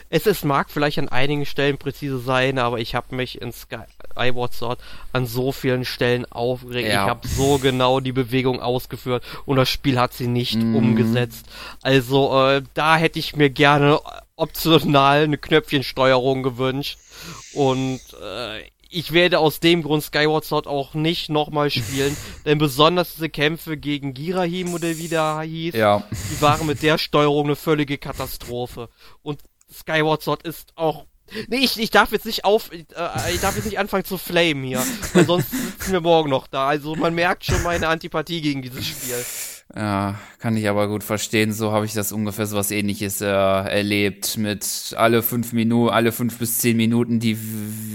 Es 0.09 0.25
ist, 0.25 0.43
mag 0.43 0.69
vielleicht 0.69 0.99
an 0.99 1.07
einigen 1.07 1.45
Stellen 1.45 1.77
präzise 1.77 2.19
sein, 2.19 2.59
aber 2.59 2.79
ich 2.79 2.93
habe 2.93 3.15
mich 3.15 3.41
in 3.41 3.53
Skyward 3.53 4.53
Sword 4.53 4.79
an 5.13 5.25
so 5.25 5.53
vielen 5.53 5.85
Stellen 5.85 6.25
aufgeregt. 6.25 6.89
Ja. 6.89 7.03
Ich 7.03 7.09
habe 7.09 7.27
so 7.27 7.57
genau 7.57 8.01
die 8.01 8.11
Bewegung 8.11 8.59
ausgeführt 8.59 9.23
und 9.45 9.55
das 9.55 9.69
Spiel 9.69 9.99
hat 9.99 10.13
sie 10.13 10.27
nicht 10.27 10.55
mm. 10.55 10.75
umgesetzt. 10.75 11.45
Also 11.81 12.47
äh, 12.47 12.63
da 12.73 12.97
hätte 12.97 13.19
ich 13.19 13.35
mir 13.35 13.49
gerne 13.49 14.01
optional 14.37 15.23
eine 15.23 15.37
Knöpfchensteuerung 15.37 16.43
gewünscht. 16.43 16.97
Und 17.53 17.99
äh, 18.21 18.61
ich 18.89 19.11
werde 19.11 19.39
aus 19.39 19.59
dem 19.59 19.83
Grund 19.83 20.03
Skyward 20.03 20.45
Sword 20.45 20.67
auch 20.67 20.93
nicht 20.93 21.29
nochmal 21.29 21.69
spielen, 21.69 22.15
denn 22.45 22.57
besonders 22.57 23.15
diese 23.15 23.29
Kämpfe 23.29 23.77
gegen 23.77 24.13
Girahim 24.13 24.73
oder 24.73 24.97
wie 24.97 25.09
der 25.09 25.41
hieß, 25.41 25.75
ja. 25.75 26.03
die 26.31 26.41
waren 26.41 26.67
mit 26.67 26.81
der 26.83 26.97
Steuerung 26.97 27.47
eine 27.47 27.55
völlige 27.55 27.97
Katastrophe. 27.97 28.89
Und 29.21 29.41
Skyward 29.71 30.21
Sword 30.21 30.43
ist 30.43 30.71
auch 30.75 31.05
Nee, 31.49 31.57
ich, 31.57 31.77
ich 31.77 31.89
darf 31.89 32.13
jetzt 32.13 32.25
nicht 32.25 32.45
auf, 32.45 32.71
äh, 32.71 32.85
ich 33.33 33.41
darf 33.41 33.57
jetzt 33.57 33.65
nicht 33.65 33.79
anfangen 33.79 34.05
zu 34.05 34.17
flamen 34.17 34.63
hier, 34.63 34.81
weil 35.13 35.25
sonst 35.25 35.51
sitzen 35.79 35.91
wir 35.91 35.99
morgen 35.99 36.29
noch 36.29 36.47
da. 36.47 36.69
Also 36.69 36.95
man 36.95 37.13
merkt 37.13 37.43
schon 37.43 37.61
meine 37.63 37.89
Antipathie 37.89 38.39
gegen 38.39 38.61
dieses 38.61 38.85
Spiel. 38.85 39.25
Ja, 39.75 40.17
kann 40.39 40.55
ich 40.55 40.69
aber 40.69 40.87
gut 40.87 41.03
verstehen. 41.03 41.51
So 41.51 41.71
habe 41.71 41.85
ich 41.85 41.93
das 41.93 42.11
ungefähr 42.11 42.45
so 42.45 42.55
was 42.55 42.71
ähnliches 42.71 43.21
äh, 43.21 43.25
erlebt. 43.25 44.37
Mit 44.37 44.95
alle 44.95 45.21
fünf 45.21 45.53
Minuten, 45.53 45.93
alle 45.93 46.11
fünf 46.11 46.37
bis 46.37 46.59
zehn 46.59 46.77
Minuten 46.77 47.19
die, 47.19 47.37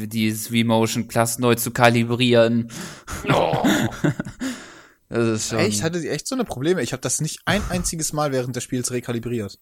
die 0.07 0.33
V-Motion 0.33 1.09
Class 1.09 1.39
neu 1.39 1.55
zu 1.55 1.71
kalibrieren. 1.71 2.71
Oh. 3.33 3.57
das 5.09 5.29
ist 5.29 5.49
schon. 5.49 5.59
Echt? 5.61 5.83
Hatte 5.83 5.99
sie 5.99 6.11
echt 6.11 6.27
so 6.29 6.35
eine 6.35 6.45
Probleme? 6.45 6.83
Ich 6.83 6.93
habe 6.93 7.01
das 7.01 7.21
nicht 7.21 7.41
ein 7.47 7.63
einziges 7.71 8.13
Mal 8.13 8.33
während 8.33 8.55
des 8.55 8.65
Spiels 8.65 8.91
rekalibriert. 8.91 9.59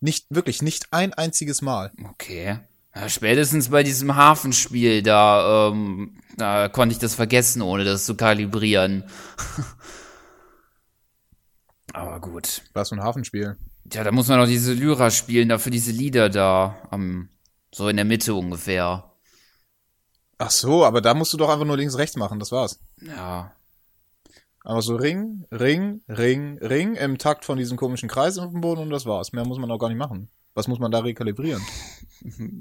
Nicht, 0.00 0.26
wirklich, 0.30 0.62
nicht 0.62 0.92
ein 0.92 1.14
einziges 1.14 1.62
Mal. 1.62 1.92
Okay. 2.10 2.58
Ja, 2.94 3.08
spätestens 3.08 3.68
bei 3.68 3.82
diesem 3.82 4.16
Hafenspiel, 4.16 5.02
da, 5.02 5.68
ähm, 5.68 6.18
da 6.36 6.68
konnte 6.68 6.92
ich 6.92 6.98
das 6.98 7.14
vergessen, 7.14 7.62
ohne 7.62 7.84
das 7.84 8.04
zu 8.04 8.14
kalibrieren. 8.14 9.04
Aber 11.92 12.20
gut. 12.20 12.62
Was 12.72 12.90
für 12.90 12.96
ein 12.96 13.02
Hafenspiel? 13.02 13.56
Ja, 13.92 14.04
da 14.04 14.12
muss 14.12 14.28
man 14.28 14.38
noch 14.38 14.46
diese 14.46 14.72
Lyra 14.72 15.10
spielen, 15.10 15.48
dafür 15.48 15.72
diese 15.72 15.92
Lieder 15.92 16.28
da, 16.28 16.76
am, 16.90 17.28
so 17.74 17.88
in 17.88 17.96
der 17.96 18.04
Mitte 18.04 18.34
ungefähr. 18.34 19.10
Ach 20.38 20.50
so, 20.50 20.84
aber 20.84 21.00
da 21.00 21.14
musst 21.14 21.32
du 21.32 21.36
doch 21.36 21.50
einfach 21.50 21.66
nur 21.66 21.76
links 21.76 21.98
rechts 21.98 22.16
machen, 22.16 22.38
das 22.38 22.52
war's. 22.52 22.80
Ja. 23.00 23.52
Aber 24.62 24.82
so 24.82 24.96
Ring, 24.96 25.44
Ring, 25.50 26.02
Ring, 26.08 26.58
Ring 26.58 26.94
im 26.94 27.18
Takt 27.18 27.44
von 27.44 27.58
diesem 27.58 27.76
komischen 27.76 28.08
Kreis 28.08 28.38
auf 28.38 28.50
dem 28.50 28.60
Boden 28.60 28.82
und 28.82 28.90
das 28.90 29.06
war's. 29.06 29.32
Mehr 29.32 29.44
muss 29.44 29.58
man 29.58 29.70
auch 29.70 29.78
gar 29.78 29.88
nicht 29.88 29.98
machen. 29.98 30.28
Was 30.54 30.68
muss 30.68 30.78
man 30.78 30.90
da 30.90 31.00
rekalibrieren? 31.00 31.62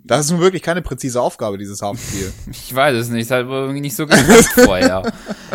Das 0.05 0.21
ist 0.23 0.31
nun 0.31 0.39
wirklich 0.39 0.61
keine 0.61 0.81
präzise 0.81 1.21
Aufgabe, 1.21 1.57
dieses 1.57 1.81
Hafenspiel. 1.81 2.31
Ich 2.49 2.73
weiß 2.73 2.95
es 2.95 3.09
nicht, 3.09 3.29
das 3.29 3.39
hat 3.39 3.45
irgendwie 3.45 3.81
nicht 3.81 3.95
so 3.97 4.07
geklappt 4.07 4.45
vorher. 4.53 5.11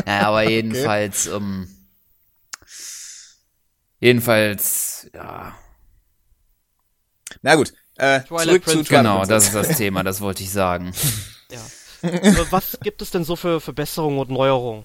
Ja, 0.06 0.28
aber 0.28 0.46
jedenfalls, 0.46 1.26
okay. 1.26 1.38
ähm, 1.38 1.68
Jedenfalls, 4.04 5.08
ja. 5.14 5.54
Na 7.40 7.54
gut, 7.54 7.72
äh, 7.96 8.20
zurück 8.26 8.62
Prince 8.62 8.84
zu 8.84 8.94
Genau, 8.94 9.24
das 9.24 9.46
ist 9.46 9.54
das 9.54 9.78
Thema, 9.78 10.02
das 10.02 10.20
wollte 10.20 10.42
ich 10.42 10.50
sagen. 10.52 10.92
Ja. 11.50 11.60
Was 12.50 12.78
gibt 12.82 13.00
es 13.00 13.10
denn 13.10 13.24
so 13.24 13.36
für 13.36 13.60
Verbesserungen 13.60 14.18
und 14.18 14.28
Neuerungen? 14.28 14.84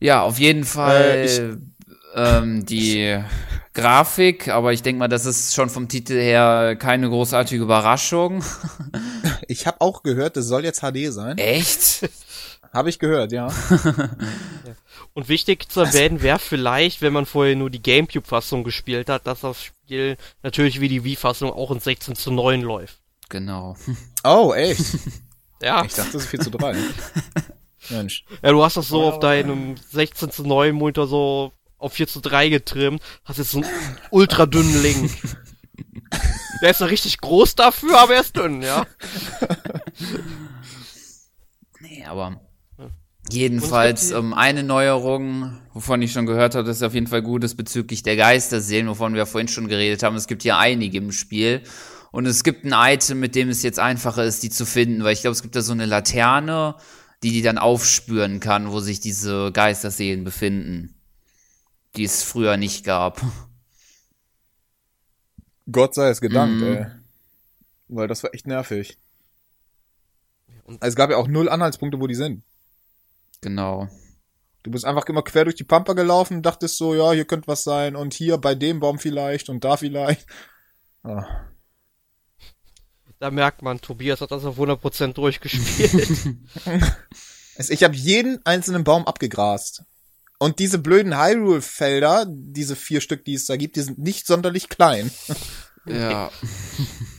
Ja, 0.00 0.22
auf 0.22 0.38
jeden 0.38 0.64
Fall. 0.64 1.26
Äh, 1.28 1.56
ähm, 2.14 2.64
die 2.64 3.22
Grafik, 3.74 4.48
aber 4.48 4.72
ich 4.72 4.82
denke 4.82 4.98
mal, 5.00 5.08
das 5.08 5.26
ist 5.26 5.54
schon 5.54 5.68
vom 5.68 5.88
Titel 5.88 6.14
her 6.14 6.74
keine 6.76 7.08
großartige 7.08 7.62
Überraschung. 7.62 8.42
Ich 9.46 9.66
habe 9.66 9.80
auch 9.80 10.02
gehört, 10.02 10.36
es 10.36 10.46
soll 10.46 10.64
jetzt 10.64 10.80
HD 10.80 11.12
sein. 11.12 11.38
Echt? 11.38 12.10
Habe 12.72 12.90
ich 12.90 12.98
gehört, 12.98 13.32
ja. 13.32 13.48
Und 15.18 15.28
wichtig 15.28 15.68
zu 15.68 15.80
erwähnen 15.80 16.22
wäre 16.22 16.38
vielleicht, 16.38 17.02
wenn 17.02 17.12
man 17.12 17.26
vorher 17.26 17.56
nur 17.56 17.70
die 17.70 17.82
Gamecube-Fassung 17.82 18.62
gespielt 18.62 19.08
hat, 19.08 19.26
dass 19.26 19.40
das 19.40 19.60
Spiel 19.64 20.16
natürlich 20.44 20.80
wie 20.80 20.88
die 20.88 21.02
Wii-Fassung 21.02 21.50
auch 21.52 21.72
in 21.72 21.80
16 21.80 22.14
zu 22.14 22.30
9 22.30 22.60
läuft. 22.62 23.00
Genau. 23.28 23.76
Oh, 24.22 24.54
echt? 24.54 24.80
Ja, 25.60 25.84
Ich 25.84 25.94
dachte, 25.94 26.12
das 26.12 26.22
ist 26.22 26.28
4 26.28 26.38
zu 26.38 26.50
3. 26.52 26.76
Mensch. 27.90 28.24
ja 28.42 28.52
du 28.52 28.62
hast 28.62 28.76
das 28.76 28.86
so 28.86 29.02
auf 29.02 29.18
deinem 29.18 29.76
16 29.90 30.30
zu 30.30 30.44
9 30.44 30.72
Monitor 30.72 31.08
so 31.08 31.52
auf 31.78 31.94
4 31.94 32.06
zu 32.06 32.20
3 32.20 32.48
getrimmt, 32.50 33.02
hast 33.24 33.38
jetzt 33.38 33.50
so 33.50 33.58
einen 33.62 33.68
ultra 34.12 34.46
dünnen 34.46 34.80
Link. 34.84 35.10
Der 36.62 36.70
ist 36.70 36.80
noch 36.80 36.90
richtig 36.90 37.18
groß 37.18 37.56
dafür, 37.56 37.98
aber 37.98 38.14
er 38.14 38.20
ist 38.20 38.36
dünn, 38.36 38.62
ja. 38.62 38.86
Nee, 41.80 42.04
aber 42.04 42.40
jedenfalls 43.30 44.10
ähm, 44.10 44.32
eine 44.34 44.62
Neuerung, 44.62 45.58
wovon 45.74 46.02
ich 46.02 46.12
schon 46.12 46.26
gehört 46.26 46.54
habe, 46.54 46.66
dass 46.66 46.76
es 46.78 46.82
auf 46.82 46.94
jeden 46.94 47.06
Fall 47.06 47.22
gut 47.22 47.44
ist 47.44 47.56
bezüglich 47.56 48.02
der 48.02 48.16
Geisterseelen, 48.16 48.88
wovon 48.88 49.14
wir 49.14 49.26
vorhin 49.26 49.48
schon 49.48 49.68
geredet 49.68 50.02
haben. 50.02 50.16
Es 50.16 50.26
gibt 50.26 50.42
hier 50.42 50.58
einige 50.58 50.98
im 50.98 51.12
Spiel. 51.12 51.62
Und 52.10 52.26
es 52.26 52.42
gibt 52.42 52.64
ein 52.64 52.72
Item, 52.72 53.20
mit 53.20 53.34
dem 53.34 53.50
es 53.50 53.62
jetzt 53.62 53.78
einfacher 53.78 54.24
ist, 54.24 54.42
die 54.42 54.50
zu 54.50 54.64
finden, 54.64 55.04
weil 55.04 55.12
ich 55.12 55.20
glaube, 55.20 55.32
es 55.32 55.42
gibt 55.42 55.54
da 55.56 55.60
so 55.60 55.72
eine 55.72 55.84
Laterne, 55.86 56.76
die 57.22 57.32
die 57.32 57.42
dann 57.42 57.58
aufspüren 57.58 58.40
kann, 58.40 58.70
wo 58.72 58.80
sich 58.80 59.00
diese 59.00 59.52
Geisterseelen 59.52 60.24
befinden. 60.24 60.94
Die 61.96 62.04
es 62.04 62.22
früher 62.22 62.56
nicht 62.56 62.84
gab. 62.84 63.20
Gott 65.70 65.94
sei 65.94 66.08
es 66.08 66.20
gedankt, 66.20 66.60
Mhm. 66.60 66.66
ey. 66.66 66.86
Weil 67.88 68.08
das 68.08 68.22
war 68.22 68.34
echt 68.34 68.46
nervig. 68.46 68.98
Also 70.66 70.78
es 70.80 70.96
gab 70.96 71.10
ja 71.10 71.16
auch 71.16 71.28
null 71.28 71.48
Anhaltspunkte, 71.48 72.00
wo 72.00 72.06
die 72.06 72.14
sind. 72.14 72.42
Genau. 73.40 73.88
Du 74.62 74.70
bist 74.70 74.84
einfach 74.84 75.06
immer 75.06 75.22
quer 75.22 75.44
durch 75.44 75.56
die 75.56 75.64
Pampa 75.64 75.92
gelaufen, 75.92 76.42
dachtest 76.42 76.76
so, 76.76 76.94
ja, 76.94 77.12
hier 77.12 77.24
könnte 77.24 77.48
was 77.48 77.64
sein 77.64 77.96
und 77.96 78.12
hier 78.14 78.38
bei 78.38 78.54
dem 78.54 78.80
Baum 78.80 78.98
vielleicht 78.98 79.48
und 79.48 79.64
da 79.64 79.76
vielleicht. 79.76 80.26
Ah. 81.02 81.26
Da 83.18 83.30
merkt 83.30 83.62
man, 83.62 83.80
Tobias 83.80 84.20
hat 84.20 84.30
das 84.30 84.44
auf 84.44 84.58
100% 84.58 85.14
durchgespielt. 85.14 86.36
Also 87.58 87.72
ich 87.72 87.82
habe 87.82 87.96
jeden 87.96 88.40
einzelnen 88.46 88.84
Baum 88.84 89.04
abgegrast. 89.06 89.82
Und 90.38 90.60
diese 90.60 90.78
blöden 90.78 91.18
Hyrule-Felder, 91.18 92.26
diese 92.28 92.76
vier 92.76 93.00
Stück, 93.00 93.24
die 93.24 93.34
es 93.34 93.46
da 93.46 93.56
gibt, 93.56 93.74
die 93.74 93.80
sind 93.80 93.98
nicht 93.98 94.28
sonderlich 94.28 94.68
klein. 94.68 95.10
Ja. 95.84 96.30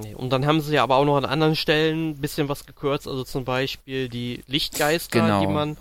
Nee, 0.00 0.14
Und 0.14 0.30
dann 0.30 0.46
haben 0.46 0.60
sie 0.62 0.74
ja 0.74 0.82
aber 0.82 0.96
auch 0.96 1.04
noch 1.04 1.16
an 1.16 1.24
anderen 1.26 1.54
Stellen 1.54 2.10
ein 2.10 2.20
bisschen 2.20 2.48
was 2.48 2.64
gekürzt, 2.64 3.06
also 3.06 3.24
zum 3.24 3.44
Beispiel 3.44 4.08
die 4.08 4.42
Lichtgeister, 4.46 5.20
Genau. 5.20 5.40
die 5.40 5.46
man 5.46 5.76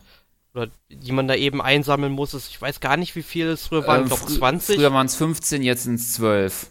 oder 0.53 0.68
die 0.89 1.14
man 1.14 1.30
da 1.30 1.36
eben 1.36 1.62
einsammeln 1.62 2.12
muss. 2.12 2.34
Ich 2.34 2.62
weiß 2.62 2.82
gar 2.82 2.97
nicht, 2.97 3.16
wie 3.16 3.24
viel 3.24 3.47
es 3.47 3.68
früher 3.68 3.88
waren, 3.88 4.01
Ähm, 4.03 4.07
frü- 4.12 4.38
20. 4.38 4.76
Früher 4.76 4.91
waren 4.93 5.05
es 5.05 5.16
15, 5.16 5.64
jetzt 5.64 5.84
sind 5.84 5.95
es 5.95 6.14
12. 6.16 6.68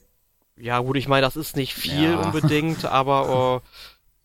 Ja, 0.59 0.81
gut, 0.81 0.99
ich 0.99 1.09
meine, 1.09 1.23
das 1.23 1.37
ist 1.37 1.57
nicht 1.57 1.73
viel 1.73 2.11
Ja. 2.13 2.21
unbedingt, 2.21 2.85
aber 2.85 3.63
äh, 3.65 3.69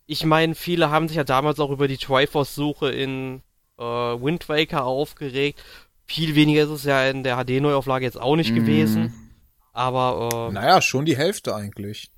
ich 0.06 0.24
meine, 0.26 0.54
viele 0.54 0.90
haben 0.90 1.08
sich 1.08 1.16
ja 1.16 1.24
damals 1.24 1.58
auch 1.58 1.70
über 1.70 1.88
die 1.88 1.96
Triforce-Suche 1.96 2.90
in 2.90 3.40
äh, 3.78 3.82
Wind 3.82 4.48
Waker 4.50 4.84
aufgeregt. 4.84 5.62
Viel 6.04 6.34
weniger 6.34 6.64
ist 6.64 6.70
es 6.70 6.84
ja 6.84 7.08
in 7.08 7.24
der 7.24 7.36
HD-Neuauflage 7.42 8.04
jetzt 8.04 8.20
auch 8.20 8.36
nicht 8.36 8.50
Mhm. 8.50 8.56
gewesen. 8.56 9.30
Aber 9.72 10.48
äh, 10.50 10.52
Naja, 10.52 10.82
schon 10.82 11.06
die 11.06 11.16
Hälfte 11.16 11.54
eigentlich. 11.54 12.10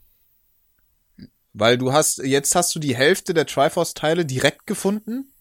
Weil 1.58 1.76
du 1.76 1.92
hast, 1.92 2.18
jetzt 2.18 2.54
hast 2.54 2.72
du 2.74 2.78
die 2.78 2.94
Hälfte 2.94 3.34
der 3.34 3.44
Triforce-Teile 3.44 4.24
direkt 4.24 4.66
gefunden. 4.66 5.32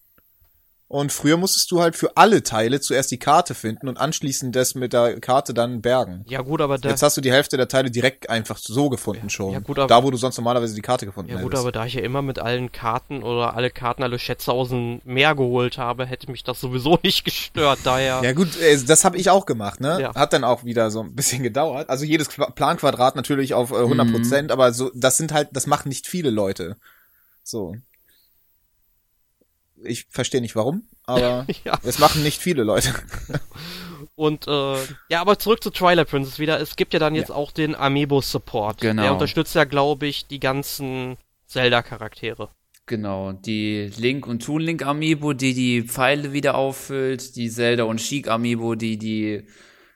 Und 0.90 1.12
früher 1.12 1.36
musstest 1.36 1.70
du 1.72 1.82
halt 1.82 1.98
für 1.98 2.16
alle 2.16 2.44
Teile 2.44 2.80
zuerst 2.80 3.12
die 3.12 3.18
Karte 3.20 3.54
finden 3.56 3.90
und 3.90 3.98
anschließend 3.98 4.56
das 4.56 4.74
mit 4.74 4.94
der 4.94 5.20
Karte 5.20 5.54
dann 5.54 5.82
bergen. 5.82 6.24
ja 6.30 6.40
gut, 6.42 6.62
aber 6.62 6.78
da, 6.78 6.88
Jetzt 6.88 7.04
hast 7.04 7.18
du 7.18 7.22
die 7.22 7.32
Hälfte 7.34 7.58
der 7.58 7.68
Teile 7.68 7.92
direkt 7.92 8.30
einfach 8.30 8.58
so 8.58 8.88
gefunden 8.90 9.30
schon. 9.30 9.52
ja 9.52 9.60
gut, 9.60 9.78
aber- 9.80 9.88
da, 9.90 10.02
wo 10.06 10.12
du 10.12 10.16
sonst 10.18 10.38
normalerweise 10.38 10.76
die 10.76 10.82
Karte 10.82 11.06
gefunden 11.06 11.30
ja 11.30 11.42
gut, 11.42 11.48
hättest. 11.52 11.62
aber 11.64 11.74
da 11.74 11.86
ich 11.86 11.96
ja 11.96 12.02
immer 12.04 12.22
mit 12.22 12.40
allen 12.40 12.72
Karten 12.72 13.22
oder 13.22 13.56
alle 13.58 13.70
Karten, 13.70 14.02
alle 14.02 14.18
Schätze 14.18 14.54
aus 14.54 14.70
dem 14.70 15.02
Meer 15.04 15.36
geholt 15.36 15.78
habe, 15.78 16.06
hätte 16.06 16.32
mich 16.32 16.46
das 16.46 16.62
sowieso 16.62 16.98
nicht 17.04 17.26
gestört. 17.26 17.80
Daher 17.84 18.22
Ja 18.24 18.32
gut, 18.32 18.58
äh, 18.62 18.78
das 18.82 19.04
habe 19.04 19.18
ich 19.18 19.30
auch 19.30 19.46
gemacht, 19.46 19.82
ne? 19.82 20.00
Ja. 20.00 20.16
Hat 20.16 20.32
dann 20.32 20.46
auch 20.46 20.64
wieder 20.64 20.90
so 20.90 21.02
ein 21.02 21.14
bisschen 21.16 21.44
gedauert. 21.44 21.90
Also 21.90 22.06
jedes 22.06 22.30
Qua- 22.30 22.50
Planquadrat 22.52 23.18
natürlich 23.18 23.54
auf 23.54 23.72
äh, 23.72 23.76
100 23.76 24.08
Mhm. 24.08 24.12
Prozent, 24.14 24.52
aber 24.54 24.72
so, 24.72 24.90
das 24.96 25.18
sind 25.18 25.34
halt, 25.34 25.50
das 25.52 25.68
machen 25.68 25.90
nicht 25.90 26.08
viele 26.08 26.30
Leute. 26.30 26.78
So. 27.44 27.76
Ich 29.84 30.06
verstehe 30.10 30.42
nicht 30.42 30.56
warum, 30.56 30.88
aber 31.04 31.46
ja. 31.64 31.80
es 31.84 32.00
machen 32.00 32.24
nicht 32.24 32.42
viele 32.42 32.64
Leute. 32.64 32.94
Und 34.16 34.48
äh, 34.48 34.78
ja, 35.10 35.22
aber 35.22 35.38
zurück 35.38 35.62
zu 35.62 35.70
Twilight 35.70 36.10
Princess 36.10 36.40
wieder. 36.40 36.60
Es 36.60 36.76
gibt 36.76 36.94
ja 36.94 37.00
dann 37.00 37.14
jetzt 37.14 37.32
auch 37.32 37.52
den 37.52 37.76
Amiibo-Support. 37.76 38.82
Genau. 38.82 39.04
Der 39.04 39.14
unterstützt 39.14 39.54
ja, 39.54 39.64
glaube 39.64 40.08
ich, 40.08 40.26
die 40.26 40.40
ganzen 40.40 41.18
Zelda-Charaktere. 41.46 42.50
Genau, 42.88 43.34
die 43.34 43.92
Link 43.98 44.26
und 44.28 44.44
Toon 44.44 44.62
Link 44.62 44.86
Amiibo, 44.86 45.34
die 45.34 45.54
die 45.54 45.84
Pfeile 45.84 46.32
wieder 46.32 46.56
auffüllt, 46.56 47.36
die 47.36 47.50
Zelda 47.50 47.84
und 47.84 48.00
Sheik 48.00 48.30
Amiibo, 48.30 48.76
die 48.76 48.98
die 48.98 49.44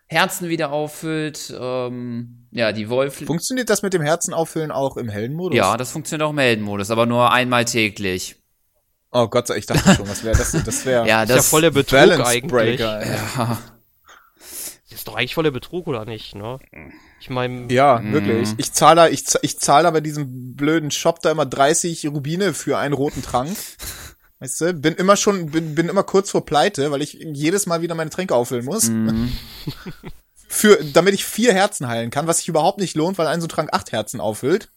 Herzen 0.07 0.49
wieder 0.49 0.73
auffüllt, 0.73 1.55
ähm, 1.57 2.47
ja, 2.51 2.73
die 2.73 2.89
Wolf. 2.89 3.23
Funktioniert 3.25 3.69
das 3.69 3.81
mit 3.81 3.93
dem 3.93 4.01
Herzen 4.01 4.33
auffüllen 4.33 4.69
auch 4.69 4.97
im 4.97 5.07
Heldenmodus? 5.07 5.55
ja, 5.55 5.77
das 5.77 5.91
funktioniert 5.91 6.27
auch 6.27 6.31
im 6.31 6.37
Heldenmodus, 6.37 6.91
aber 6.91 7.05
nur 7.05 7.31
einmal 7.31 7.63
täglich. 7.63 8.35
Oh 9.11 9.27
Gott, 9.27 9.47
sei- 9.47 9.57
ich 9.57 9.65
dachte 9.65 9.95
schon, 9.95 10.07
was 10.07 10.23
wäre 10.23 10.37
das? 10.37 10.51
Das 10.51 10.85
wäre 10.85 11.05
Ja, 11.07 11.23
ist 11.23 11.29
ja 11.29 11.35
das 11.35 11.49
voll 11.49 11.61
der 11.61 11.71
Betrug 11.71 11.99
Balance 11.99 12.25
eigentlich. 12.25 12.49
Breaker. 12.51 13.01
ey. 13.01 13.09
ja, 13.11 13.59
Das 14.89 14.91
ist 14.99 15.07
doch 15.07 15.15
eigentlich 15.15 15.35
voll 15.35 15.43
der 15.43 15.51
Betrug, 15.51 15.87
oder 15.87 16.05
nicht, 16.05 16.35
ne? 16.35 16.59
Ich 17.19 17.29
meine, 17.29 17.71
Ja, 17.71 17.99
Mhm. 17.99 18.13
wirklich. 18.13 18.49
Ich 18.57 18.71
zahle 18.73 18.95
da, 18.95 19.07
ich, 19.09 19.25
zahl- 19.27 19.41
ich 19.43 19.59
zahle 19.59 19.83
da 19.83 19.91
bei 19.91 20.01
diesem 20.01 20.55
blöden 20.55 20.91
Shop 20.91 21.21
da 21.21 21.31
immer 21.31 21.45
30 21.45 22.07
Rubine 22.07 22.53
für 22.53 22.77
einen 22.77 22.93
roten 22.93 23.21
Trank. 23.21 23.55
Weißt 24.39 24.61
du, 24.61 24.73
bin 24.73 24.95
immer 24.95 25.17
schon, 25.17 25.51
bin, 25.51 25.75
bin 25.75 25.87
immer 25.89 26.03
kurz 26.03 26.31
vor 26.31 26.45
Pleite, 26.45 26.89
weil 26.89 27.01
ich 27.03 27.13
jedes 27.21 27.67
Mal 27.67 27.81
wieder 27.83 27.93
meine 27.95 28.09
Tränke 28.09 28.33
auffüllen 28.33 28.65
muss. 28.65 28.87
Mhm. 28.89 29.31
Für, 30.53 30.83
damit 30.83 31.13
ich 31.13 31.23
vier 31.23 31.53
Herzen 31.53 31.87
heilen 31.87 32.09
kann, 32.09 32.27
was 32.27 32.39
sich 32.39 32.49
überhaupt 32.49 32.77
nicht 32.79 32.95
lohnt, 32.97 33.17
weil 33.17 33.27
ein 33.27 33.39
so 33.39 33.47
Trank 33.47 33.69
acht 33.71 33.91
Herzen 33.93 34.19
auffüllt. 34.19 34.69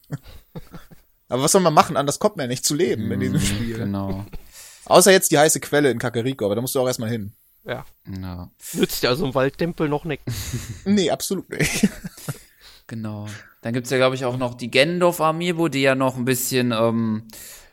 Aber 1.29 1.43
was 1.43 1.53
soll 1.53 1.63
man 1.63 1.75
machen? 1.75 1.97
Anders 1.97 2.19
kommt 2.19 2.37
man 2.37 2.45
ja 2.45 2.49
nicht 2.49 2.65
zu 2.65 2.75
leben 2.75 3.11
in 3.11 3.21
diesem 3.21 3.41
Spiel. 3.41 3.79
genau. 3.79 4.25
Außer 4.87 5.13
jetzt 5.13 5.31
die 5.31 5.39
heiße 5.39 5.61
Quelle 5.61 5.91
in 5.91 5.99
Kakariko, 5.99 6.45
aber 6.45 6.55
da 6.55 6.61
musst 6.61 6.75
du 6.75 6.81
auch 6.81 6.87
erstmal 6.87 7.09
hin. 7.09 7.33
ja, 7.65 7.85
Ja, 8.21 8.51
nützt 8.75 9.03
ja 9.03 9.15
so 9.15 9.25
ein 9.25 9.35
Waldtempel 9.35 9.89
noch 9.89 10.05
nichts. 10.05 10.25
Nee, 10.85 11.11
absolut 11.11 11.49
nicht. 11.49 11.89
genau. 12.87 13.27
Dann 13.63 13.73
gibt's 13.73 13.89
ja, 13.91 13.97
glaube 13.97 14.15
ich, 14.15 14.27
auch 14.27 14.37
noch 14.37 14.55
die 14.55 14.71
Gendorf 14.71 15.23
Amiibo, 15.23 15.69
die 15.69 15.81
ja 15.81 15.95
noch 15.95 16.17
ein 16.17 16.27
bisschen 16.27 16.73
ähm, 16.73 17.27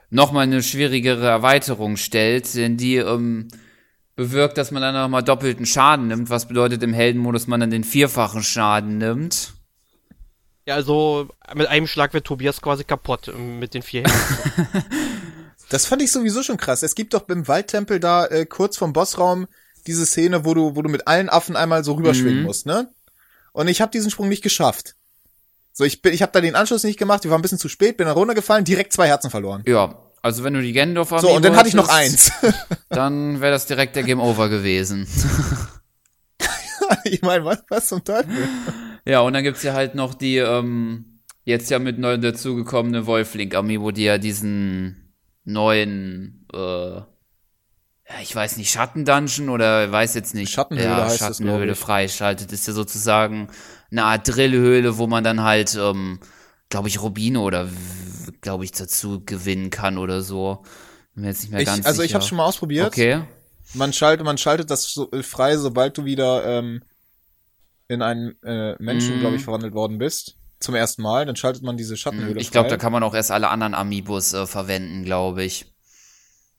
nochmal 0.09 0.43
eine 0.43 0.63
schwierigere 0.63 1.27
Erweiterung 1.27 1.97
stellt, 1.97 2.55
denn 2.55 2.77
die 2.77 2.95
ähm, 2.95 3.49
bewirkt, 4.15 4.57
dass 4.57 4.71
man 4.71 4.81
dann 4.81 4.95
nochmal 4.95 5.23
doppelten 5.23 5.65
Schaden 5.65 6.07
nimmt, 6.07 6.29
was 6.29 6.47
bedeutet 6.47 6.81
im 6.83 6.93
Heldenmodus 6.93 7.47
man 7.47 7.59
dann 7.59 7.71
den 7.71 7.83
vierfachen 7.83 8.43
Schaden 8.43 8.99
nimmt. 8.99 9.53
Ja, 10.65 10.75
also 10.75 11.29
mit 11.55 11.67
einem 11.67 11.87
Schlag 11.87 12.13
wird 12.13 12.25
Tobias 12.25 12.61
quasi 12.61 12.83
kaputt 12.83 13.27
äh, 13.29 13.31
mit 13.31 13.73
den 13.73 13.81
vier 13.81 14.03
Händen. 14.03 14.85
Das 15.69 15.85
fand 15.85 16.01
ich 16.01 16.11
sowieso 16.11 16.43
schon 16.43 16.57
krass. 16.57 16.83
Es 16.83 16.95
gibt 16.95 17.13
doch 17.13 17.21
beim 17.21 17.47
Waldtempel 17.47 18.01
da 18.01 18.25
äh, 18.25 18.45
kurz 18.45 18.75
vom 18.75 18.91
Bossraum 18.91 19.47
diese 19.87 20.05
Szene, 20.05 20.43
wo 20.43 20.53
du, 20.53 20.75
wo 20.75 20.81
du 20.81 20.89
mit 20.89 21.07
allen 21.07 21.29
Affen 21.29 21.55
einmal 21.55 21.85
so 21.85 21.93
rüberschwingen 21.93 22.39
Mhm. 22.39 22.43
musst, 22.43 22.65
ne? 22.65 22.89
Und 23.53 23.69
ich 23.69 23.79
habe 23.79 23.89
diesen 23.89 24.11
Sprung 24.11 24.27
nicht 24.27 24.43
geschafft. 24.43 24.95
So, 25.71 25.85
ich 25.85 26.01
bin, 26.01 26.13
ich 26.13 26.21
habe 26.23 26.33
da 26.33 26.41
den 26.41 26.55
Anschluss 26.55 26.83
nicht 26.83 26.99
gemacht, 26.99 27.23
wir 27.23 27.31
waren 27.31 27.39
ein 27.39 27.41
bisschen 27.41 27.57
zu 27.57 27.69
spät, 27.69 27.95
bin 27.95 28.05
dann 28.05 28.17
runtergefallen, 28.17 28.65
direkt 28.65 28.91
zwei 28.91 29.07
Herzen 29.07 29.29
verloren. 29.31 29.63
Ja, 29.65 29.95
also 30.21 30.43
wenn 30.43 30.53
du 30.55 30.61
die 30.61 30.73
Gendorf 30.73 31.13
So, 31.21 31.33
und 31.33 31.45
dann 31.45 31.55
hatte 31.55 31.69
ich 31.69 31.73
noch 31.73 31.87
eins. 31.87 32.33
Dann 32.89 33.39
wäre 33.39 33.53
das 33.53 33.65
direkt 33.65 33.95
der 33.95 34.03
Game 34.03 34.19
Over 34.19 34.49
gewesen. 34.49 35.07
ich 37.05 37.21
meine, 37.21 37.45
was, 37.45 37.59
was 37.69 37.87
zum 37.87 38.03
Teufel? 38.03 38.49
Ja, 39.05 39.21
und 39.21 39.33
dann 39.33 39.43
gibt's 39.43 39.63
ja 39.63 39.73
halt 39.73 39.95
noch 39.95 40.13
die, 40.13 40.37
ähm, 40.37 41.21
jetzt 41.43 41.69
ja 41.69 41.79
mit 41.79 41.97
neu 41.97 42.17
dazugekommene 42.17 43.05
Wolflink 43.07 43.55
Amiibo, 43.55 43.91
die 43.91 44.03
ja 44.03 44.17
diesen 44.17 45.15
neuen, 45.43 46.47
äh, 46.53 47.01
ich 48.21 48.35
weiß 48.35 48.57
nicht, 48.57 48.71
Schattendungeon 48.71 49.49
oder 49.49 49.91
weiß 49.91 50.15
jetzt 50.15 50.35
nicht. 50.35 50.51
Schattenhöhle 50.51 50.89
ja, 50.89 51.05
heißt 51.05 51.19
Schattenhöhle 51.19 51.71
ich. 51.71 51.77
freischaltet. 51.77 52.51
Ist 52.51 52.67
ja 52.67 52.73
sozusagen 52.73 53.47
eine 53.89 54.03
Art 54.03 54.27
Drillhöhle, 54.27 54.97
wo 54.97 55.07
man 55.07 55.23
dann 55.23 55.41
halt, 55.41 55.75
ähm, 55.79 56.19
glaube 56.69 56.89
ich, 56.89 57.01
Rubine 57.01 57.39
oder 57.39 57.69
glaube 58.41 58.65
ich 58.65 58.71
dazu 58.71 59.23
gewinnen 59.25 59.69
kann 59.69 59.97
oder 59.97 60.21
so. 60.21 60.63
Bin 61.13 61.23
mir 61.23 61.29
jetzt 61.29 61.41
nicht 61.41 61.51
mehr 61.51 61.61
Ich, 61.61 61.65
ganz 61.65 61.85
also 61.85 62.01
ich 62.01 62.09
sicher. 62.09 62.15
habe 62.19 62.25
schon 62.25 62.37
mal 62.37 62.45
ausprobiert. 62.45 62.87
Okay. 62.87 63.21
Man 63.73 63.93
schaltet, 63.93 64.25
man 64.25 64.37
schaltet 64.37 64.69
das 64.69 64.91
so, 64.91 65.09
äh, 65.11 65.23
frei, 65.23 65.55
sobald 65.57 65.97
du 65.97 66.03
wieder 66.03 66.45
ähm, 66.45 66.81
in 67.91 68.01
einen 68.01 68.41
äh, 68.43 68.75
Menschen, 68.79 69.15
Mhm. 69.15 69.19
glaube 69.19 69.35
ich, 69.35 69.43
verwandelt 69.43 69.73
worden 69.73 69.97
bist, 69.97 70.35
zum 70.59 70.75
ersten 70.75 71.01
Mal, 71.01 71.25
dann 71.25 71.35
schaltet 71.35 71.63
man 71.63 71.75
diese 71.77 71.97
Schattenhöhle 71.97 72.39
Ich 72.39 72.51
glaube, 72.51 72.69
da 72.69 72.77
kann 72.77 72.91
man 72.91 73.03
auch 73.03 73.13
erst 73.13 73.31
alle 73.31 73.49
anderen 73.49 73.73
Amiibos 73.73 74.33
äh, 74.33 74.45
verwenden, 74.47 75.03
glaube 75.03 75.43
ich. 75.43 75.65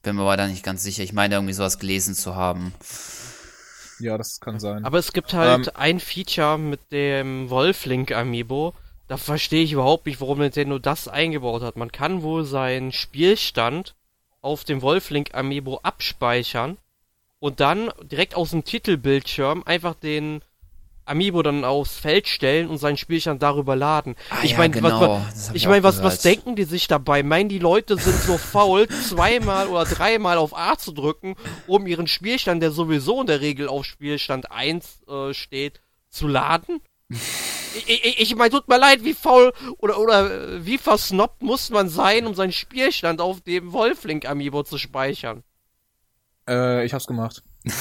Bin 0.02 0.16
mir 0.16 0.22
aber 0.22 0.36
da 0.36 0.48
nicht 0.48 0.64
ganz 0.64 0.82
sicher. 0.82 1.04
Ich 1.04 1.12
meine, 1.12 1.36
irgendwie 1.36 1.54
sowas 1.54 1.78
gelesen 1.78 2.14
zu 2.14 2.34
haben. 2.34 2.74
Ja, 4.00 4.18
das 4.18 4.40
kann 4.40 4.58
sein. 4.58 4.84
Aber 4.84 4.98
es 4.98 5.12
gibt 5.12 5.32
halt 5.32 5.68
Ähm. 5.68 5.72
ein 5.74 6.00
Feature 6.00 6.58
mit 6.58 6.80
dem 6.90 7.48
Wolflink 7.50 8.10
Amiibo. 8.12 8.74
Da 9.08 9.16
verstehe 9.16 9.62
ich 9.62 9.72
überhaupt 9.72 10.06
nicht, 10.06 10.20
warum 10.20 10.38
Nintendo 10.38 10.78
das 10.78 11.06
eingebaut 11.06 11.62
hat. 11.62 11.76
Man 11.76 11.92
kann 11.92 12.22
wohl 12.22 12.44
seinen 12.44 12.92
Spielstand 12.92 13.94
auf 14.40 14.64
dem 14.64 14.82
Wolflink 14.82 15.34
Amiibo 15.34 15.78
abspeichern 15.84 16.78
und 17.38 17.60
dann 17.60 17.90
direkt 18.02 18.34
aus 18.34 18.50
dem 18.50 18.64
Titelbildschirm 18.64 19.62
einfach 19.64 19.94
den 19.94 20.40
Amiibo 21.12 21.42
dann 21.42 21.64
aufs 21.64 21.94
Feld 21.94 22.26
stellen 22.26 22.68
und 22.68 22.78
seinen 22.78 22.96
Spielstand 22.96 23.42
darüber 23.42 23.76
laden. 23.76 24.16
Ah, 24.30 24.38
ich 24.42 24.52
ja, 24.52 24.58
meine, 24.58 24.72
genau. 24.74 25.22
was, 25.32 25.50
ich 25.52 25.68
auch 25.68 25.82
was, 25.82 26.02
was 26.02 26.22
denken 26.22 26.56
die 26.56 26.64
sich 26.64 26.88
dabei? 26.88 27.22
Meinen 27.22 27.48
die 27.48 27.58
Leute 27.58 27.98
sind 27.98 28.18
so 28.18 28.38
faul, 28.38 28.88
zweimal 28.88 29.68
oder 29.68 29.84
dreimal 29.84 30.38
auf 30.38 30.56
A 30.56 30.76
zu 30.76 30.92
drücken, 30.92 31.36
um 31.66 31.86
ihren 31.86 32.06
Spielstand, 32.06 32.62
der 32.62 32.70
sowieso 32.70 33.20
in 33.20 33.26
der 33.26 33.40
Regel 33.42 33.68
auf 33.68 33.84
Spielstand 33.84 34.50
1 34.50 35.02
äh, 35.06 35.34
steht, 35.34 35.80
zu 36.08 36.26
laden? 36.26 36.80
Ich, 37.74 38.04
ich, 38.04 38.20
ich 38.20 38.36
meine, 38.36 38.50
tut 38.50 38.68
mir 38.68 38.76
leid, 38.78 39.02
wie 39.02 39.14
faul 39.14 39.54
oder, 39.78 39.98
oder 39.98 40.30
äh, 40.30 40.66
wie 40.66 40.76
versnobbt 40.76 41.40
muss 41.40 41.70
man 41.70 41.88
sein, 41.88 42.26
um 42.26 42.34
seinen 42.34 42.52
Spielstand 42.52 43.22
auf 43.22 43.40
dem 43.40 43.72
Wolflink 43.72 44.28
Amiibo 44.28 44.62
zu 44.62 44.76
speichern? 44.76 45.42
Äh, 46.46 46.84
ich 46.84 46.92
hab's 46.92 47.06
gemacht. 47.06 47.42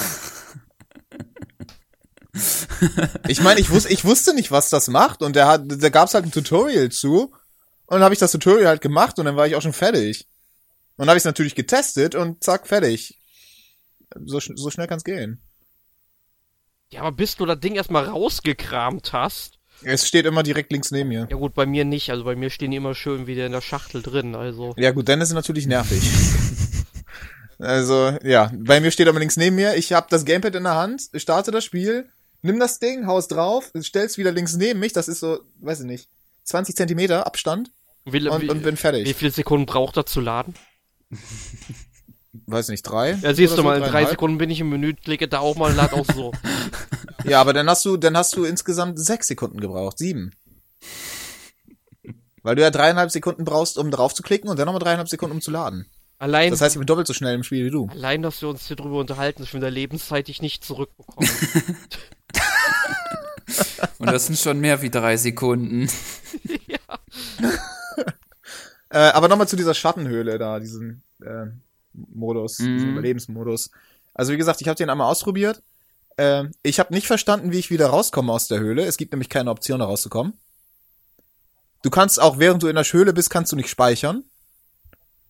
ich 3.27 3.41
meine, 3.41 3.59
ich, 3.59 3.69
wus 3.71 3.85
ich 3.85 4.05
wusste 4.05 4.33
nicht, 4.33 4.51
was 4.51 4.69
das 4.69 4.87
macht 4.87 5.21
und 5.21 5.35
da 5.35 5.47
hat, 5.47 5.63
da 5.67 5.89
gab's 5.89 6.13
halt 6.13 6.25
ein 6.25 6.31
Tutorial 6.31 6.89
zu 6.89 7.33
und 7.87 7.95
dann 7.95 8.03
habe 8.03 8.13
ich 8.13 8.19
das 8.19 8.31
Tutorial 8.31 8.67
halt 8.67 8.81
gemacht 8.81 9.19
und 9.19 9.25
dann 9.25 9.35
war 9.35 9.47
ich 9.47 9.55
auch 9.55 9.61
schon 9.61 9.73
fertig. 9.73 10.27
Und 10.95 11.05
dann 11.05 11.09
habe 11.09 11.17
ich 11.17 11.21
es 11.21 11.25
natürlich 11.25 11.55
getestet 11.55 12.15
und 12.15 12.43
zack, 12.43 12.67
fertig. 12.67 13.19
So, 14.25 14.39
so 14.39 14.69
schnell 14.69 14.87
kann's 14.87 15.03
gehen. 15.03 15.41
Ja, 16.89 17.01
aber 17.01 17.11
bis 17.11 17.35
du 17.35 17.45
das 17.45 17.59
Ding 17.59 17.75
erstmal 17.75 18.05
rausgekramt 18.05 19.13
hast. 19.13 19.59
Es 19.83 20.07
steht 20.07 20.25
immer 20.25 20.43
direkt 20.43 20.71
links 20.71 20.91
neben 20.91 21.09
mir. 21.09 21.27
Ja 21.29 21.37
gut, 21.37 21.53
bei 21.53 21.65
mir 21.65 21.85
nicht. 21.85 22.11
Also 22.11 22.23
bei 22.23 22.35
mir 22.35 22.49
stehen 22.49 22.71
die 22.71 22.77
immer 22.77 22.93
schön 22.93 23.27
wieder 23.27 23.45
in 23.45 23.51
der 23.51 23.61
Schachtel 23.61 24.01
drin. 24.01 24.35
Also. 24.35 24.73
Ja 24.77 24.91
gut, 24.91 25.09
dann 25.09 25.21
ist 25.21 25.29
es 25.29 25.33
natürlich 25.33 25.65
nervig. 25.65 26.03
also, 27.59 28.17
ja, 28.23 28.51
bei 28.53 28.79
mir 28.79 28.91
steht 28.91 29.07
aber 29.07 29.19
links 29.19 29.37
neben 29.37 29.55
mir. 29.55 29.75
Ich 29.75 29.93
habe 29.93 30.07
das 30.09 30.25
Gamepad 30.25 30.55
in 30.55 30.63
der 30.63 30.75
Hand, 30.75 31.09
starte 31.15 31.51
das 31.51 31.63
Spiel, 31.63 32.09
nimm 32.41 32.59
das 32.59 32.79
Ding, 32.79 33.07
haus 33.07 33.27
drauf, 33.27 33.71
stell's 33.81 34.17
wieder 34.17 34.31
links 34.31 34.55
neben 34.55 34.79
mich. 34.79 34.93
Das 34.93 35.07
ist 35.07 35.19
so, 35.19 35.39
weiß 35.59 35.81
ich 35.81 35.85
nicht, 35.85 36.09
20 36.43 36.75
Zentimeter 36.75 37.25
Abstand 37.25 37.71
Wie, 38.05 38.27
und, 38.27 38.41
wie, 38.41 38.49
und 38.49 38.63
bin 38.63 38.77
fertig. 38.77 39.07
wie 39.07 39.13
viele 39.13 39.31
Sekunden 39.31 39.65
braucht 39.65 39.97
er 39.97 40.05
zu 40.05 40.21
laden? 40.21 40.55
weiß 42.47 42.69
nicht, 42.69 42.83
drei? 42.83 43.13
Ja, 43.21 43.33
siehst 43.33 43.53
du 43.53 43.57
so, 43.57 43.63
mal, 43.63 43.77
in 43.77 43.83
drei? 43.83 44.05
Sekunden 44.05 44.37
bin 44.37 44.49
ich 44.49 44.59
im 44.59 44.69
Menü, 44.69 44.93
klicke 44.93 45.27
da 45.27 45.39
auch 45.39 45.55
mal, 45.55 45.73
lad 45.73 45.93
auch 45.93 46.05
so. 46.13 46.31
Ja, 47.23 47.39
aber 47.39 47.53
dann 47.53 47.69
hast 47.69 47.85
du, 47.85 47.97
dann 47.97 48.17
hast 48.17 48.35
du 48.35 48.45
insgesamt 48.45 48.97
sechs 48.99 49.27
Sekunden 49.27 49.59
gebraucht, 49.59 49.99
sieben. 49.99 50.31
Weil 52.41 52.55
du 52.55 52.63
ja 52.63 52.71
dreieinhalb 52.71 53.11
Sekunden 53.11 53.45
brauchst, 53.45 53.77
um 53.77 53.91
drauf 53.91 54.15
zu 54.15 54.23
klicken 54.23 54.49
und 54.49 54.57
dann 54.57 54.65
nochmal 54.65 54.81
dreieinhalb 54.81 55.07
Sekunden, 55.07 55.35
um 55.35 55.41
zu 55.41 55.51
laden. 55.51 55.85
Allein, 56.17 56.49
Das 56.49 56.61
heißt, 56.61 56.75
ich 56.75 56.79
bin 56.79 56.87
doppelt 56.87 57.05
so 57.05 57.13
schnell 57.13 57.35
im 57.35 57.43
Spiel 57.43 57.63
wie 57.65 57.69
du. 57.69 57.87
allein, 57.89 58.23
dass 58.23 58.41
wir 58.41 58.49
uns 58.49 58.67
hier 58.67 58.75
drüber 58.75 58.99
unterhalten, 58.99 59.43
ist 59.43 59.49
schon 59.49 59.61
der 59.61 59.69
Lebenszeit, 59.69 60.27
die 60.27 60.31
ich 60.31 60.41
nicht 60.41 60.63
zurückbekomme. 60.63 61.27
Und 63.99 64.11
das 64.11 64.27
sind 64.27 64.37
schon 64.39 64.59
mehr 64.59 64.81
wie 64.81 64.89
drei 64.89 65.17
Sekunden. 65.17 65.89
Äh, 68.93 68.97
aber 69.11 69.29
nochmal 69.29 69.47
zu 69.47 69.55
dieser 69.55 69.73
Schattenhöhle 69.73 70.37
da, 70.37 70.59
diesen 70.59 71.01
äh, 71.21 71.45
Modus, 71.93 72.57
diesen 72.57 72.87
Mhm. 72.87 72.91
Überlebensmodus. 72.91 73.71
Also 74.13 74.33
wie 74.33 74.37
gesagt, 74.37 74.59
ich 74.59 74.67
habe 74.67 74.75
den 74.75 74.89
einmal 74.89 75.09
ausprobiert. 75.09 75.61
Äh, 76.17 76.45
ich 76.61 76.77
habe 76.77 76.93
nicht 76.93 77.07
verstanden, 77.07 77.53
wie 77.53 77.59
ich 77.59 77.71
wieder 77.71 77.87
rauskomme 77.87 78.33
aus 78.33 78.49
der 78.49 78.59
Höhle. 78.59 78.83
Es 78.83 78.97
gibt 78.97 79.13
nämlich 79.13 79.29
keine 79.29 79.49
Option, 79.49 79.79
da 79.79 79.85
rauszukommen. 79.85 80.33
Du 81.83 81.89
kannst 81.89 82.21
auch, 82.21 82.37
während 82.37 82.63
du 82.63 82.67
in 82.67 82.75
der 82.75 82.83
Höhle 82.83 83.13
bist, 83.13 83.29
kannst 83.29 83.53
du 83.53 83.55
nicht 83.55 83.69
speichern. 83.69 84.25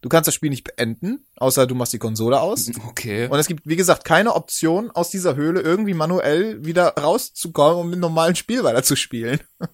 Du 0.02 0.10
kannst 0.10 0.28
das 0.28 0.34
Spiel 0.34 0.49
nicht 0.49 0.64
beenden, 0.64 1.26
außer 1.38 1.68
du 1.68 1.76
machst 1.76 1.93
die 1.93 1.99
Konsole 1.99 2.41
aus. 2.41 2.70
Okay. 2.88 3.28
Und 3.28 3.38
es 3.39 3.47
gibt, 3.47 3.68
wie 3.68 3.76
gesagt, 3.76 4.04
keine 4.04 4.34
Option, 4.34 4.89
aus 4.91 5.10
dieser 5.12 5.36
Höhle 5.36 5.62
irgendwie 5.62 5.93
manuell 5.93 6.66
wieder 6.66 6.89
rauszukommen, 6.97 7.78
um 7.80 7.93
im 7.93 7.99
normalen 7.99 8.36
Spiel 8.36 8.64
weiterzuspielen. 8.64 9.39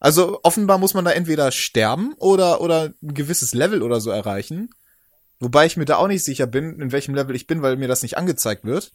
Also 0.00 0.38
offenbar 0.44 0.78
muss 0.78 0.94
man 0.94 1.04
da 1.04 1.10
entweder 1.10 1.50
sterben 1.50 2.14
oder, 2.18 2.60
oder 2.60 2.92
ein 3.02 3.14
gewisses 3.14 3.52
Level 3.52 3.82
oder 3.82 4.00
so 4.00 4.10
erreichen. 4.10 4.70
Wobei 5.40 5.66
ich 5.66 5.76
mir 5.76 5.86
da 5.86 5.96
auch 5.96 6.06
nicht 6.06 6.22
sicher 6.24 6.46
bin, 6.46 6.80
in 6.80 6.92
welchem 6.92 7.14
Level 7.16 7.34
ich 7.34 7.48
bin, 7.48 7.62
weil 7.62 7.76
mir 7.76 7.88
das 7.88 8.02
nicht 8.02 8.16
angezeigt 8.16 8.64
wird. 8.64 8.92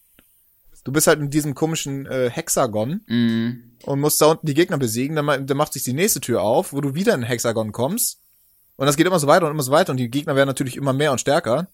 Du 0.86 0.92
bist 0.94 1.08
halt 1.08 1.20
in 1.20 1.30
diesem 1.30 1.56
komischen 1.56 2.06
äh, 2.06 2.30
Hexagon 2.30 3.02
Mhm. 3.08 3.74
und 3.84 4.00
musst 4.00 4.22
da 4.22 4.28
unten 4.28 4.48
die 4.48 4.54
Gegner 4.54 4.78
besiegen. 4.78 5.16
Dann, 5.16 5.46
dann 5.46 5.58
macht 5.58 5.74
sich 5.74 5.84
die 5.84 5.92
nächste 5.94 6.22
Tür 6.22 6.42
auf, 6.42 6.72
wo 6.74 6.80
du 6.80 6.94
wieder 6.96 7.14
in 7.14 7.22
ein 7.22 7.28
Hexagon 7.28 7.74
kommst. 7.74 8.20
Und 8.84 8.88
das 8.88 8.98
geht 8.98 9.08
immer 9.08 9.18
so 9.18 9.28
weiter 9.28 9.46
und 9.46 9.54
immer 9.54 9.64
so 9.64 9.72
weiter 9.72 9.92
und 9.92 9.98
die 9.98 10.12
Gegner 10.12 10.36
werden 10.36 10.50
natürlich 10.50 10.76
immer 10.76 10.92
mehr 10.92 11.14
und 11.14 11.18
stärker. 11.18 11.68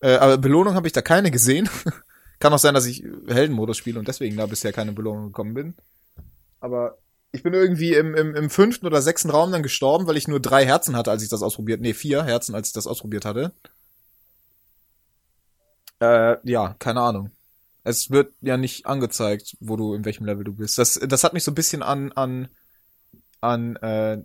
Äh, 0.00 0.16
aber 0.16 0.36
Belohnung 0.36 0.74
habe 0.74 0.86
ich 0.86 0.92
da 0.92 1.00
keine 1.00 1.30
gesehen. 1.30 1.66
Kann 2.40 2.52
auch 2.52 2.58
sein, 2.58 2.74
dass 2.74 2.84
ich 2.84 3.02
Heldenmodus 3.26 3.78
spiele 3.78 3.98
und 3.98 4.06
deswegen 4.06 4.36
da 4.36 4.44
bisher 4.44 4.74
keine 4.74 4.92
Belohnung 4.92 5.28
gekommen 5.28 5.54
bin. 5.54 5.74
Aber 6.60 6.98
ich 7.32 7.42
bin 7.42 7.54
irgendwie 7.54 7.94
im, 7.94 8.14
im, 8.14 8.34
im 8.34 8.50
fünften 8.50 8.86
oder 8.86 9.00
sechsten 9.00 9.30
Raum 9.30 9.50
dann 9.50 9.62
gestorben, 9.62 10.06
weil 10.06 10.18
ich 10.18 10.28
nur 10.28 10.40
drei 10.40 10.66
Herzen 10.66 10.94
hatte, 10.94 11.10
als 11.10 11.22
ich 11.22 11.30
das 11.30 11.42
ausprobiert. 11.42 11.80
Nee, 11.80 11.94
vier 11.94 12.22
Herzen, 12.22 12.54
als 12.54 12.68
ich 12.68 12.74
das 12.74 12.86
ausprobiert 12.86 13.24
hatte. 13.24 13.52
Äh, 16.00 16.36
ja, 16.46 16.76
keine 16.78 17.00
Ahnung. 17.00 17.30
Es 17.82 18.10
wird 18.10 18.34
ja 18.42 18.58
nicht 18.58 18.84
angezeigt, 18.84 19.56
wo 19.58 19.76
du, 19.76 19.94
in 19.94 20.04
welchem 20.04 20.26
Level 20.26 20.44
du 20.44 20.52
bist. 20.52 20.76
Das, 20.76 21.00
das 21.02 21.24
hat 21.24 21.32
mich 21.32 21.44
so 21.44 21.50
ein 21.50 21.54
bisschen 21.54 21.82
an, 21.82 22.12
an, 22.12 22.48
an, 23.40 23.76
äh, 23.76 24.18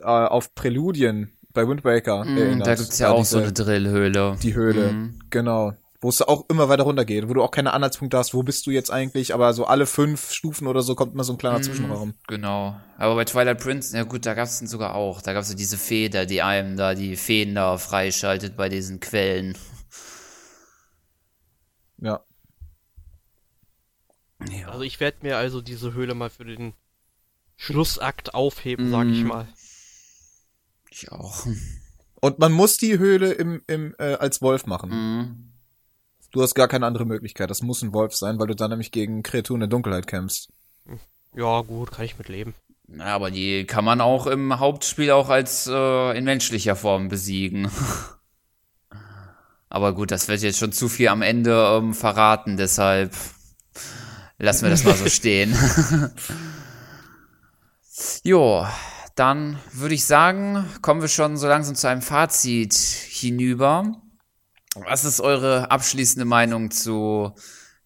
äh, 0.00 0.04
auf 0.04 0.54
Präludien 0.54 1.32
bei 1.52 1.66
Wind 1.68 1.84
Waker 1.84 2.24
Mhm, 2.24 2.36
erinnert. 2.38 2.66
da 2.66 2.74
gibt's 2.74 2.98
ja 2.98 3.10
auch 3.10 3.24
so 3.24 3.38
diese- 3.38 3.42
eine 3.44 3.52
Drillhöhle. 3.52 4.36
die 4.42 4.54
Höhle, 4.54 4.92
Mhm. 4.92 5.18
genau. 5.30 5.74
Wo 6.00 6.10
es 6.10 6.20
auch 6.20 6.44
immer 6.50 6.68
weiter 6.68 6.82
runtergeht, 6.82 7.28
wo 7.30 7.32
du 7.34 7.42
auch 7.42 7.50
keine 7.50 7.72
Anhaltspunkte 7.72 8.18
hast, 8.18 8.34
wo 8.34 8.42
bist 8.42 8.66
du 8.66 8.70
jetzt 8.70 8.90
eigentlich, 8.90 9.32
aber 9.32 9.54
so 9.54 9.64
alle 9.64 9.86
fünf 9.86 10.32
Stufen 10.32 10.66
oder 10.66 10.82
so 10.82 10.94
kommt 10.94 11.14
immer 11.14 11.24
so 11.24 11.32
ein 11.32 11.38
kleiner 11.38 11.58
Mhm. 11.58 11.62
Zwischenraum. 11.62 12.14
Genau. 12.28 12.78
Aber 12.98 13.14
bei 13.14 13.24
Twilight 13.24 13.58
Prince, 13.58 13.96
ja 13.96 14.02
gut, 14.02 14.26
da 14.26 14.34
gab's 14.34 14.58
den 14.58 14.68
sogar 14.68 14.94
auch. 14.96 15.22
Da 15.22 15.32
gab's 15.32 15.48
ja 15.48 15.54
diese 15.56 15.78
Feder, 15.78 16.26
die 16.26 16.42
einem 16.42 16.76
da 16.76 16.94
die 16.94 17.16
Feen 17.16 17.54
da 17.54 17.78
freischaltet 17.78 18.54
bei 18.54 18.68
diesen 18.68 19.00
Quellen. 19.00 19.56
Ja. 21.98 22.20
Ja. 24.50 24.68
Also 24.68 24.82
ich 24.82 25.00
werde 25.00 25.18
mir 25.22 25.36
also 25.38 25.62
diese 25.62 25.94
Höhle 25.94 26.14
mal 26.14 26.28
für 26.28 26.44
den 26.44 26.74
Schlussakt 27.56 28.34
aufheben, 28.34 28.90
sag 28.90 29.06
ich 29.06 29.22
Mhm. 29.22 29.28
mal. 29.28 29.48
Ich 30.94 31.10
auch. 31.10 31.44
Und 32.20 32.38
man 32.38 32.52
muss 32.52 32.76
die 32.76 32.98
Höhle 32.98 33.32
im, 33.32 33.62
im, 33.66 33.96
äh, 33.98 34.14
als 34.14 34.40
Wolf 34.40 34.66
machen. 34.66 34.90
Mhm. 34.90 35.50
Du 36.30 36.40
hast 36.40 36.54
gar 36.54 36.68
keine 36.68 36.86
andere 36.86 37.04
Möglichkeit. 37.04 37.50
Das 37.50 37.62
muss 37.62 37.82
ein 37.82 37.92
Wolf 37.92 38.14
sein, 38.14 38.38
weil 38.38 38.46
du 38.46 38.54
dann 38.54 38.70
nämlich 38.70 38.92
gegen 38.92 39.24
Kreaturen 39.24 39.60
der 39.60 39.68
Dunkelheit 39.68 40.06
kämpfst. 40.06 40.52
Ja, 41.34 41.62
gut, 41.62 41.90
kann 41.90 42.04
ich 42.04 42.16
mit 42.16 42.28
leben. 42.28 42.54
Ja, 42.86 43.06
aber 43.06 43.32
die 43.32 43.64
kann 43.64 43.84
man 43.84 44.00
auch 44.00 44.28
im 44.28 44.60
Hauptspiel 44.60 45.10
auch 45.10 45.30
als 45.30 45.66
äh, 45.66 46.16
in 46.16 46.24
menschlicher 46.24 46.76
Form 46.76 47.08
besiegen. 47.08 47.68
aber 49.68 49.94
gut, 49.94 50.12
das 50.12 50.28
wird 50.28 50.42
jetzt 50.42 50.58
schon 50.58 50.72
zu 50.72 50.88
viel 50.88 51.08
am 51.08 51.22
Ende 51.22 51.76
ähm, 51.76 51.92
verraten, 51.92 52.56
deshalb 52.56 53.12
lassen 54.38 54.62
wir 54.62 54.70
das 54.70 54.84
mal 54.84 54.94
so 54.94 55.08
stehen. 55.08 55.56
jo, 58.22 58.64
dann 59.14 59.58
würde 59.72 59.94
ich 59.94 60.04
sagen, 60.04 60.64
kommen 60.82 61.00
wir 61.00 61.08
schon 61.08 61.36
so 61.36 61.46
langsam 61.46 61.74
zu 61.74 61.88
einem 61.88 62.02
Fazit 62.02 62.74
hinüber. 62.74 64.00
Was 64.74 65.04
ist 65.04 65.20
eure 65.20 65.70
abschließende 65.70 66.24
Meinung 66.24 66.70
zu 66.70 67.32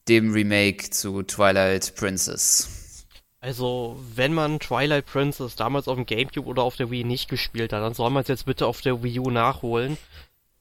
dem 0.09 0.33
Remake 0.33 0.91
zu 0.91 1.23
Twilight 1.23 1.95
Princess? 1.97 3.07
Also, 3.41 4.01
wenn 4.15 4.35
man 4.35 4.59
Twilight 4.59 5.07
Princess 5.07 5.55
damals 5.55 5.87
auf 5.87 5.97
dem 5.97 6.07
Gamecube 6.07 6.49
oder 6.49 6.63
auf 6.63 6.77
der 6.77 6.91
Wii 6.91 7.05
nicht 7.05 7.29
gespielt 7.29 7.73
hat, 7.73 7.83
dann 7.83 7.95
soll 7.95 8.11
man 8.11 8.23
es 8.23 8.29
jetzt 8.29 8.47
bitte 8.47 8.67
auf 8.67 8.81
der 8.81 9.03
Wii 9.03 9.21
U 9.21 9.31
nachholen. 9.31 9.97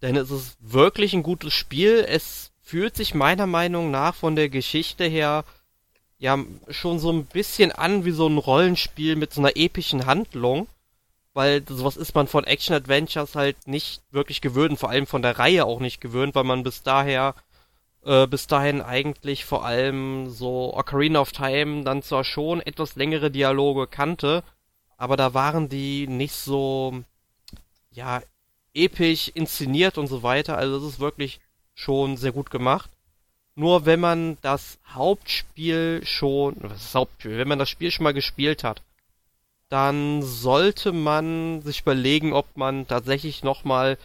Denn 0.01 0.15
es 0.15 0.29
ist 0.29 0.57
wirklich 0.59 1.13
ein 1.13 1.23
gutes 1.23 1.53
Spiel. 1.53 2.05
Es 2.07 2.51
fühlt 2.61 2.95
sich 2.95 3.15
meiner 3.15 3.47
Meinung 3.47 3.89
nach 3.89 4.13
von 4.13 4.35
der 4.35 4.49
Geschichte 4.49 5.05
her 5.05 5.43
ja 6.19 6.37
schon 6.69 6.99
so 6.99 7.11
ein 7.11 7.25
bisschen 7.25 7.71
an 7.71 8.05
wie 8.05 8.11
so 8.11 8.27
ein 8.27 8.37
Rollenspiel 8.37 9.15
mit 9.15 9.33
so 9.33 9.41
einer 9.41 9.55
epischen 9.55 10.05
Handlung. 10.05 10.67
Weil 11.33 11.63
sowas 11.67 11.97
ist 11.97 12.15
man 12.15 12.27
von 12.27 12.45
Action-Adventures 12.45 13.35
halt 13.35 13.67
nicht 13.67 14.01
wirklich 14.09 14.41
gewöhnt, 14.41 14.79
vor 14.79 14.89
allem 14.89 15.05
von 15.05 15.21
der 15.21 15.37
Reihe 15.37 15.65
auch 15.65 15.79
nicht 15.79 16.01
gewöhnt, 16.01 16.33
weil 16.33 16.43
man 16.43 16.63
bis 16.63 16.81
daher 16.81 17.35
äh, 18.07 18.25
bis 18.25 18.47
dahin 18.47 18.81
eigentlich 18.81 19.45
vor 19.45 19.65
allem 19.65 20.29
so 20.29 20.73
Ocarina 20.75 21.19
of 21.19 21.33
Time 21.33 21.83
dann 21.83 22.01
zwar 22.01 22.23
schon 22.23 22.61
etwas 22.61 22.95
längere 22.95 23.29
Dialoge 23.29 23.85
kannte, 23.85 24.43
aber 24.97 25.17
da 25.17 25.33
waren 25.33 25.69
die 25.69 26.07
nicht 26.07 26.33
so, 26.33 27.03
ja, 27.91 28.21
episch 28.73 29.29
inszeniert 29.29 29.97
und 29.97 30.07
so 30.07 30.23
weiter. 30.23 30.57
Also 30.57 30.79
das 30.79 30.93
ist 30.93 30.99
wirklich 30.99 31.39
schon 31.75 32.17
sehr 32.17 32.31
gut 32.31 32.49
gemacht. 32.49 32.89
Nur 33.59 33.87
wenn 33.87 33.99
man 33.99 34.37
das 34.43 34.77
Hauptspiel 34.93 36.01
schon, 36.05 36.57
was 36.59 36.73
das 36.73 36.93
Hauptspiel, 36.93 37.39
wenn 37.39 37.47
man 37.47 37.57
das 37.57 37.71
Spiel 37.71 37.89
schon 37.89 38.03
mal 38.03 38.13
gespielt 38.13 38.63
hat, 38.63 38.83
dann 39.67 40.21
sollte 40.21 40.91
man 40.91 41.63
sich 41.63 41.81
überlegen, 41.81 42.33
ob 42.33 42.45
man 42.55 42.87
tatsächlich 42.87 43.43
nochmal 43.43 43.97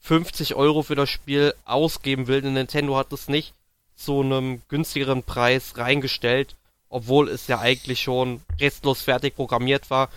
50 0.00 0.56
Euro 0.56 0.82
für 0.82 0.96
das 0.96 1.08
Spiel 1.08 1.54
ausgeben 1.64 2.26
will. 2.26 2.42
Denn 2.42 2.54
Nintendo 2.54 2.96
hat 2.96 3.12
es 3.12 3.28
nicht 3.28 3.54
zu 3.94 4.22
einem 4.22 4.62
günstigeren 4.66 5.22
Preis 5.22 5.78
reingestellt, 5.78 6.56
obwohl 6.88 7.28
es 7.28 7.46
ja 7.46 7.60
eigentlich 7.60 8.00
schon 8.02 8.40
restlos 8.60 9.02
fertig 9.02 9.36
programmiert 9.36 9.88
war, 9.88 10.08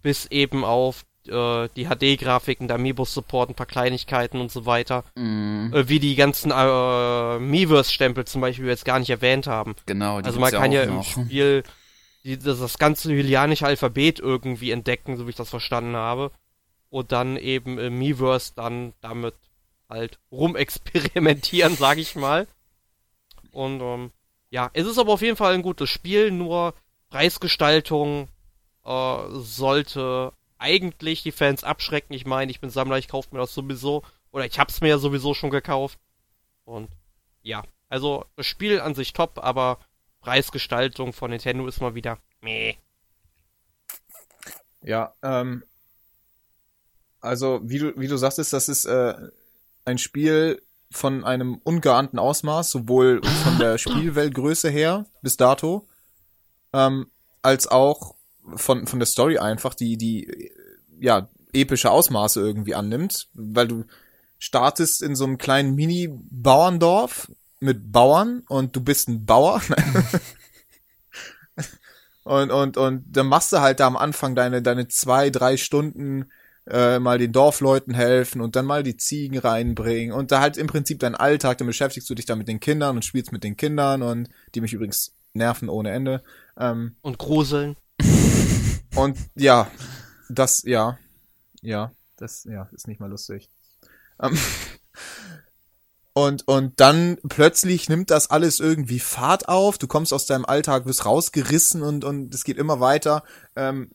bis 0.00 0.24
eben 0.24 0.64
auf 0.64 1.04
äh, 1.26 1.68
die 1.76 1.86
HD-Grafiken, 1.86 2.68
der 2.68 2.76
Amiibo-Support, 2.76 3.50
ein 3.50 3.54
paar 3.54 3.66
Kleinigkeiten 3.66 4.40
und 4.40 4.52
so 4.52 4.66
weiter. 4.66 5.04
Mhm. 5.16 5.72
Äh, 5.74 5.88
wie 5.88 6.00
die 6.00 6.14
ganzen 6.14 6.50
äh, 6.50 7.38
Miiverse-Stempel 7.38 8.26
zum 8.26 8.40
Beispiel, 8.40 8.62
die 8.62 8.66
wir 8.66 8.72
jetzt 8.72 8.84
gar 8.84 8.98
nicht 8.98 9.10
erwähnt 9.10 9.46
haben. 9.46 9.74
Genau, 9.86 10.20
die 10.20 10.26
Also 10.26 10.40
man 10.40 10.52
kann 10.52 10.72
ja 10.72 10.82
im 10.82 10.96
noch. 10.96 11.04
Spiel 11.04 11.62
die, 12.24 12.38
das, 12.38 12.60
das 12.60 12.78
ganze 12.78 13.10
hylianische 13.10 13.66
Alphabet 13.66 14.20
irgendwie 14.20 14.70
entdecken, 14.70 15.16
so 15.16 15.26
wie 15.26 15.30
ich 15.30 15.36
das 15.36 15.50
verstanden 15.50 15.96
habe. 15.96 16.30
Und 16.90 17.12
dann 17.12 17.36
eben 17.36 17.78
im 17.78 17.98
Miiverse 17.98 18.52
dann 18.54 18.94
damit 19.00 19.34
halt 19.88 20.18
rumexperimentieren, 20.30 21.76
sag 21.78 21.98
ich 21.98 22.16
mal. 22.16 22.46
Und 23.52 23.80
ähm, 23.80 24.10
ja, 24.50 24.70
es 24.72 24.86
ist 24.86 24.98
aber 24.98 25.12
auf 25.12 25.22
jeden 25.22 25.36
Fall 25.36 25.54
ein 25.54 25.62
gutes 25.62 25.90
Spiel, 25.90 26.30
nur 26.30 26.74
Preisgestaltung 27.10 28.28
äh, 28.84 29.16
sollte 29.30 30.32
eigentlich 30.58 31.22
die 31.22 31.32
Fans 31.32 31.64
abschrecken. 31.64 32.14
Ich 32.14 32.26
meine, 32.26 32.50
ich 32.50 32.60
bin 32.60 32.70
Sammler, 32.70 32.98
ich 32.98 33.08
kaufe 33.08 33.28
mir 33.32 33.40
das 33.40 33.54
sowieso. 33.54 34.02
Oder 34.30 34.46
ich 34.46 34.58
hab's 34.58 34.80
mir 34.80 34.88
ja 34.88 34.98
sowieso 34.98 35.34
schon 35.34 35.50
gekauft. 35.50 35.98
Und 36.64 36.90
ja, 37.42 37.62
also 37.88 38.26
das 38.36 38.46
Spiel 38.46 38.80
an 38.80 38.94
sich 38.94 39.12
top, 39.12 39.38
aber 39.38 39.78
Preisgestaltung 40.20 41.12
von 41.12 41.30
Nintendo 41.30 41.66
ist 41.66 41.80
mal 41.80 41.94
wieder 41.94 42.18
meh. 42.42 42.76
Ja, 44.82 45.14
ähm, 45.22 45.64
also 47.20 47.60
wie 47.62 47.78
du, 47.78 47.98
wie 47.98 48.08
du 48.08 48.16
sagtest, 48.16 48.52
das 48.52 48.68
ist 48.68 48.84
äh, 48.84 49.14
ein 49.84 49.98
Spiel 49.98 50.62
von 50.90 51.24
einem 51.24 51.60
ungeahnten 51.64 52.18
Ausmaß, 52.18 52.70
sowohl 52.70 53.22
von 53.44 53.58
der 53.58 53.78
Spielweltgröße 53.78 54.70
her 54.70 55.06
bis 55.22 55.36
dato, 55.36 55.86
ähm, 56.72 57.10
als 57.42 57.66
auch 57.66 58.14
von, 58.56 58.86
von 58.86 58.98
der 58.98 59.06
Story 59.06 59.38
einfach, 59.38 59.74
die, 59.74 59.96
die 59.96 60.50
ja, 61.00 61.28
epische 61.52 61.90
Ausmaße 61.90 62.40
irgendwie 62.40 62.74
annimmt, 62.74 63.28
weil 63.34 63.68
du 63.68 63.84
startest 64.38 65.02
in 65.02 65.16
so 65.16 65.24
einem 65.24 65.38
kleinen 65.38 65.74
Mini-Bauerndorf 65.74 67.30
mit 67.60 67.92
Bauern 67.92 68.42
und 68.48 68.76
du 68.76 68.80
bist 68.80 69.08
ein 69.08 69.26
Bauer. 69.26 69.60
und, 72.24 72.50
und, 72.50 72.76
und 72.76 73.04
dann 73.08 73.26
machst 73.26 73.52
du 73.52 73.60
halt 73.60 73.80
da 73.80 73.86
am 73.86 73.96
Anfang 73.96 74.34
deine, 74.34 74.62
deine 74.62 74.88
zwei, 74.88 75.30
drei 75.30 75.56
Stunden 75.56 76.26
äh, 76.68 76.98
mal 76.98 77.18
den 77.18 77.32
Dorfleuten 77.32 77.94
helfen 77.94 78.40
und 78.40 78.54
dann 78.54 78.66
mal 78.66 78.82
die 78.82 78.96
Ziegen 78.96 79.38
reinbringen 79.38 80.14
und 80.14 80.30
da 80.30 80.40
halt 80.40 80.56
im 80.56 80.66
Prinzip 80.66 81.00
dein 81.00 81.14
Alltag, 81.14 81.58
dann 81.58 81.66
beschäftigst 81.66 82.08
du 82.08 82.14
dich 82.14 82.26
da 82.26 82.36
mit 82.36 82.48
den 82.48 82.60
Kindern 82.60 82.96
und 82.96 83.04
spielst 83.04 83.32
mit 83.32 83.42
den 83.42 83.56
Kindern 83.56 84.02
und 84.02 84.28
die 84.54 84.60
mich 84.60 84.74
übrigens 84.74 85.14
nerven 85.32 85.68
ohne 85.68 85.90
Ende. 85.90 86.22
Ähm, 86.58 86.96
Und 87.00 87.18
gruseln. 87.18 87.76
Und 88.98 89.16
ja, 89.34 89.70
das, 90.28 90.62
ja, 90.64 90.98
ja, 91.62 91.92
das, 92.16 92.44
ja, 92.44 92.68
ist 92.72 92.88
nicht 92.88 93.00
mal 93.00 93.10
lustig. 93.10 93.48
Ähm, 94.20 94.36
und, 96.12 96.46
und 96.48 96.80
dann 96.80 97.18
plötzlich 97.28 97.88
nimmt 97.88 98.10
das 98.10 98.30
alles 98.30 98.60
irgendwie 98.60 98.98
Fahrt 98.98 99.48
auf. 99.48 99.78
Du 99.78 99.86
kommst 99.86 100.12
aus 100.12 100.26
deinem 100.26 100.44
Alltag, 100.44 100.86
wirst 100.86 101.06
rausgerissen 101.06 101.82
und, 101.82 102.04
und 102.04 102.34
es 102.34 102.44
geht 102.44 102.58
immer 102.58 102.80
weiter. 102.80 103.22
Ähm, 103.56 103.90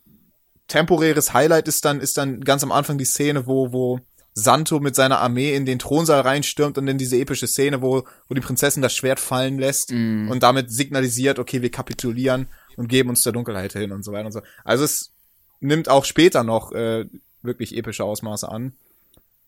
temporäres 0.68 1.34
Highlight 1.34 1.68
ist 1.68 1.86
dann, 1.86 2.00
ist 2.00 2.18
dann 2.18 2.42
ganz 2.42 2.64
am 2.64 2.72
Anfang 2.72 2.98
die 2.98 3.06
Szene, 3.06 3.46
wo, 3.46 3.72
wo 3.74 4.00
Santo 4.34 4.80
mit 4.80 4.96
seiner 4.96 5.20
Armee 5.20 5.54
in 5.56 5.66
den 5.66 5.80
Thronsaal 5.80 6.22
reinstürmt 6.22 6.78
und 6.78 6.86
dann 6.88 6.98
diese 6.98 7.18
epische 7.18 7.46
Szene, 7.46 7.82
wo, 7.82 8.04
wo 8.28 8.34
die 8.34 8.42
Prinzessin 8.42 8.82
das 8.82 8.96
Schwert 8.96 9.20
fallen 9.20 9.60
lässt 9.60 9.92
Mhm. 9.92 10.32
und 10.32 10.42
damit 10.42 10.72
signalisiert, 10.72 11.38
okay, 11.38 11.62
wir 11.62 11.70
kapitulieren 11.70 12.48
und 12.78 12.88
geben 12.88 13.10
uns 13.10 13.24
der 13.24 13.34
Dunkelheit 13.34 13.74
hin 13.74 13.92
und 13.92 14.04
so 14.04 14.12
weiter 14.12 14.26
und 14.28 14.32
so. 14.32 14.42
Also 14.64 14.84
es 14.84 15.12
nimmt 15.60 15.90
auch 15.90 16.06
später 16.06 16.44
noch 16.44 16.72
äh, 16.72 17.06
wirklich 17.42 17.76
epische 17.76 18.04
Ausmaße 18.04 18.50
an. 18.50 18.74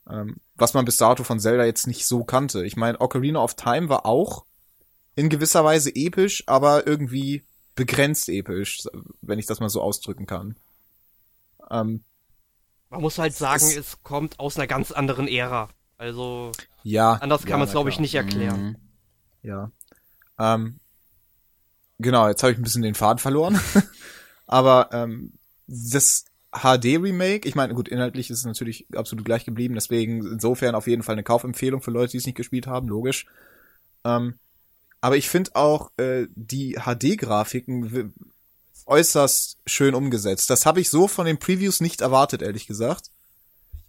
Ähm, 0.09 0.37
was 0.55 0.73
man 0.73 0.85
bis 0.85 0.97
dato 0.97 1.23
von 1.23 1.39
Zelda 1.39 1.65
jetzt 1.65 1.87
nicht 1.87 2.05
so 2.05 2.23
kannte. 2.23 2.65
Ich 2.65 2.75
meine, 2.75 3.01
Ocarina 3.01 3.39
of 3.41 3.55
Time 3.55 3.89
war 3.89 4.05
auch 4.05 4.45
in 5.15 5.29
gewisser 5.29 5.63
Weise 5.63 5.91
episch, 5.95 6.43
aber 6.47 6.85
irgendwie 6.85 7.43
begrenzt 7.75 8.29
episch, 8.29 8.83
wenn 9.21 9.39
ich 9.39 9.47
das 9.47 9.59
mal 9.59 9.69
so 9.69 9.81
ausdrücken 9.81 10.25
kann. 10.27 10.55
Ähm, 11.71 12.03
Man 12.89 13.01
muss 13.01 13.17
halt 13.17 13.33
sagen, 13.33 13.65
ist- 13.65 13.77
es 13.77 14.03
kommt 14.03 14.39
aus 14.39 14.57
einer 14.57 14.67
ganz 14.67 14.91
anderen 14.91 15.27
Ära. 15.27 15.69
Also 15.97 16.51
ja. 16.83 17.13
anders 17.13 17.41
kann 17.41 17.51
ja, 17.51 17.57
man 17.57 17.67
es, 17.67 17.71
glaube 17.71 17.89
ich, 17.89 17.99
nicht 17.99 18.15
erklären. 18.15 18.77
Mhm. 19.41 19.49
Ja. 19.49 19.71
Ähm, 20.37 20.79
genau, 21.99 22.27
jetzt 22.27 22.43
habe 22.43 22.51
ich 22.53 22.59
ein 22.59 22.63
bisschen 22.63 22.81
den 22.81 22.95
Faden 22.95 23.19
verloren. 23.19 23.59
Aber 24.47 24.89
ähm, 24.91 25.33
das 25.67 26.25
HD-Remake, 26.51 27.47
ich 27.47 27.55
meine, 27.55 27.73
gut, 27.73 27.87
inhaltlich 27.87 28.29
ist 28.29 28.39
es 28.39 28.45
natürlich 28.45 28.87
absolut 28.95 29.25
gleich 29.25 29.45
geblieben, 29.45 29.75
deswegen 29.75 30.25
insofern 30.25 30.75
auf 30.75 30.87
jeden 30.87 31.03
Fall 31.03 31.13
eine 31.13 31.23
Kaufempfehlung 31.23 31.81
für 31.81 31.91
Leute, 31.91 32.11
die 32.11 32.17
es 32.17 32.25
nicht 32.25 32.37
gespielt 32.37 32.67
haben, 32.67 32.87
logisch. 32.87 33.25
Ähm, 34.03 34.35
aber 35.01 35.17
ich 35.17 35.29
finde 35.29 35.55
auch 35.55 35.91
äh, 35.97 36.27
die 36.35 36.77
HD-Grafiken 36.79 38.13
äußerst 38.85 39.57
schön 39.65 39.95
umgesetzt. 39.95 40.49
Das 40.49 40.65
habe 40.65 40.79
ich 40.79 40.89
so 40.89 41.07
von 41.07 41.25
den 41.25 41.37
Previews 41.37 41.81
nicht 41.81 42.01
erwartet, 42.01 42.41
ehrlich 42.41 42.67
gesagt. 42.67 43.11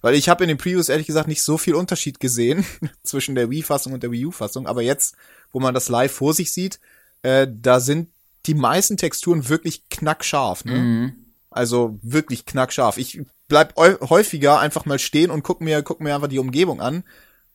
Weil 0.00 0.14
ich 0.14 0.28
habe 0.28 0.44
in 0.44 0.48
den 0.48 0.58
Previews 0.58 0.88
ehrlich 0.88 1.06
gesagt 1.06 1.28
nicht 1.28 1.42
so 1.42 1.58
viel 1.58 1.74
Unterschied 1.74 2.20
gesehen 2.20 2.64
zwischen 3.02 3.34
der 3.34 3.50
Wii-Fassung 3.50 3.92
und 3.92 4.02
der 4.02 4.10
Wii 4.10 4.26
U-Fassung. 4.26 4.66
Aber 4.66 4.82
jetzt, 4.82 5.16
wo 5.52 5.60
man 5.60 5.74
das 5.74 5.88
live 5.88 6.12
vor 6.12 6.34
sich 6.34 6.52
sieht, 6.52 6.80
äh, 7.26 7.48
da 7.50 7.80
sind 7.80 8.08
die 8.46 8.54
meisten 8.54 8.96
Texturen 8.96 9.48
wirklich 9.48 9.88
knackscharf. 9.88 10.64
Ne? 10.64 10.78
Mhm. 10.78 11.12
Also 11.50 11.98
wirklich 12.02 12.46
knackscharf. 12.46 12.98
Ich 12.98 13.20
bleib 13.48 13.76
häufiger 13.76 14.60
einfach 14.60 14.84
mal 14.84 15.00
stehen 15.00 15.32
und 15.32 15.42
guck 15.42 15.60
mir, 15.60 15.82
guck 15.82 16.00
mir 16.00 16.14
einfach 16.14 16.28
die 16.28 16.38
Umgebung 16.38 16.80
an, 16.80 17.02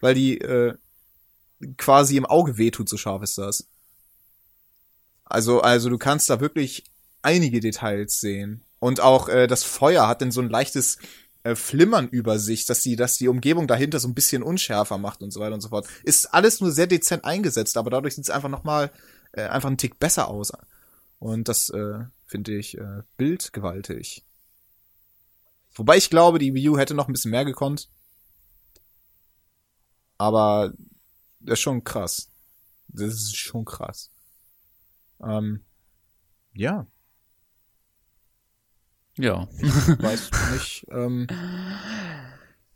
weil 0.01 0.13
die 0.13 0.39
äh, 0.39 0.73
quasi 1.77 2.17
im 2.17 2.25
Auge 2.25 2.57
wehtut, 2.57 2.89
so 2.89 2.97
scharf 2.97 3.23
ist 3.23 3.37
das. 3.37 3.67
Also, 5.23 5.61
also 5.61 5.89
du 5.89 5.97
kannst 5.97 6.29
da 6.29 6.41
wirklich 6.41 6.83
einige 7.21 7.61
Details 7.61 8.19
sehen. 8.19 8.63
Und 8.79 8.99
auch 8.99 9.29
äh, 9.29 9.47
das 9.47 9.63
Feuer 9.63 10.07
hat 10.07 10.21
dann 10.21 10.31
so 10.31 10.41
ein 10.41 10.49
leichtes 10.49 10.97
äh, 11.43 11.55
Flimmern 11.55 12.09
über 12.09 12.39
sich, 12.39 12.65
dass 12.65 12.81
die, 12.81 12.97
dass 12.97 13.17
die 13.17 13.29
Umgebung 13.29 13.67
dahinter 13.67 13.99
so 13.99 14.09
ein 14.09 14.15
bisschen 14.15 14.43
unschärfer 14.43 14.97
macht 14.97 15.21
und 15.21 15.31
so 15.31 15.39
weiter 15.39 15.53
und 15.53 15.61
so 15.61 15.69
fort. 15.69 15.87
Ist 16.03 16.33
alles 16.33 16.59
nur 16.59 16.71
sehr 16.71 16.87
dezent 16.87 17.23
eingesetzt, 17.23 17.77
aber 17.77 17.89
dadurch 17.89 18.15
sieht 18.15 18.25
es 18.25 18.29
einfach 18.29 18.49
nochmal 18.49 18.91
äh, 19.33 19.43
einfach 19.43 19.67
einen 19.67 19.77
Tick 19.77 19.99
besser 19.99 20.27
aus. 20.27 20.51
Und 21.19 21.47
das 21.47 21.69
äh, 21.69 22.05
finde 22.25 22.57
ich 22.57 22.77
äh, 22.77 23.03
bildgewaltig. 23.17 24.23
Wobei 25.73 25.97
ich 25.97 26.09
glaube, 26.09 26.39
die 26.39 26.53
Wii 26.53 26.69
U 26.69 26.77
hätte 26.77 26.93
noch 26.93 27.07
ein 27.07 27.13
bisschen 27.13 27.31
mehr 27.31 27.45
gekonnt. 27.45 27.89
Aber 30.17 30.73
das 31.39 31.53
ist 31.53 31.61
schon 31.61 31.83
krass. 31.83 32.29
Das 32.87 33.13
ist 33.13 33.35
schon 33.35 33.65
krass. 33.65 34.09
Ähm, 35.23 35.63
ja, 36.53 36.87
Ja. 39.17 39.47
weiß 39.61 40.31
nicht, 40.53 40.85
ähm, 40.89 41.27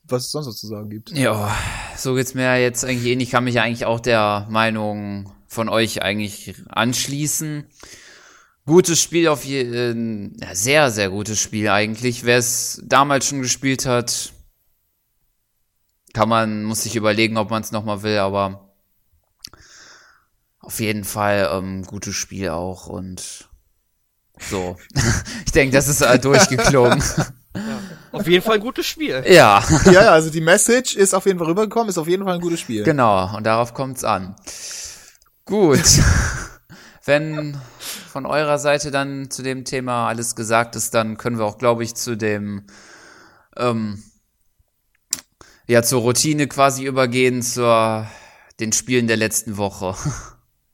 was 0.04 0.26
es 0.26 0.32
sonst 0.32 0.48
noch 0.48 0.54
zu 0.54 0.68
sagen 0.68 0.90
gibt. 0.90 1.12
Ja, 1.12 1.56
so 1.98 2.14
geht's 2.14 2.34
mir 2.34 2.62
jetzt 2.62 2.86
eigentlich 2.86 3.06
ähnlich. 3.06 3.30
Ich 3.30 3.32
kann 3.32 3.44
mich 3.44 3.60
eigentlich 3.60 3.86
auch 3.86 4.00
der 4.00 4.48
Meinung 4.50 5.34
von 5.56 5.70
euch 5.70 6.02
eigentlich 6.04 6.54
anschließen. 6.68 7.66
Gutes 8.66 9.02
Spiel 9.02 9.28
auf 9.28 9.46
jeden, 9.46 10.38
ja, 10.42 10.54
sehr, 10.54 10.92
sehr 10.92 11.10
gutes 11.10 11.40
Spiel 11.40 11.70
eigentlich. 11.70 12.26
Wer 12.26 12.38
es 12.38 12.82
damals 12.84 13.28
schon 13.28 13.42
gespielt 13.42 13.86
hat, 13.86 14.34
kann 16.14 16.30
man, 16.30 16.64
muss 16.64 16.84
sich 16.84 16.96
überlegen, 16.96 17.38
ob 17.38 17.50
man 17.50 17.62
es 17.62 17.72
nochmal 17.72 18.04
will, 18.04 18.18
aber 18.18 18.74
auf 20.60 20.80
jeden 20.80 21.04
Fall 21.04 21.50
ähm, 21.54 21.84
gutes 21.84 22.16
Spiel 22.16 22.50
auch 22.50 22.88
und 22.88 23.48
so. 24.40 24.78
ich 25.46 25.52
denke, 25.52 25.76
das 25.76 25.88
ist 25.88 26.02
äh, 26.02 26.20
durchgeklungen. 26.20 27.04
Auf 28.12 28.28
jeden 28.28 28.44
Fall 28.44 28.56
ein 28.56 28.62
gutes 28.62 28.86
Spiel. 28.86 29.24
ja. 29.28 29.64
ja, 29.86 29.92
ja, 29.92 30.12
also 30.12 30.30
die 30.30 30.42
Message 30.42 30.96
ist 30.96 31.14
auf 31.14 31.26
jeden 31.26 31.38
Fall 31.38 31.48
rübergekommen, 31.48 31.90
ist 31.90 31.98
auf 31.98 32.08
jeden 32.08 32.24
Fall 32.24 32.36
ein 32.36 32.42
gutes 32.42 32.62
Spiel. 32.62 32.84
Genau, 32.84 33.36
und 33.36 33.46
darauf 33.46 33.74
kommt's 33.74 34.06
an. 34.06 34.36
Gut. 35.46 35.84
Wenn 37.06 37.60
von 38.10 38.26
eurer 38.26 38.58
Seite 38.58 38.90
dann 38.90 39.30
zu 39.30 39.44
dem 39.44 39.64
Thema 39.64 40.08
alles 40.08 40.36
gesagt 40.36 40.76
ist, 40.76 40.94
dann 40.96 41.18
können 41.18 41.38
wir 41.38 41.46
auch, 41.46 41.60
glaube 41.60 41.84
ich, 41.84 41.94
zu 41.94 42.18
dem, 42.18 42.66
ähm, 43.58 44.04
ja, 45.68 45.84
zur 45.84 46.02
Routine 46.02 46.48
quasi 46.48 46.86
übergehen, 46.86 47.44
zur 47.44 48.08
den 48.60 48.72
Spielen 48.72 49.08
der 49.08 49.18
letzten 49.18 49.58
Woche. 49.58 49.96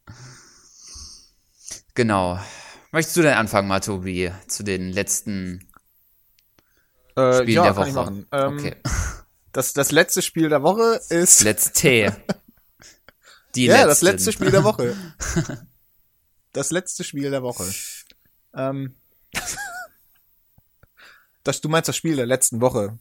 genau. 1.96 2.40
Möchtest 2.92 3.18
du 3.18 3.22
denn 3.24 3.34
anfangen, 3.34 3.68
Matobi, 3.68 4.32
zu 4.48 4.64
den 4.64 4.92
letzten 4.92 5.68
Äh, 7.16 7.42
Spielen 7.42 7.64
ja, 7.64 7.64
der 7.64 7.74
kann 7.74 7.76
Woche? 7.76 7.90
ich 7.90 7.96
machen. 7.96 8.28
Ähm, 8.32 8.54
okay. 8.58 8.76
das, 9.52 9.74
das 9.74 9.92
letzte 9.92 10.22
Spiel 10.22 10.48
der 10.50 10.64
Woche 10.64 11.02
ist. 11.10 11.44
Let's 11.44 11.74
T. 11.74 12.12
Die 13.56 13.66
ja, 13.66 13.76
letzten. 13.76 13.90
das 13.90 14.02
letzte 14.02 14.32
Spiel 14.32 14.52
der 14.52 14.64
Woche. 14.64 14.96
das 16.54 16.72
letzte 16.72 17.04
Spiel 17.04 17.30
der 17.30 17.44
Woche. 17.44 17.66
Ähm, 18.54 18.96
das, 21.44 21.62
du 21.62 21.70
meinst 21.70 21.90
das 21.90 21.96
Spiel 21.96 22.16
der 22.16 22.26
letzten 22.26 22.62
Woche. 22.62 22.98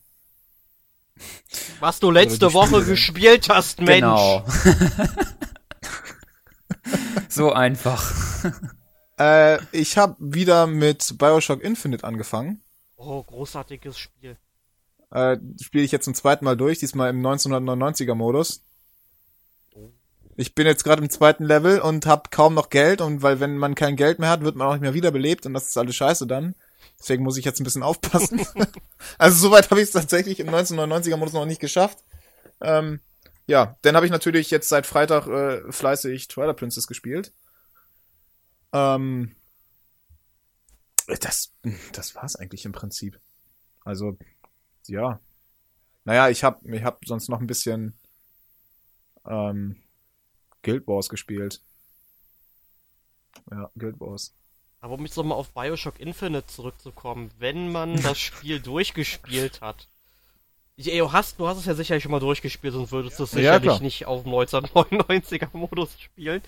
Was 1.80 2.01
du 2.01 2.11
letzte 2.11 2.48
die 2.48 2.55
Woche 2.55 2.84
gespielt 2.84 3.48
hast, 3.48 3.80
Mensch. 3.80 4.01
Genau. 4.01 4.44
so 7.28 7.53
einfach. 7.53 8.12
Äh, 9.18 9.59
ich 9.72 9.98
habe 9.98 10.16
wieder 10.18 10.66
mit 10.66 11.18
Bioshock 11.18 11.62
Infinite 11.62 12.05
angefangen. 12.05 12.62
Oh, 12.96 13.22
großartiges 13.22 13.98
Spiel. 13.98 14.36
Äh, 15.11 15.38
Spiele 15.61 15.84
ich 15.84 15.92
jetzt 15.92 16.05
zum 16.05 16.14
zweiten 16.14 16.44
Mal 16.44 16.57
durch, 16.57 16.78
diesmal 16.78 17.11
im 17.11 17.24
1999er 17.24 18.14
Modus. 18.14 18.62
Ich 20.41 20.55
bin 20.55 20.66
jetzt 20.66 20.84
gerade 20.84 21.03
im 21.03 21.11
zweiten 21.11 21.45
Level 21.45 21.80
und 21.80 22.07
habe 22.07 22.30
kaum 22.30 22.55
noch 22.55 22.70
Geld 22.70 23.03
und 23.03 23.20
weil 23.20 23.41
wenn 23.41 23.59
man 23.59 23.74
kein 23.74 23.95
Geld 23.95 24.18
mehr 24.18 24.30
hat, 24.30 24.41
wird 24.41 24.57
man 24.57 24.66
auch 24.66 24.72
nicht 24.72 24.80
mehr 24.80 24.95
wiederbelebt 24.95 25.45
und 25.45 25.53
das 25.53 25.68
ist 25.68 25.76
alles 25.76 25.95
scheiße 25.95 26.26
dann. 26.26 26.55
Deswegen 26.99 27.22
muss 27.22 27.36
ich 27.36 27.45
jetzt 27.45 27.61
ein 27.61 27.64
bisschen 27.64 27.82
aufpassen. 27.82 28.47
also 29.18 29.36
soweit 29.36 29.70
habe 29.70 29.82
ich 29.82 29.88
es 29.88 29.93
tatsächlich 29.93 30.41
im 30.41 30.49
1999er 30.49 31.18
Modus 31.18 31.34
noch 31.34 31.45
nicht 31.45 31.61
geschafft. 31.61 31.99
Ähm, 32.62 33.01
ja, 33.47 33.76
dann 33.82 33.97
habe 33.97 34.07
ich 34.07 34.12
natürlich 34.12 34.51
jetzt 34.51 34.70
seit 34.70 34.86
Freitag 34.86 35.26
äh, 35.26 35.70
fleißig 35.70 36.28
Twilight 36.28 36.57
Princess 36.57 36.86
gespielt. 36.86 37.34
Ähm, 38.72 39.36
das, 41.20 41.53
das 41.93 42.14
war's 42.14 42.36
eigentlich 42.36 42.64
im 42.64 42.72
Prinzip. 42.72 43.20
Also, 43.84 44.16
ja. 44.86 45.20
Naja, 46.05 46.30
ich 46.30 46.45
hab, 46.45 46.64
ich 46.64 46.82
hab 46.82 47.05
sonst 47.05 47.28
noch 47.28 47.41
ein 47.41 47.47
bisschen 47.47 47.93
ähm, 49.26 49.76
Guild 50.62 50.86
Wars 50.86 51.08
gespielt. 51.08 51.61
Ja, 53.50 53.70
Guild 53.76 54.00
Wars. 54.00 54.34
Aber 54.80 54.94
um 54.94 55.04
jetzt 55.04 55.16
nochmal 55.16 55.38
auf 55.38 55.50
Bioshock 55.50 56.00
Infinite 56.00 56.46
zurückzukommen, 56.46 57.30
wenn 57.38 57.70
man 57.70 58.00
das 58.02 58.18
Spiel 58.20 58.61
durchgespielt 58.61 59.61
hat. 59.61 59.88
Ich, 60.76 60.90
ey, 60.90 60.98
du 60.98 61.12
hast, 61.12 61.38
du 61.38 61.46
hast 61.46 61.58
es 61.58 61.66
ja 61.66 61.74
sicherlich 61.74 62.02
schon 62.02 62.12
mal 62.12 62.20
durchgespielt, 62.20 62.72
sonst 62.72 62.90
würdest 62.90 63.18
du 63.18 63.24
es 63.24 63.32
Ja, 63.32 63.38
sicherlich 63.38 63.62
klar. 63.64 63.80
nicht 63.80 64.06
auf 64.06 64.22
dem 64.22 64.32
1999er 64.32 65.48
Modus 65.52 65.90
spielen. 66.00 66.40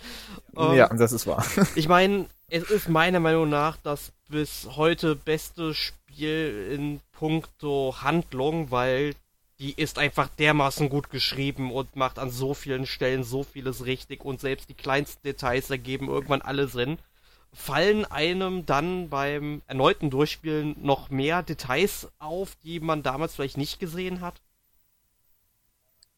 Ähm, 0.56 0.74
ja, 0.74 0.88
das 0.88 1.12
ist 1.12 1.26
wahr. 1.26 1.44
Ich 1.74 1.86
meine, 1.88 2.26
es 2.48 2.62
ist 2.70 2.88
meiner 2.88 3.20
Meinung 3.20 3.50
nach 3.50 3.76
das 3.82 4.12
bis 4.30 4.66
heute 4.76 5.16
beste 5.16 5.74
Spiel 5.74 6.70
in 6.74 7.00
puncto 7.12 7.94
Handlung, 8.00 8.70
weil 8.70 9.14
die 9.62 9.80
ist 9.80 9.96
einfach 9.96 10.28
dermaßen 10.28 10.88
gut 10.88 11.08
geschrieben 11.08 11.70
und 11.70 11.94
macht 11.94 12.18
an 12.18 12.30
so 12.30 12.52
vielen 12.52 12.84
Stellen 12.84 13.22
so 13.22 13.44
vieles 13.44 13.86
richtig 13.86 14.24
und 14.24 14.40
selbst 14.40 14.68
die 14.68 14.74
kleinsten 14.74 15.22
Details 15.22 15.70
ergeben 15.70 16.08
irgendwann 16.08 16.42
alle 16.42 16.66
Sinn. 16.66 16.98
Fallen 17.52 18.04
einem 18.04 18.66
dann 18.66 19.08
beim 19.08 19.62
erneuten 19.68 20.10
Durchspielen 20.10 20.74
noch 20.82 21.10
mehr 21.10 21.44
Details 21.44 22.08
auf, 22.18 22.56
die 22.64 22.80
man 22.80 23.04
damals 23.04 23.36
vielleicht 23.36 23.56
nicht 23.56 23.78
gesehen 23.78 24.20
hat? 24.20 24.42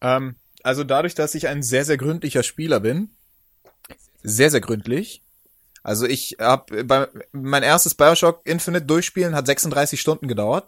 ähm, 0.01 0.36
also 0.62 0.82
dadurch, 0.82 1.14
dass 1.14 1.34
ich 1.34 1.47
ein 1.47 1.62
sehr, 1.62 1.84
sehr 1.84 1.99
gründlicher 1.99 2.45
Spieler 2.45 2.80
bin, 2.80 3.11
sehr, 4.22 4.51
sehr 4.51 4.62
gründlich. 4.62 5.22
Also 5.82 6.07
ich 6.07 6.38
habe 6.40 7.12
mein 7.32 7.62
erstes 7.62 7.95
Bioshock 7.95 8.40
Infinite 8.45 8.86
durchspielen 8.86 9.34
hat 9.34 9.45
36 9.47 10.01
Stunden 10.01 10.28
gedauert. 10.28 10.66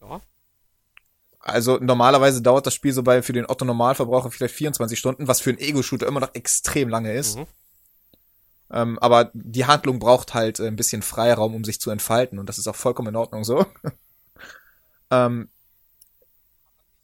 Ja. 0.00 0.20
Also 1.46 1.78
normalerweise 1.80 2.42
dauert 2.42 2.66
das 2.66 2.74
Spiel 2.74 2.92
so 2.92 3.04
bei 3.04 3.22
für 3.22 3.32
den 3.32 3.48
Otto 3.48 3.64
Normalverbraucher 3.64 4.32
vielleicht 4.32 4.56
24 4.56 4.98
Stunden, 4.98 5.28
was 5.28 5.40
für 5.40 5.50
einen 5.50 5.60
Ego-Shooter 5.60 6.08
immer 6.08 6.18
noch 6.18 6.34
extrem 6.34 6.88
lange 6.88 7.12
ist. 7.12 7.38
Mhm. 7.38 7.46
Ähm, 8.72 8.98
aber 8.98 9.30
die 9.32 9.64
Handlung 9.64 10.00
braucht 10.00 10.34
halt 10.34 10.58
äh, 10.58 10.66
ein 10.66 10.74
bisschen 10.74 11.02
Freiraum, 11.02 11.54
um 11.54 11.62
sich 11.62 11.80
zu 11.80 11.90
entfalten 11.90 12.40
und 12.40 12.48
das 12.48 12.58
ist 12.58 12.66
auch 12.66 12.74
vollkommen 12.74 13.10
in 13.10 13.16
Ordnung 13.16 13.44
so. 13.44 13.64
ähm, 15.12 15.48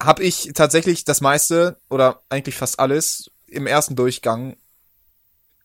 hab 0.03 0.19
ich 0.19 0.51
tatsächlich 0.55 1.05
das 1.05 1.21
meiste 1.21 1.77
oder 1.89 2.23
eigentlich 2.29 2.57
fast 2.57 2.81
alles 2.81 3.31
im 3.47 3.69
ersten 3.69 3.95
Durchgang 3.95 4.57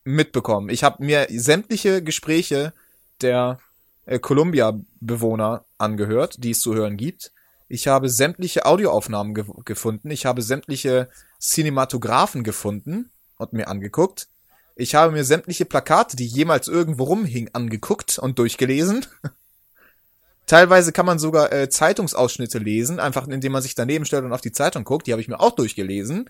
mitbekommen. 0.03 0.69
Ich 0.69 0.84
habe 0.84 1.03
mir 1.03 1.25
sämtliche 1.32 2.03
Gespräche 2.03 2.73
der 3.21 3.59
äh, 4.05 4.19
Columbia-Bewohner 4.19 5.65
angehört, 5.80 6.43
die 6.43 6.51
es 6.51 6.61
zu 6.61 6.75
hören 6.75 6.95
gibt. 6.95 7.32
Ich 7.70 7.88
habe 7.88 8.09
sämtliche 8.09 8.65
Audioaufnahmen 8.65 9.34
ge 9.34 9.45
gefunden. 9.65 10.09
Ich 10.11 10.26
habe 10.26 10.41
sämtliche 10.41 11.09
Cinematographen 11.41 12.43
gefunden 12.43 13.09
und 13.38 13.53
mir 13.53 13.68
angeguckt. 13.68 14.28
Ich 14.76 14.95
habe 14.95 15.11
mir 15.11 15.24
sämtliche 15.24 15.65
Plakate, 15.65 16.15
die 16.15 16.28
jemals 16.28 16.68
irgendwo 16.68 17.05
rumhingen, 17.05 17.53
angeguckt 17.53 18.20
und 18.20 18.39
durchgelesen. 18.39 19.05
Teilweise 20.45 20.93
kann 20.93 21.05
man 21.05 21.20
sogar 21.20 21.51
äh, 21.51 21.70
Zeitungsausschnitte 21.70 22.59
lesen, 22.59 22.99
einfach 22.99 23.28
indem 23.28 23.51
man 23.51 23.61
sich 23.61 23.76
daneben 23.76 24.05
stellt 24.05 24.24
und 24.24 24.32
auf 24.32 24.41
die 24.41 24.53
Zeitung 24.53 24.86
guckt. 24.86 25.07
Die 25.07 25.11
habe 25.11 25.22
ich 25.22 25.28
mir 25.28 25.39
auch 25.41 25.55
durchgelesen. 25.55 26.30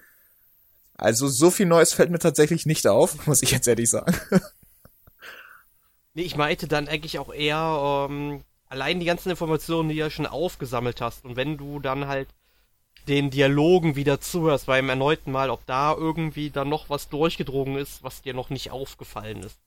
Also 0.95 1.27
so 1.27 1.51
viel 1.51 1.67
Neues 1.67 1.93
fällt 1.93 2.09
mir 2.09 2.17
tatsächlich 2.17 2.65
nicht 2.65 2.87
auf, 2.87 3.27
muss 3.27 3.43
ich 3.43 3.51
jetzt 3.51 3.67
ehrlich 3.67 3.89
sagen. 3.89 4.15
Nee, 6.13 6.23
ich 6.23 6.35
meinte 6.35 6.67
dann 6.67 6.87
eigentlich 6.87 7.19
auch 7.19 7.31
eher 7.31 8.07
ähm, 8.09 8.43
allein 8.69 8.99
die 8.99 9.05
ganzen 9.05 9.29
Informationen, 9.29 9.89
die 9.89 9.95
du 9.95 10.01
ja 10.01 10.09
schon 10.09 10.25
aufgesammelt 10.25 11.01
hast. 11.01 11.25
Und 11.25 11.35
wenn 11.35 11.57
du 11.57 11.79
dann 11.79 12.07
halt 12.07 12.27
den 13.07 13.29
Dialogen 13.29 13.95
wieder 13.95 14.19
zuhörst 14.19 14.65
beim 14.65 14.89
erneuten 14.89 15.31
Mal, 15.31 15.49
ob 15.49 15.65
da 15.65 15.93
irgendwie 15.93 16.49
dann 16.49 16.69
noch 16.69 16.89
was 16.89 17.07
durchgedrungen 17.09 17.77
ist, 17.77 18.03
was 18.03 18.21
dir 18.21 18.33
noch 18.33 18.49
nicht 18.49 18.71
aufgefallen 18.71 19.43
ist. 19.43 19.57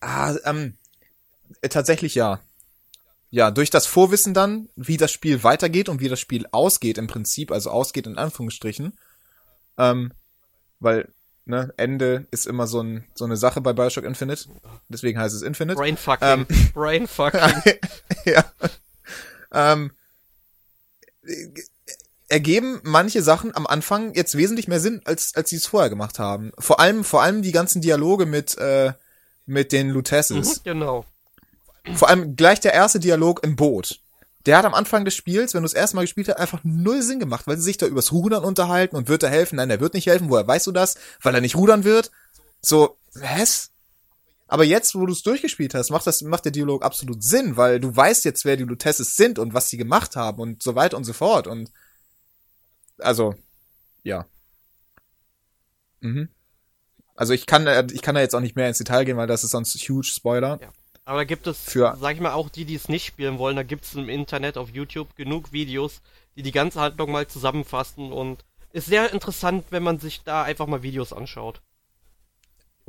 Ah, 0.00 0.34
ähm, 0.44 0.74
äh, 1.60 1.68
tatsächlich 1.68 2.14
ja. 2.14 2.40
Ja, 3.30 3.50
durch 3.50 3.70
das 3.70 3.86
Vorwissen 3.86 4.34
dann, 4.34 4.68
wie 4.76 4.96
das 4.96 5.12
Spiel 5.12 5.42
weitergeht 5.42 5.88
und 5.88 6.00
wie 6.00 6.08
das 6.08 6.20
Spiel 6.20 6.46
ausgeht 6.52 6.96
im 6.96 7.06
Prinzip, 7.06 7.50
also 7.50 7.70
ausgeht 7.70 8.06
in 8.06 8.18
Anführungsstrichen, 8.18 8.96
ähm, 9.76 10.12
weil, 10.80 11.12
ne, 11.46 11.72
Ende 11.76 12.26
ist 12.30 12.46
immer 12.46 12.66
so, 12.66 12.80
ein, 12.80 13.04
so 13.14 13.24
eine 13.24 13.36
Sache 13.36 13.60
bei 13.60 13.72
Bioshock 13.72 14.04
Infinite, 14.04 14.48
deswegen 14.88 15.18
heißt 15.18 15.34
es 15.34 15.42
Infinite. 15.42 15.76
Brainfucking. 15.76 16.28
Ähm. 16.28 16.46
Brainfucking. 16.74 17.62
ja. 18.24 18.44
Ähm, 19.52 19.92
äh, 21.22 21.48
ergeben 22.28 22.80
manche 22.82 23.22
Sachen 23.22 23.54
am 23.54 23.66
Anfang 23.66 24.14
jetzt 24.14 24.36
wesentlich 24.36 24.66
mehr 24.66 24.80
Sinn, 24.80 25.00
als, 25.04 25.34
als 25.36 25.50
sie 25.50 25.56
es 25.56 25.66
vorher 25.66 25.90
gemacht 25.90 26.18
haben. 26.18 26.52
Vor 26.58 26.80
allem, 26.80 27.04
vor 27.04 27.22
allem 27.22 27.42
die 27.42 27.52
ganzen 27.52 27.80
Dialoge 27.80 28.26
mit, 28.26 28.58
äh, 28.58 28.92
mit 29.46 29.70
den 29.70 29.90
Lutesses. 29.90 30.58
Mhm, 30.58 30.60
genau. 30.64 31.04
Vor 31.94 32.08
allem 32.08 32.34
gleich 32.34 32.58
der 32.58 32.74
erste 32.74 32.98
Dialog 32.98 33.44
im 33.44 33.54
Boot. 33.54 34.00
Der 34.46 34.58
hat 34.58 34.64
am 34.64 34.74
Anfang 34.74 35.04
des 35.04 35.14
Spiels, 35.14 35.54
wenn 35.54 35.62
du 35.62 35.66
es 35.66 35.74
erstmal 35.74 36.04
gespielt 36.04 36.28
hast, 36.28 36.38
einfach 36.38 36.60
null 36.62 37.02
Sinn 37.02 37.18
gemacht, 37.18 37.46
weil 37.46 37.56
sie 37.56 37.64
sich 37.64 37.78
da 37.78 37.86
übers 37.86 38.12
Rudern 38.12 38.44
unterhalten 38.44 38.96
und 38.96 39.08
wird 39.08 39.24
er 39.24 39.30
helfen? 39.30 39.56
Nein, 39.56 39.70
er 39.70 39.80
wird 39.80 39.94
nicht 39.94 40.06
helfen. 40.06 40.30
Woher 40.30 40.46
weißt 40.46 40.66
du 40.68 40.72
das? 40.72 40.96
Weil 41.20 41.34
er 41.34 41.40
nicht 41.40 41.56
rudern 41.56 41.84
wird? 41.84 42.12
So, 42.60 42.96
was? 43.14 43.70
Aber 44.48 44.64
jetzt, 44.64 44.94
wo 44.94 45.04
du 45.06 45.12
es 45.12 45.22
durchgespielt 45.22 45.74
hast, 45.74 45.90
macht 45.90 46.06
das, 46.06 46.22
macht 46.22 46.44
der 46.44 46.52
Dialog 46.52 46.84
absolut 46.84 47.22
Sinn, 47.24 47.56
weil 47.56 47.80
du 47.80 47.94
weißt 47.94 48.24
jetzt, 48.24 48.44
wer 48.44 48.56
die 48.56 48.64
Lutesses 48.64 49.16
sind 49.16 49.40
und 49.40 49.54
was 49.54 49.68
sie 49.68 49.76
gemacht 49.76 50.14
haben 50.14 50.40
und 50.40 50.62
so 50.62 50.76
weiter 50.76 50.96
und 50.96 51.04
so 51.04 51.12
fort 51.12 51.48
und, 51.48 51.72
also, 52.98 53.34
ja. 54.04 54.26
Mhm. 56.00 56.28
Also 57.16 57.32
ich 57.32 57.46
kann, 57.46 57.66
äh, 57.66 57.86
ich 57.92 58.02
kann 58.02 58.14
da 58.14 58.20
jetzt 58.20 58.34
auch 58.34 58.40
nicht 58.40 58.54
mehr 58.54 58.68
ins 58.68 58.78
Detail 58.78 59.04
gehen, 59.04 59.16
weil 59.16 59.26
das 59.26 59.42
ist 59.42 59.50
sonst 59.50 59.74
huge 59.88 60.06
Spoiler. 60.06 60.60
Ja. 60.62 60.70
Aber 61.06 61.18
da 61.18 61.24
gibt 61.24 61.46
es, 61.46 61.62
Für- 61.62 61.96
sag 61.98 62.16
ich 62.16 62.20
mal, 62.20 62.32
auch 62.32 62.48
die, 62.50 62.64
die 62.64 62.74
es 62.74 62.88
nicht 62.88 63.06
spielen 63.06 63.38
wollen, 63.38 63.54
da 63.56 63.62
gibt 63.62 63.84
es 63.84 63.94
im 63.94 64.08
Internet 64.08 64.58
auf 64.58 64.70
YouTube 64.70 65.14
genug 65.14 65.52
Videos, 65.52 66.02
die 66.34 66.42
die 66.42 66.50
ganze 66.50 66.80
Handlung 66.80 67.12
mal 67.12 67.28
zusammenfassen 67.28 68.12
und 68.12 68.44
ist 68.72 68.88
sehr 68.88 69.12
interessant, 69.12 69.66
wenn 69.70 69.84
man 69.84 70.00
sich 70.00 70.22
da 70.24 70.42
einfach 70.42 70.66
mal 70.66 70.82
Videos 70.82 71.12
anschaut. 71.12 71.62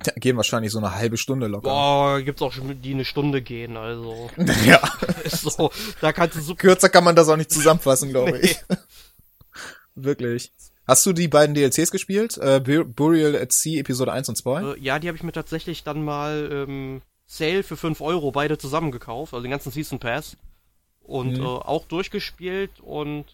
Ja, 0.04 0.14
gehen 0.16 0.36
wahrscheinlich 0.36 0.72
so 0.72 0.80
eine 0.80 0.96
halbe 0.96 1.18
Stunde 1.18 1.46
locker. 1.46 1.70
Boah, 1.70 2.22
gibt's 2.22 2.42
auch 2.42 2.52
schon, 2.52 2.82
die 2.82 2.94
eine 2.94 3.06
Stunde 3.06 3.44
gehen, 3.44 3.78
also 3.78 4.32
Ja. 4.66 4.82
ist 5.24 5.42
so, 5.42 5.72
da 6.02 6.12
kannst 6.12 6.38
du 6.38 6.42
super 6.42 6.60
Kürzer 6.60 6.90
kann 6.90 7.04
man 7.04 7.16
das 7.16 7.30
auch 7.30 7.38
nicht 7.38 7.52
zusammenfassen, 7.52 8.10
glaube 8.10 8.40
ich. 8.40 8.58
wirklich. 9.96 10.52
Hast 10.88 11.06
du 11.06 11.14
die 11.14 11.28
beiden 11.28 11.54
DLCs 11.54 11.92
gespielt? 11.92 12.38
Äh, 12.38 12.62
Burial 12.62 13.36
at 13.36 13.52
Sea 13.52 13.80
Episode 13.80 14.12
1 14.12 14.30
und 14.30 14.38
2? 14.38 14.62
Äh, 14.62 14.80
ja, 14.80 14.98
die 14.98 15.08
habe 15.08 15.18
ich 15.18 15.24
mir 15.24 15.34
tatsächlich 15.34 15.84
dann 15.84 16.04
mal 16.04 16.50
ähm, 16.52 17.02
Sale 17.28 17.62
für 17.62 17.78
5 17.78 18.02
Euro 18.02 18.32
beide 18.32 18.58
zusammen 18.58 18.92
gekauft, 18.92 19.34
also 19.34 19.44
den 19.44 19.52
ganzen 19.52 19.72
Season 19.72 20.00
Pass. 20.00 20.38
Und 21.02 21.38
mhm. 21.38 21.44
äh, 21.44 21.48
auch 21.48 21.86
durchgespielt 21.86 22.80
und 22.82 23.26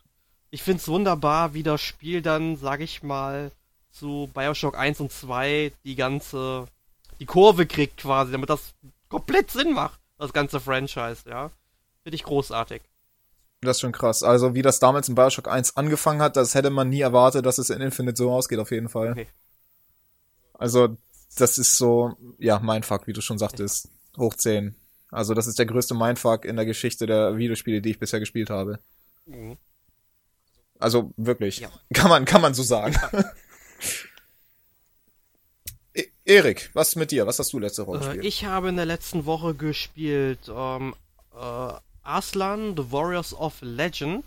ich 0.52 0.62
find's 0.62 0.88
wunderbar, 0.88 1.54
wie 1.54 1.64
das 1.64 1.82
Spiel 1.82 2.22
dann, 2.22 2.58
sag 2.58 2.82
ich 2.82 3.02
mal, 3.02 3.52
zu 3.92 4.30
Bioshock 4.34 4.78
1 4.78 5.00
und 5.00 5.12
2 5.12 5.72
die 5.84 5.96
ganze, 5.96 6.68
die 7.20 7.26
Kurve 7.26 7.66
kriegt 7.66 7.98
quasi, 7.98 8.32
damit 8.32 8.50
das 8.50 8.74
komplett 9.10 9.50
Sinn 9.50 9.74
macht, 9.74 10.00
das 10.18 10.34
ganze 10.34 10.60
Franchise, 10.60 11.24
ja. 11.28 11.50
Finde 12.04 12.16
ich 12.16 12.24
großartig. 12.24 12.82
Das 13.62 13.78
ist 13.78 13.82
schon 13.82 13.94
krass. 13.94 14.24
Also, 14.24 14.54
wie 14.56 14.62
das 14.62 14.80
damals 14.80 15.10
in 15.10 15.16
Bioshock 15.16 15.48
1 15.48 15.78
angefangen 15.78 16.22
hat, 16.22 16.36
das 16.36 16.54
hätte 16.54 16.70
man 16.70 16.90
nie 16.90 17.02
erwartet, 17.02 17.46
dass 17.46 17.58
es 17.58 17.70
in 17.70 17.82
Infinite 17.82 18.18
so 18.18 18.32
ausgeht, 18.32 18.60
auf 18.60 18.72
jeden 18.72 18.90
Fall. 18.90 19.12
Okay. 19.12 19.28
Also, 20.54 20.98
das 21.36 21.58
ist 21.58 21.78
so, 21.78 22.16
ja, 22.38 22.60
Mindfuck, 22.60 23.08
wie 23.08 23.14
du 23.14 23.22
schon 23.22 23.38
sagtest. 23.38 23.90
Hoch 24.18 24.36
10. 24.36 24.76
Also, 25.12 25.34
das 25.34 25.48
ist 25.48 25.60
der 25.60 25.66
größte 25.66 25.94
Mindfuck 25.94 26.46
in 26.46 26.56
der 26.56 26.66
Geschichte 26.66 27.06
der 27.06 27.38
Videospiele, 27.38 27.82
die 27.82 27.92
ich 27.92 28.00
bisher 28.00 28.20
gespielt 28.20 28.50
habe. 28.50 28.80
Mhm. 29.26 29.58
Also, 30.80 31.14
wirklich. 31.18 31.60
Ja. 31.60 31.70
Kann 31.94 32.10
man, 32.10 32.26
kann 32.26 32.42
man 32.42 32.54
so 32.54 32.64
sagen. 32.64 32.96
Ja. 33.14 33.24
E 35.96 36.06
Erik, 36.26 36.72
was 36.74 36.96
mit 36.96 37.12
dir? 37.12 37.28
Was 37.28 37.38
hast 37.38 37.54
du 37.54 37.60
letzte 37.60 37.86
Woche 37.86 37.98
äh, 37.98 38.02
gespielt? 38.02 38.26
Ich 38.26 38.46
habe 38.46 38.70
in 38.70 38.78
der 38.78 38.88
letzten 38.88 39.26
Woche 39.28 39.54
gespielt 39.54 40.40
ähm, 40.50 40.96
äh, 41.36 41.74
Aslan, 42.02 42.76
The 42.76 42.92
Warriors 42.92 43.36
of 43.36 43.62
Legend. 43.62 44.26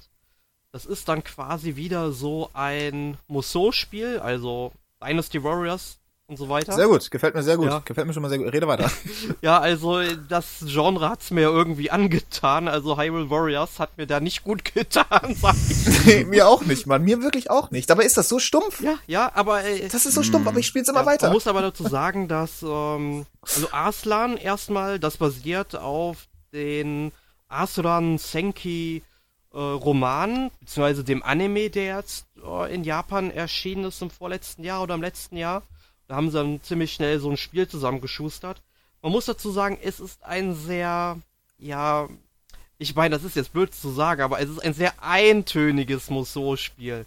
Das 0.70 0.86
ist 0.86 1.08
dann 1.08 1.24
quasi 1.24 1.74
wieder 1.74 2.12
so 2.12 2.50
ein 2.52 3.18
Musou-Spiel, 3.26 4.20
also 4.20 4.72
Dynasty 5.02 5.42
Warriors 5.42 5.98
und 6.28 6.36
so 6.36 6.48
weiter. 6.48 6.72
Sehr 6.72 6.88
gut, 6.88 7.10
gefällt 7.10 7.34
mir 7.34 7.42
sehr 7.42 7.56
gut. 7.56 7.68
Ja. 7.68 7.82
Gefällt 7.84 8.06
mir 8.06 8.12
schon 8.12 8.22
mal 8.22 8.28
sehr 8.28 8.38
gut. 8.38 8.52
Rede 8.52 8.66
weiter. 8.66 8.90
ja, 9.42 9.60
also 9.60 10.00
das 10.28 10.64
Genre 10.66 11.08
hat's 11.08 11.30
mir 11.30 11.42
irgendwie 11.42 11.90
angetan. 11.90 12.66
Also 12.66 12.98
Hyrule 12.98 13.30
Warriors 13.30 13.78
hat 13.78 13.96
mir 13.96 14.06
da 14.06 14.18
nicht 14.18 14.42
gut 14.42 14.64
getan, 14.64 15.34
sag 15.40 15.54
ich. 15.68 16.26
mir 16.26 16.48
auch 16.48 16.62
nicht, 16.62 16.86
Mann. 16.86 17.02
Mir 17.02 17.22
wirklich 17.22 17.50
auch 17.50 17.70
nicht. 17.70 17.90
Aber 17.90 18.04
ist 18.04 18.16
das 18.16 18.28
so 18.28 18.38
stumpf? 18.38 18.80
Ja, 18.80 18.98
ja, 19.06 19.30
aber 19.34 19.64
äh, 19.64 19.88
das 19.88 20.06
ist 20.06 20.14
so 20.14 20.22
stumpf, 20.22 20.46
aber 20.46 20.58
ich 20.58 20.66
spiel's 20.66 20.88
immer 20.88 21.00
ja, 21.00 21.06
weiter. 21.06 21.26
Man 21.26 21.34
muss 21.34 21.46
aber 21.46 21.62
dazu 21.62 21.86
sagen, 21.88 22.26
dass 22.26 22.62
ähm, 22.62 23.26
also 23.42 23.70
Arslan 23.70 24.36
erstmal, 24.36 24.98
das 24.98 25.18
basiert 25.18 25.76
auf 25.76 26.26
den 26.52 27.12
Asuran 27.48 28.18
Senki 28.18 29.04
äh, 29.52 29.58
Roman, 29.58 30.50
beziehungsweise 30.58 31.04
dem 31.04 31.22
Anime, 31.22 31.70
der 31.70 31.98
jetzt 31.98 32.26
äh, 32.44 32.74
in 32.74 32.82
Japan 32.82 33.30
erschienen 33.30 33.84
ist 33.84 34.02
im 34.02 34.10
vorletzten 34.10 34.64
Jahr 34.64 34.82
oder 34.82 34.96
im 34.96 35.02
letzten 35.02 35.36
Jahr. 35.36 35.62
Da 36.08 36.16
haben 36.16 36.30
sie 36.30 36.38
dann 36.38 36.62
ziemlich 36.62 36.92
schnell 36.92 37.18
so 37.18 37.30
ein 37.30 37.36
Spiel 37.36 37.66
zusammengeschustert. 37.68 38.62
Man 39.02 39.12
muss 39.12 39.26
dazu 39.26 39.50
sagen, 39.50 39.78
es 39.82 40.00
ist 40.00 40.22
ein 40.24 40.54
sehr, 40.54 41.18
ja, 41.58 42.08
ich 42.78 42.94
meine, 42.94 43.14
das 43.14 43.24
ist 43.24 43.36
jetzt 43.36 43.52
blöd 43.52 43.74
zu 43.74 43.90
sagen, 43.90 44.22
aber 44.22 44.40
es 44.40 44.50
ist 44.50 44.60
ein 44.60 44.74
sehr 44.74 44.92
eintöniges 45.02 46.10
Musou-Spiel. 46.10 47.06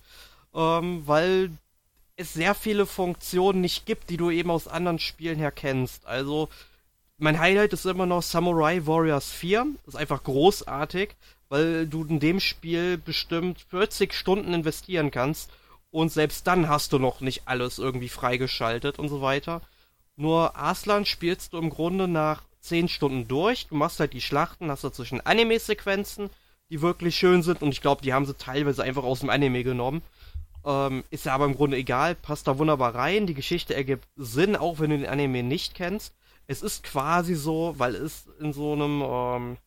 Ähm, 0.53 1.03
weil 1.05 1.51
es 2.15 2.33
sehr 2.33 2.55
viele 2.55 2.85
Funktionen 2.85 3.61
nicht 3.61 3.85
gibt, 3.85 4.09
die 4.09 4.17
du 4.17 4.29
eben 4.29 4.51
aus 4.51 4.67
anderen 4.67 4.99
Spielen 4.99 5.37
her 5.37 5.51
kennst. 5.51 6.05
Also, 6.05 6.49
mein 7.17 7.39
Highlight 7.39 7.73
ist 7.73 7.85
immer 7.85 8.05
noch 8.05 8.23
Samurai 8.23 8.85
Warriors 8.85 9.31
4. 9.31 9.67
Das 9.85 9.95
ist 9.95 9.99
einfach 9.99 10.23
großartig, 10.23 11.15
weil 11.47 11.87
du 11.87 12.03
in 12.05 12.19
dem 12.19 12.39
Spiel 12.39 12.97
bestimmt 12.97 13.65
40 13.69 14.13
Stunden 14.13 14.53
investieren 14.53 15.11
kannst 15.11 15.49
und 15.91 16.11
selbst 16.11 16.47
dann 16.47 16.69
hast 16.69 16.93
du 16.93 16.99
noch 16.99 17.21
nicht 17.21 17.43
alles 17.45 17.79
irgendwie 17.79 18.09
freigeschaltet 18.09 18.99
und 18.99 19.09
so 19.09 19.21
weiter. 19.21 19.61
Nur 20.15 20.57
Aslan 20.57 21.05
spielst 21.05 21.53
du 21.53 21.57
im 21.57 21.69
Grunde 21.69 22.07
nach 22.07 22.43
10 22.61 22.89
Stunden 22.89 23.27
durch. 23.27 23.67
Du 23.67 23.75
machst 23.75 23.99
halt 23.99 24.13
die 24.13 24.21
Schlachten, 24.21 24.69
hast 24.69 24.83
dazwischen 24.83 25.21
Anime-Sequenzen, 25.21 26.29
die 26.69 26.81
wirklich 26.81 27.15
schön 27.15 27.41
sind 27.41 27.61
und 27.61 27.69
ich 27.69 27.81
glaube, 27.81 28.01
die 28.01 28.13
haben 28.13 28.25
sie 28.25 28.35
teilweise 28.35 28.83
einfach 28.83 29.03
aus 29.03 29.21
dem 29.21 29.29
Anime 29.29 29.63
genommen. 29.63 30.01
Ähm, 30.65 31.03
ist 31.09 31.25
ja 31.25 31.33
aber 31.33 31.45
im 31.45 31.55
Grunde 31.55 31.77
egal, 31.77 32.15
passt 32.15 32.47
da 32.47 32.57
wunderbar 32.57 32.93
rein. 32.93 33.27
Die 33.27 33.33
Geschichte 33.33 33.75
ergibt 33.75 34.07
Sinn, 34.15 34.55
auch 34.55 34.79
wenn 34.79 34.89
du 34.89 34.97
den 34.97 35.07
Anime 35.07 35.41
nicht 35.43 35.73
kennst 35.73 36.13
es 36.49 36.63
ist 36.63 36.83
quasi 36.83 37.35
so, 37.35 37.75
weil 37.77 37.93
es 37.93 38.25
in 38.39 38.53
so 38.53 38.73
einem, 38.73 39.03
ähm, 39.03 39.57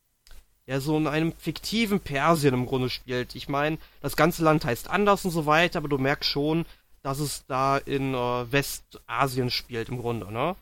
ja, 0.66 0.80
so 0.80 0.96
in 0.96 1.06
einem 1.06 1.32
fiktiven 1.32 2.00
Persien 2.00 2.54
im 2.54 2.66
Grunde 2.66 2.90
spielt. 2.90 3.34
Ich 3.34 3.48
meine, 3.48 3.78
das 4.00 4.16
ganze 4.16 4.44
Land 4.44 4.64
heißt 4.64 4.88
anders 4.88 5.24
und 5.24 5.30
so 5.32 5.46
weiter, 5.46 5.78
aber 5.78 5.88
du 5.88 5.98
merkst 5.98 6.30
schon, 6.30 6.66
dass 7.02 7.18
es 7.18 7.44
da 7.46 7.78
in 7.78 8.14
äh, 8.14 8.52
Westasien 8.52 9.50
spielt 9.50 9.88
im 9.88 9.98
Grunde, 9.98 10.32
ne? 10.32 10.56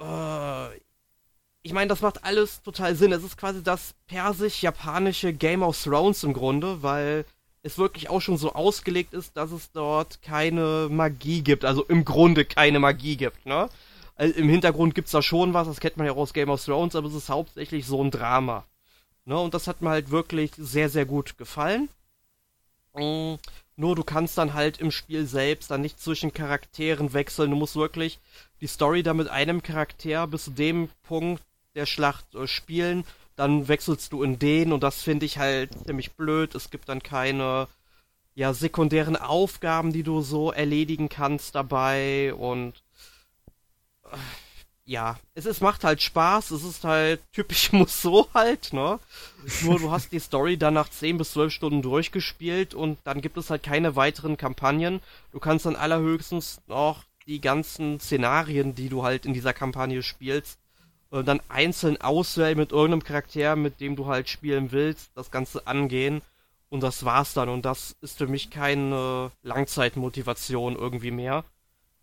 Äh, 0.00 0.76
ich 1.62 1.72
meine, 1.72 1.88
das 1.88 2.00
macht 2.00 2.24
alles 2.24 2.62
total 2.62 2.96
Sinn. 2.96 3.12
Es 3.12 3.22
ist 3.22 3.36
quasi 3.36 3.62
das 3.62 3.94
persisch-japanische 4.08 5.32
Game 5.32 5.62
of 5.62 5.80
Thrones 5.80 6.24
im 6.24 6.32
Grunde, 6.32 6.82
weil 6.82 7.24
es 7.62 7.78
wirklich 7.78 8.10
auch 8.10 8.20
schon 8.20 8.36
so 8.36 8.52
ausgelegt 8.54 9.14
ist, 9.14 9.36
dass 9.36 9.52
es 9.52 9.70
dort 9.70 10.22
keine 10.22 10.88
Magie 10.90 11.42
gibt. 11.42 11.64
Also 11.64 11.84
im 11.84 12.04
Grunde 12.04 12.44
keine 12.44 12.80
Magie 12.80 13.16
gibt, 13.16 13.46
ne? 13.46 13.68
Also 14.14 14.34
Im 14.34 14.48
Hintergrund 14.48 14.94
gibt's 14.94 15.12
da 15.12 15.22
schon 15.22 15.54
was, 15.54 15.66
das 15.66 15.80
kennt 15.80 15.96
man 15.96 16.06
ja 16.06 16.12
auch 16.12 16.18
aus 16.18 16.32
Game 16.32 16.50
of 16.50 16.64
Thrones, 16.64 16.94
aber 16.94 17.08
es 17.08 17.14
ist 17.14 17.28
hauptsächlich 17.28 17.86
so 17.86 18.02
ein 18.02 18.10
Drama. 18.10 18.64
Ne? 19.24 19.38
Und 19.38 19.54
das 19.54 19.66
hat 19.66 19.82
mir 19.82 19.90
halt 19.90 20.10
wirklich 20.10 20.52
sehr, 20.56 20.88
sehr 20.88 21.06
gut 21.06 21.38
gefallen. 21.38 21.88
Mhm. 22.94 23.38
Nur 23.76 23.96
du 23.96 24.04
kannst 24.04 24.36
dann 24.36 24.54
halt 24.54 24.78
im 24.78 24.90
Spiel 24.90 25.26
selbst 25.26 25.70
dann 25.70 25.80
nicht 25.80 25.98
zwischen 25.98 26.32
Charakteren 26.32 27.14
wechseln. 27.14 27.50
Du 27.50 27.56
musst 27.56 27.74
wirklich 27.74 28.18
die 28.60 28.66
Story 28.66 29.02
da 29.02 29.14
mit 29.14 29.28
einem 29.28 29.62
Charakter 29.62 30.26
bis 30.26 30.44
zu 30.44 30.50
dem 30.50 30.88
Punkt 31.02 31.42
der 31.74 31.86
Schlacht 31.86 32.34
äh, 32.34 32.46
spielen. 32.46 33.04
Dann 33.34 33.68
wechselst 33.68 34.12
du 34.12 34.22
in 34.22 34.38
den 34.38 34.72
und 34.72 34.82
das 34.82 35.02
finde 35.02 35.24
ich 35.24 35.38
halt 35.38 35.70
ziemlich 35.86 36.12
blöd. 36.12 36.54
Es 36.54 36.70
gibt 36.70 36.88
dann 36.88 37.02
keine 37.02 37.66
ja 38.34 38.52
sekundären 38.52 39.16
Aufgaben, 39.16 39.92
die 39.92 40.02
du 40.02 40.20
so 40.20 40.52
erledigen 40.52 41.08
kannst 41.08 41.54
dabei 41.54 42.34
und 42.34 42.81
ja, 44.84 45.18
es 45.34 45.46
ist, 45.46 45.60
macht 45.60 45.84
halt 45.84 46.02
Spaß, 46.02 46.50
es 46.50 46.64
ist 46.64 46.84
halt 46.84 47.20
typisch 47.32 47.72
muss 47.72 48.02
so 48.02 48.28
halt, 48.34 48.72
ne? 48.72 48.98
Nur 49.62 49.78
du 49.78 49.90
hast 49.90 50.12
die 50.12 50.18
Story 50.18 50.56
dann 50.56 50.74
nach 50.74 50.88
10 50.88 51.18
bis 51.18 51.32
12 51.32 51.52
Stunden 51.52 51.82
durchgespielt 51.82 52.74
und 52.74 52.98
dann 53.04 53.20
gibt 53.20 53.36
es 53.36 53.50
halt 53.50 53.62
keine 53.62 53.96
weiteren 53.96 54.36
Kampagnen. 54.36 55.00
Du 55.30 55.38
kannst 55.38 55.66
dann 55.66 55.76
allerhöchstens 55.76 56.60
noch 56.66 57.04
die 57.26 57.40
ganzen 57.40 58.00
Szenarien, 58.00 58.74
die 58.74 58.88
du 58.88 59.04
halt 59.04 59.26
in 59.26 59.34
dieser 59.34 59.52
Kampagne 59.52 60.02
spielst, 60.02 60.58
äh, 61.12 61.22
dann 61.22 61.40
einzeln 61.48 62.00
auswählen 62.00 62.58
mit 62.58 62.72
irgendeinem 62.72 63.04
Charakter, 63.04 63.54
mit 63.54 63.80
dem 63.80 63.94
du 63.94 64.06
halt 64.06 64.28
spielen 64.28 64.72
willst, 64.72 65.10
das 65.14 65.30
Ganze 65.30 65.66
angehen 65.66 66.22
und 66.70 66.82
das 66.82 67.04
war's 67.04 67.34
dann. 67.34 67.48
Und 67.48 67.64
das 67.64 67.96
ist 68.00 68.18
für 68.18 68.26
mich 68.26 68.50
keine 68.50 69.30
Langzeitmotivation 69.42 70.74
irgendwie 70.74 71.10
mehr. 71.12 71.44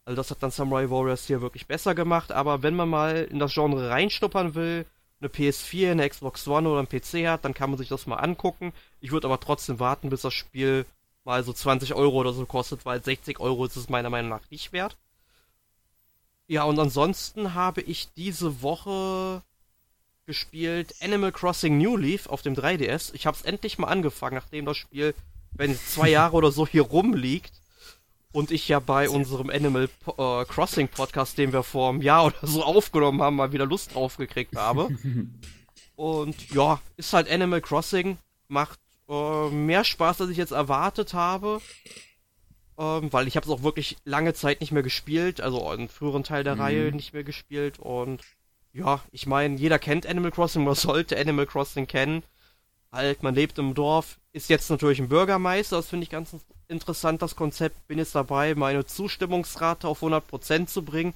Also 0.10 0.16
das 0.16 0.32
hat 0.32 0.42
dann 0.42 0.50
Samurai 0.50 0.90
Warriors 0.90 1.28
hier 1.28 1.40
wirklich 1.40 1.68
besser 1.68 1.94
gemacht, 1.94 2.32
aber 2.32 2.64
wenn 2.64 2.76
man 2.76 2.90
mal 2.90 3.28
in 3.30 3.38
das 3.38 3.54
Genre 3.54 3.92
reinstuppern 3.92 4.56
will, 4.56 4.88
eine 5.22 5.30
PS4, 5.30 5.92
eine 5.92 6.10
Xbox 6.10 6.48
One 6.48 6.68
oder 6.68 6.80
ein 6.80 6.90
PC 6.90 7.28
hat, 7.28 7.46
dann 7.46 7.54
kann 7.54 7.70
man 7.70 7.78
sich 7.78 7.90
das 7.90 8.08
mal 8.08 8.16
angucken. 8.16 8.74
Ich 9.02 9.12
würde 9.12 9.28
aber 9.28 9.40
trotzdem 9.40 9.80
warten, 9.80 10.10
bis 10.10 10.22
das 10.22 10.34
Spiel 10.34 10.88
mal 11.26 11.44
so 11.44 11.54
20 11.54 11.94
Euro 11.94 12.18
oder 12.22 12.34
so 12.34 12.44
kostet, 12.48 12.88
weil 12.88 13.04
60 13.04 13.40
Euro 13.40 13.66
ist 13.66 13.76
es 13.76 13.88
meiner 13.88 14.10
Meinung 14.10 14.32
nach 14.32 14.50
nicht 14.50 14.74
wert. 14.74 14.98
Ja, 16.48 16.64
und 16.64 16.80
ansonsten 16.80 17.54
habe 17.54 17.82
ich 17.82 18.12
diese 18.14 18.64
Woche 18.64 19.44
gespielt 20.26 20.96
Animal 21.04 21.32
Crossing 21.32 21.78
New 21.78 21.98
Leaf 21.98 22.26
auf 22.26 22.42
dem 22.42 22.56
3DS. 22.56 23.14
Ich 23.14 23.28
habe 23.28 23.38
es 23.38 23.44
endlich 23.44 23.78
mal 23.78 23.90
angefangen, 23.90 24.38
nachdem 24.38 24.66
das 24.66 24.78
Spiel, 24.78 25.14
wenn 25.52 25.70
es 25.70 25.94
zwei 25.94 26.10
Jahre 26.10 26.36
oder 26.36 26.52
so 26.52 26.66
hier 26.66 26.82
rumliegt 26.82 27.59
und 28.32 28.52
ich 28.52 28.68
ja 28.68 28.80
bei 28.80 29.10
unserem 29.10 29.50
Animal 29.50 29.90
äh, 30.06 30.46
Crossing 30.46 30.88
Podcast, 30.88 31.38
den 31.38 31.52
wir 31.52 31.64
vor 31.64 31.90
einem 31.90 32.02
Jahr 32.02 32.26
oder 32.28 32.48
so 32.48 32.64
aufgenommen 32.64 33.22
haben, 33.22 33.36
mal 33.36 33.52
wieder 33.52 33.66
Lust 33.66 33.96
drauf 33.96 34.18
gekriegt 34.18 34.56
habe. 34.56 34.90
und 35.96 36.50
ja, 36.52 36.80
ist 36.98 37.14
halt 37.14 37.30
Animal 37.30 37.62
Crossing, 37.62 38.18
macht 38.48 38.80
äh, 39.08 39.50
mehr 39.50 39.84
Spaß, 39.84 40.22
als 40.22 40.30
ich 40.30 40.38
jetzt 40.38 40.52
erwartet 40.52 41.14
habe. 41.14 41.62
Ähm, 42.78 43.12
weil 43.12 43.28
ich 43.28 43.36
habe 43.36 43.46
es 43.46 43.52
auch 43.52 43.64
wirklich 43.64 43.98
lange 44.06 44.34
Zeit 44.34 44.62
nicht 44.62 44.72
mehr 44.72 44.84
gespielt, 44.84 45.42
also 45.42 45.68
einen 45.68 45.90
früheren 45.90 46.24
Teil 46.24 46.46
der 46.46 46.56
mhm. 46.56 46.62
Reihe 46.62 46.92
nicht 46.94 47.14
mehr 47.14 47.26
gespielt 47.26 47.78
und 47.78 48.22
ja, 48.72 49.02
ich 49.12 49.26
meine, 49.26 49.58
jeder 49.58 49.80
kennt 49.80 50.06
Animal 50.06 50.32
Crossing, 50.32 50.64
man 50.64 50.76
sollte 50.76 51.20
Animal 51.20 51.46
Crossing 51.46 51.88
kennen. 51.88 52.24
Halt, 52.92 53.22
man 53.22 53.36
lebt 53.36 53.60
im 53.60 53.76
Dorf, 53.76 54.20
ist 54.32 54.50
jetzt 54.50 54.70
natürlich 54.70 55.00
ein 55.00 55.10
Bürgermeister, 55.10 55.76
das 55.76 55.90
finde 55.90 56.06
ich 56.06 56.10
ganz 56.10 56.34
interessant, 56.70 57.22
das 57.22 57.36
Konzept. 57.36 57.88
Bin 57.88 57.98
jetzt 57.98 58.16
dabei, 58.16 58.56
meine 58.56 58.86
Zustimmungsrate 58.86 59.88
auf 59.88 60.02
100% 60.02 60.68
zu 60.68 60.84
bringen, 60.84 61.14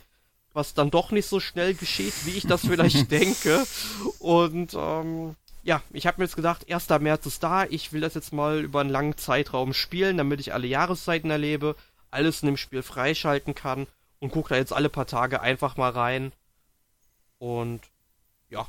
was 0.54 0.74
dann 0.74 0.92
doch 0.92 1.12
nicht 1.12 1.28
so 1.28 1.40
schnell 1.40 1.74
geschieht, 1.76 2.26
wie 2.26 2.32
ich 2.32 2.48
das 2.48 2.62
vielleicht 2.68 3.10
denke. 3.12 3.64
Und 4.20 4.74
ähm, 4.74 5.36
ja, 5.64 5.82
ich 5.92 6.08
habe 6.08 6.20
mir 6.20 6.26
jetzt 6.26 6.36
gedacht, 6.36 6.70
1. 6.70 6.90
März 7.00 7.26
ist 7.26 7.44
da, 7.44 7.66
ich 7.66 7.94
will 7.94 8.02
das 8.02 8.16
jetzt 8.16 8.34
mal 8.34 8.60
über 8.60 8.82
einen 8.82 8.90
langen 8.90 9.18
Zeitraum 9.18 9.74
spielen, 9.74 10.18
damit 10.18 10.40
ich 10.42 10.54
alle 10.54 10.68
Jahreszeiten 10.68 11.30
erlebe, 11.30 11.76
alles 12.12 12.42
in 12.42 12.48
dem 12.48 12.58
Spiel 12.58 12.82
freischalten 12.82 13.56
kann 13.56 13.88
und 14.20 14.32
gucke 14.32 14.50
da 14.50 14.56
jetzt 14.56 14.74
alle 14.74 14.90
paar 14.90 15.08
Tage 15.08 15.42
einfach 15.42 15.78
mal 15.78 15.92
rein. 15.92 16.34
Und 17.40 17.82
ja, 18.50 18.68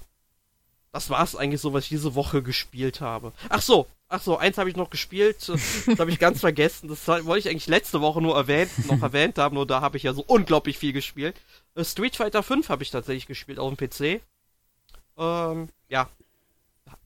das 0.93 1.11
war's 1.11 1.35
eigentlich 1.35 1.61
so, 1.61 1.72
was 1.72 1.85
ich 1.85 1.91
diese 1.91 2.14
Woche 2.14 2.43
gespielt 2.43 3.01
habe. 3.01 3.32
Ach 3.49 3.62
so, 3.62 3.89
ach 4.14 4.22
so, 4.22 4.38
eins 4.38 4.58
habe 4.58 4.70
ich 4.70 4.76
noch 4.76 4.90
gespielt, 4.90 5.48
das 5.48 5.98
habe 5.98 6.10
ich 6.10 6.18
ganz 6.18 6.40
vergessen. 6.40 6.88
Das 6.88 7.06
wollte 7.08 7.38
ich 7.40 7.48
eigentlich 7.48 7.66
letzte 7.66 8.00
Woche 8.00 8.22
nur 8.22 8.36
erwähnt, 8.36 8.70
noch 8.88 9.02
erwähnt 9.02 9.38
haben, 9.38 9.54
nur 9.54 9.66
da 9.66 9.80
habe 9.80 9.96
ich 9.96 10.04
ja 10.04 10.12
so 10.12 10.22
unglaublich 10.26 10.78
viel 10.78 10.92
gespielt. 10.92 11.36
Äh, 11.74 11.84
Street 11.84 12.16
Fighter 12.16 12.42
5 12.42 12.68
habe 12.68 12.82
ich 12.82 12.90
tatsächlich 12.90 13.26
gespielt 13.26 13.58
auf 13.58 13.74
dem 13.74 13.76
PC. 13.76 14.22
Ähm, 15.18 15.68
ja, 15.88 16.08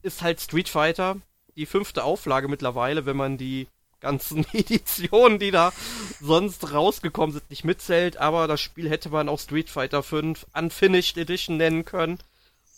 ist 0.03 0.21
halt 0.21 0.39
Street 0.39 0.69
Fighter, 0.69 1.17
die 1.55 1.65
fünfte 1.65 2.03
Auflage 2.03 2.47
mittlerweile, 2.47 3.05
wenn 3.05 3.17
man 3.17 3.37
die 3.37 3.67
ganzen 3.99 4.45
Editionen, 4.53 5.39
die 5.39 5.51
da 5.51 5.73
sonst 6.21 6.71
rausgekommen 6.71 7.33
sind, 7.33 7.49
nicht 7.49 7.65
mitzählt, 7.65 8.17
aber 8.17 8.47
das 8.47 8.61
Spiel 8.61 8.87
hätte 8.89 9.09
man 9.09 9.29
auch 9.29 9.39
Street 9.39 9.69
Fighter 9.69 10.03
5 10.03 10.45
Unfinished 10.53 11.17
Edition 11.17 11.57
nennen 11.57 11.85
können, 11.85 12.19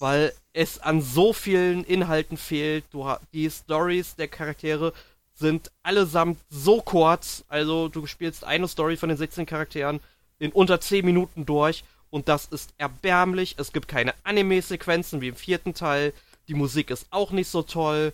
weil 0.01 0.33
es 0.51 0.79
an 0.79 1.01
so 1.01 1.31
vielen 1.31 1.83
Inhalten 1.83 2.35
fehlt. 2.35 2.85
Du, 2.91 3.07
die 3.33 3.49
Stories 3.49 4.15
der 4.15 4.27
Charaktere 4.27 4.93
sind 5.35 5.71
allesamt 5.83 6.39
so 6.49 6.81
kurz, 6.81 7.45
also 7.47 7.87
du 7.87 8.07
spielst 8.07 8.43
eine 8.43 8.67
Story 8.67 8.97
von 8.97 9.09
den 9.09 9.17
16 9.17 9.45
Charakteren 9.45 9.99
in 10.39 10.51
unter 10.51 10.81
10 10.81 11.05
Minuten 11.05 11.45
durch 11.45 11.83
und 12.09 12.27
das 12.27 12.45
ist 12.45 12.73
erbärmlich. 12.79 13.55
Es 13.59 13.71
gibt 13.71 13.87
keine 13.87 14.13
Anime-Sequenzen 14.23 15.21
wie 15.21 15.29
im 15.29 15.35
vierten 15.35 15.75
Teil. 15.75 16.13
Die 16.47 16.55
Musik 16.55 16.89
ist 16.89 17.05
auch 17.11 17.31
nicht 17.31 17.47
so 17.47 17.61
toll. 17.61 18.11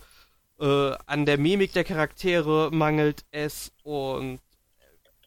Äh, 0.59 0.91
an 1.05 1.25
der 1.25 1.37
Mimik 1.37 1.71
der 1.71 1.85
Charaktere 1.85 2.69
mangelt 2.71 3.23
es 3.31 3.71
und 3.83 4.39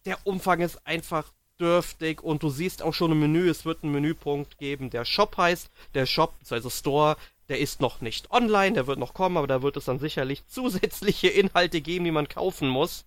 der 0.05 0.19
Umfang 0.25 0.61
ist 0.61 0.87
einfach 0.87 1.25
dürftig 1.61 2.23
und 2.23 2.43
du 2.43 2.51
siehst 2.51 2.83
auch 2.83 2.95
schon 2.95 3.13
im 3.13 3.21
Menü, 3.21 3.49
es 3.49 3.65
wird 3.65 3.83
einen 3.83 3.93
Menüpunkt 3.93 4.59
geben, 4.59 4.91
der 4.91 5.05
Shop 5.05 5.37
heißt. 5.37 5.71
Der 5.95 6.07
Shop, 6.07 6.35
also 6.49 6.71
Store, 6.71 7.17
der 7.49 7.59
ist 7.59 7.81
noch 7.81 8.01
nicht 8.01 8.31
online, 8.31 8.73
der 8.73 8.87
wird 8.87 8.99
noch 8.99 9.13
kommen, 9.15 9.37
aber 9.37 9.47
da 9.47 9.63
wird 9.63 9.77
es 9.77 9.85
dann 9.85 9.99
sicherlich 9.99 10.47
zusätzliche 10.49 11.29
Inhalte 11.29 11.81
geben, 11.81 12.05
die 12.05 12.11
man 12.11 12.29
kaufen 12.29 12.69
muss. 12.69 13.05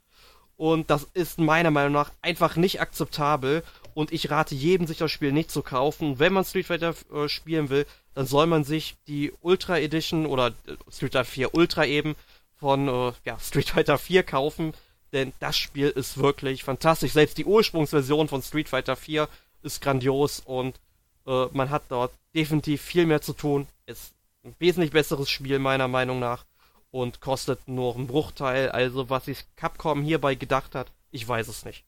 Und 0.56 0.90
das 0.90 1.08
ist 1.14 1.40
meiner 1.40 1.72
Meinung 1.72 1.94
nach 1.94 2.12
einfach 2.22 2.56
nicht 2.56 2.80
akzeptabel. 2.80 3.64
Und 3.96 4.12
ich 4.12 4.30
rate 4.30 4.56
jedem, 4.56 4.88
sich 4.88 4.98
das 4.98 5.12
Spiel 5.12 5.32
nicht 5.32 5.52
zu 5.52 5.62
kaufen. 5.62 6.20
Wenn 6.20 6.34
man 6.34 6.46
Street 6.46 6.68
Fighter 6.68 6.96
äh, 7.14 7.28
spielen 7.28 7.70
will, 7.70 7.86
dann 8.14 8.26
soll 8.26 8.48
man 8.48 8.64
sich 8.64 8.96
die 9.08 9.34
Ultra 9.42 9.80
Edition 9.80 10.26
oder 10.26 10.48
äh, 10.68 10.76
Street 10.92 11.14
Fighter 11.14 11.26
4 11.26 11.56
Ultra 11.56 11.86
eben 11.86 12.16
von 12.56 12.88
äh, 12.88 13.12
ja, 13.26 13.38
Street 13.40 13.70
Fighter 13.70 13.98
4 13.98 14.24
kaufen. 14.24 14.74
Denn 15.14 15.32
das 15.40 15.56
Spiel 15.56 15.90
ist 15.90 16.18
wirklich 16.18 16.64
fantastisch. 16.64 17.14
Selbst 17.14 17.38
die 17.38 17.46
Ursprungsversion 17.46 18.28
von 18.28 18.42
Street 18.42 18.68
Fighter 18.68 18.96
4 18.96 19.30
ist 19.62 19.80
grandios 19.80 20.42
und 20.44 20.80
äh, 21.28 21.46
man 21.54 21.70
hat 21.70 21.84
dort 21.90 22.12
definitiv 22.36 22.82
viel 22.82 23.06
mehr 23.06 23.22
zu 23.22 23.34
tun. 23.34 23.68
Ist 23.86 24.14
ein 24.44 24.56
wesentlich 24.60 24.92
besseres 24.92 25.30
Spiel 25.30 25.60
meiner 25.60 25.88
Meinung 25.88 26.20
nach 26.20 26.46
und 26.92 27.22
kostet 27.22 27.68
nur 27.68 27.96
einen 27.96 28.08
Bruchteil. 28.08 28.70
Also 28.72 29.10
was 29.10 29.26
sich 29.26 29.46
Capcom 29.56 30.02
hierbei 30.02 30.36
gedacht 30.36 30.74
hat, 30.74 30.92
ich 31.12 31.28
weiß 31.28 31.48
es 31.48 31.64
nicht. 31.64 31.86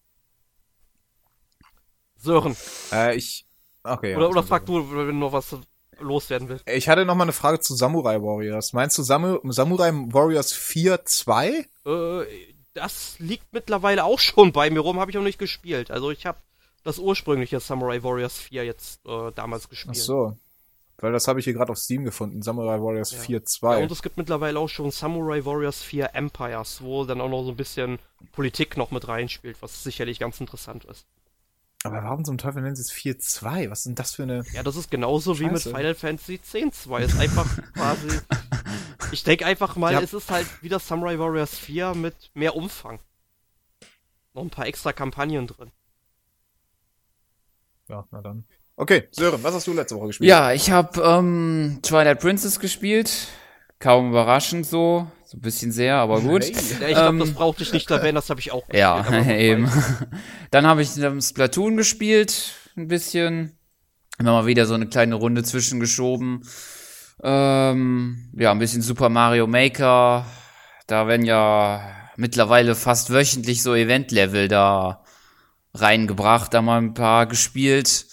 Sören. 2.17 2.55
Äh, 2.91 3.15
ich. 3.15 3.45
Okay. 3.83 4.15
Oder, 4.15 4.29
oder 4.29 4.43
frag 4.43 4.65
du, 4.65 4.89
wenn 4.91 5.07
du 5.07 5.13
noch 5.13 5.31
was 5.31 5.57
loswerden 5.99 6.49
willst. 6.49 6.67
Ich 6.67 6.89
hatte 6.89 7.05
noch 7.05 7.15
mal 7.15 7.23
eine 7.23 7.33
Frage 7.33 7.59
zu 7.59 7.75
Samurai 7.75 8.21
Warriors. 8.21 8.73
Meinst 8.73 8.97
du 8.97 9.03
Samu 9.03 9.39
Samurai 9.51 9.91
Warriors 9.93 10.53
4 10.53 11.05
2? 11.05 11.65
Äh, 11.85 12.54
das 12.75 13.17
liegt 13.19 13.51
mittlerweile 13.53 14.03
auch 14.03 14.19
schon 14.19 14.51
bei 14.51 14.69
mir 14.69 14.81
rum, 14.81 14.99
habe 14.99 15.09
ich 15.09 15.15
noch 15.15 15.23
nicht 15.23 15.39
gespielt. 15.39 15.89
Also 15.89 16.11
ich 16.11 16.25
habe 16.25 16.37
das 16.83 16.99
ursprüngliche 16.99 17.59
Samurai 17.59 18.03
Warriors 18.03 18.37
4 18.37 18.65
jetzt 18.65 19.05
äh, 19.07 19.31
damals 19.33 19.69
gespielt. 19.69 19.97
Ach 19.97 20.03
so. 20.03 20.37
Weil 20.97 21.11
das 21.11 21.27
habe 21.27 21.39
ich 21.39 21.45
hier 21.45 21.53
gerade 21.53 21.71
auf 21.71 21.77
Steam 21.77 22.05
gefunden, 22.05 22.41
Samurai 22.41 22.79
Warriors 22.79 23.11
ja. 23.11 23.19
4 23.19 23.43
2. 23.43 23.77
Ja, 23.77 23.83
und 23.83 23.91
es 23.91 24.01
gibt 24.01 24.17
mittlerweile 24.17 24.59
auch 24.59 24.69
schon 24.69 24.91
Samurai 24.91 25.43
Warriors 25.43 25.81
4 25.81 26.15
Empires, 26.15 26.81
wo 26.81 27.05
dann 27.05 27.19
auch 27.21 27.29
noch 27.29 27.43
so 27.43 27.51
ein 27.51 27.57
bisschen 27.57 27.99
Politik 28.31 28.77
noch 28.77 28.91
mit 28.91 29.07
reinspielt, 29.07 29.57
was 29.61 29.83
sicherlich 29.83 30.19
ganz 30.19 30.39
interessant 30.39 30.85
ist. 30.85 31.05
Aber 31.83 32.03
warum 32.03 32.25
zum 32.25 32.37
Teufel 32.37 32.61
nennen 32.63 32.75
sie 32.75 32.81
es 32.81 32.91
4-2? 32.91 33.69
Was 33.69 33.79
ist 33.79 33.85
denn 33.85 33.95
das 33.95 34.15
für 34.15 34.23
eine. 34.23 34.43
Ja, 34.53 34.63
das 34.63 34.75
ist 34.75 34.89
genauso 34.89 35.35
Scheiße. 35.35 35.45
wie 35.45 35.53
mit 35.53 35.61
Final 35.61 35.93
Fantasy 35.93 36.35
X-2. 36.35 36.99
Ist 37.01 37.19
einfach 37.19 37.45
quasi. 37.73 38.19
Ich 39.11 39.23
denke 39.23 39.45
einfach 39.45 39.75
mal, 39.75 39.93
ja. 39.93 40.01
es 40.01 40.13
ist 40.13 40.31
halt 40.31 40.47
wieder 40.61 40.79
Samurai 40.79 41.17
Warriors 41.19 41.57
4 41.57 41.93
mit 41.95 42.31
mehr 42.33 42.55
Umfang. 42.55 42.99
Noch 44.33 44.43
ein 44.43 44.49
paar 44.49 44.67
extra 44.67 44.93
Kampagnen 44.93 45.47
drin. 45.47 45.71
Ja, 47.87 48.05
na 48.11 48.21
dann. 48.21 48.45
Okay, 48.75 49.07
Sören, 49.11 49.41
was 49.43 49.55
hast 49.55 49.67
du 49.67 49.73
letzte 49.73 49.95
Woche 49.95 50.07
gespielt? 50.07 50.29
Ja, 50.29 50.51
ich 50.51 50.69
habe 50.71 51.01
ähm, 51.01 51.79
Twilight 51.81 52.19
Princess 52.19 52.59
gespielt. 52.59 53.27
Kaum 53.79 54.09
überraschend 54.09 54.65
so. 54.65 55.07
So 55.23 55.37
ein 55.37 55.41
bisschen 55.41 55.71
sehr, 55.71 55.95
aber 55.95 56.21
gut. 56.21 56.43
Hey. 56.43 56.51
Ja, 56.53 56.87
ich 56.87 56.93
glaube, 56.95 57.09
ähm, 57.09 57.19
das 57.19 57.31
brauchte 57.31 57.63
ich 57.63 57.73
nicht 57.73 57.89
erwähnen, 57.89 58.15
das 58.15 58.29
habe 58.29 58.39
ich 58.39 58.51
auch 58.51 58.67
gespielt. 58.67 58.79
Ja, 58.79 59.25
eben. 59.37 59.71
Dann 60.51 60.67
habe 60.67 60.81
ich 60.81 60.97
ähm, 60.97 61.21
Splatoon 61.21 61.77
gespielt, 61.77 62.53
ein 62.75 62.87
bisschen. 62.87 63.57
Immer 64.17 64.31
mal 64.31 64.45
wieder 64.45 64.65
so 64.65 64.73
eine 64.73 64.87
kleine 64.87 65.15
Runde 65.15 65.43
zwischengeschoben. 65.43 66.47
Ähm, 67.23 68.29
ja, 68.37 68.51
ein 68.51 68.59
bisschen 68.59 68.81
Super 68.81 69.09
Mario 69.09 69.47
Maker. 69.47 70.25
Da 70.87 71.07
werden 71.07 71.25
ja 71.25 71.81
mittlerweile 72.17 72.75
fast 72.75 73.11
wöchentlich 73.11 73.63
so 73.63 73.73
Event-Level 73.73 74.47
da 74.47 75.03
reingebracht, 75.73 76.53
da 76.53 76.61
mal 76.61 76.77
ein 76.77 76.93
paar 76.93 77.25
gespielt. 77.25 78.07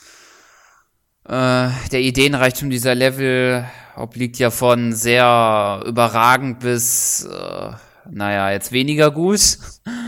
Äh, 1.25 1.69
der 1.93 2.01
Ideenreichtum 2.01 2.71
dieser 2.71 2.95
Level 2.95 3.65
obliegt 3.97 4.39
ja 4.39 4.51
von 4.51 4.93
sehr 4.93 5.83
überragend 5.87 6.61
bis, 6.61 7.25
äh, 7.25 7.71
naja, 8.11 8.51
jetzt 8.51 8.73
weniger 8.73 9.11
gut. 9.11 9.59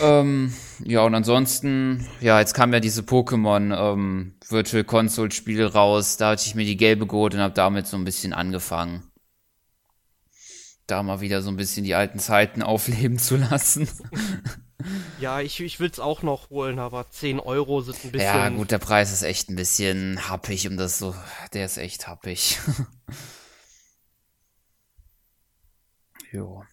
ähm, 0.00 0.54
ja, 0.84 1.02
und 1.02 1.14
ansonsten, 1.14 2.06
ja, 2.20 2.38
jetzt 2.38 2.54
kam 2.54 2.72
ja 2.72 2.80
diese 2.80 3.02
Pokémon 3.02 3.76
ähm, 3.76 4.34
Virtual 4.48 4.84
Console 4.84 5.30
Spiel 5.30 5.64
raus. 5.64 6.16
Da 6.16 6.30
hatte 6.30 6.44
ich 6.46 6.54
mir 6.54 6.64
die 6.64 6.76
gelbe 6.76 7.06
geholt 7.06 7.34
und 7.34 7.40
habe 7.40 7.54
damit 7.54 7.86
so 7.86 7.96
ein 7.96 8.04
bisschen 8.04 8.32
angefangen. 8.32 9.04
Da 10.86 11.02
mal 11.02 11.20
wieder 11.20 11.42
so 11.42 11.50
ein 11.50 11.56
bisschen 11.56 11.84
die 11.84 11.94
alten 11.94 12.18
Zeiten 12.18 12.62
aufleben 12.62 13.18
zu 13.18 13.36
lassen. 13.36 13.88
Ja, 15.18 15.40
ich, 15.40 15.60
ich 15.60 15.78
will 15.78 15.90
es 15.90 16.00
auch 16.00 16.22
noch 16.22 16.48
holen, 16.48 16.78
aber 16.78 17.10
10 17.10 17.38
Euro 17.38 17.82
sind 17.82 18.02
ein 18.02 18.12
bisschen. 18.12 18.26
Ja, 18.26 18.48
gut, 18.48 18.70
der 18.70 18.78
Preis 18.78 19.12
ist 19.12 19.22
echt 19.22 19.50
ein 19.50 19.56
bisschen 19.56 20.26
happig, 20.28 20.66
um 20.68 20.78
das 20.78 20.98
so. 20.98 21.14
Der 21.52 21.66
ist 21.66 21.76
echt 21.76 22.08
happig. 22.08 22.58
jo. 26.32 26.64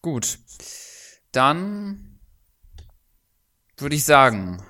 Gut. 0.00 0.38
Dann 1.36 2.18
würde 3.76 3.94
ich 3.94 4.06
sagen, 4.06 4.62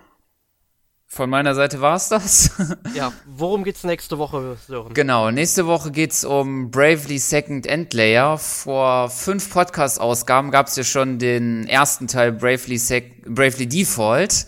von 1.06 1.30
meiner 1.30 1.54
Seite 1.54 1.80
war 1.80 1.94
es 1.94 2.08
das. 2.08 2.50
ja, 2.92 3.12
worum 3.24 3.62
geht's 3.62 3.84
nächste 3.84 4.18
Woche, 4.18 4.56
Sören? 4.66 4.92
Genau, 4.92 5.30
nächste 5.30 5.68
Woche 5.68 5.92
geht's 5.92 6.24
um 6.24 6.72
Bravely 6.72 7.18
Second 7.18 7.68
Endlayer. 7.68 8.36
Vor 8.36 9.10
fünf 9.10 9.48
Podcast-Ausgaben 9.48 10.50
gab's 10.50 10.74
ja 10.74 10.82
schon 10.82 11.20
den 11.20 11.68
ersten 11.68 12.08
Teil 12.08 12.32
Bravely, 12.32 12.78
Sec 12.78 13.22
Bravely 13.24 13.68
Default. 13.68 14.46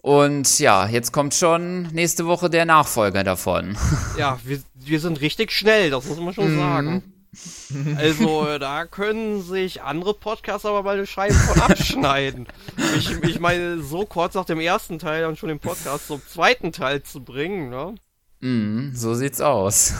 Und 0.00 0.58
ja, 0.58 0.88
jetzt 0.88 1.12
kommt 1.12 1.34
schon 1.34 1.82
nächste 1.88 2.24
Woche 2.24 2.48
der 2.48 2.64
Nachfolger 2.64 3.22
davon. 3.22 3.76
Ja, 4.16 4.40
wir, 4.44 4.62
wir 4.74 4.98
sind 4.98 5.20
richtig 5.20 5.52
schnell, 5.52 5.90
das 5.90 6.06
muss 6.06 6.18
man 6.18 6.32
schon 6.32 6.54
mhm. 6.54 6.58
sagen. 6.58 7.17
Also, 7.96 8.58
da 8.58 8.86
können 8.86 9.42
sich 9.42 9.82
andere 9.82 10.14
Podcasts 10.14 10.64
aber 10.64 10.82
mal 10.82 10.96
eine 10.96 11.06
Scheibe 11.06 11.34
von 11.34 11.60
abschneiden. 11.60 12.46
ich, 12.96 13.10
ich 13.22 13.40
meine, 13.40 13.82
so 13.82 14.06
kurz 14.06 14.34
nach 14.34 14.46
dem 14.46 14.60
ersten 14.60 14.98
Teil 14.98 15.22
dann 15.22 15.36
schon 15.36 15.50
den 15.50 15.60
Podcast 15.60 16.06
zum 16.06 16.22
zweiten 16.26 16.72
Teil 16.72 17.02
zu 17.02 17.22
bringen, 17.22 17.70
ne? 17.70 17.94
Mm, 18.40 18.94
so 18.94 19.14
sieht's 19.14 19.40
aus. 19.40 19.94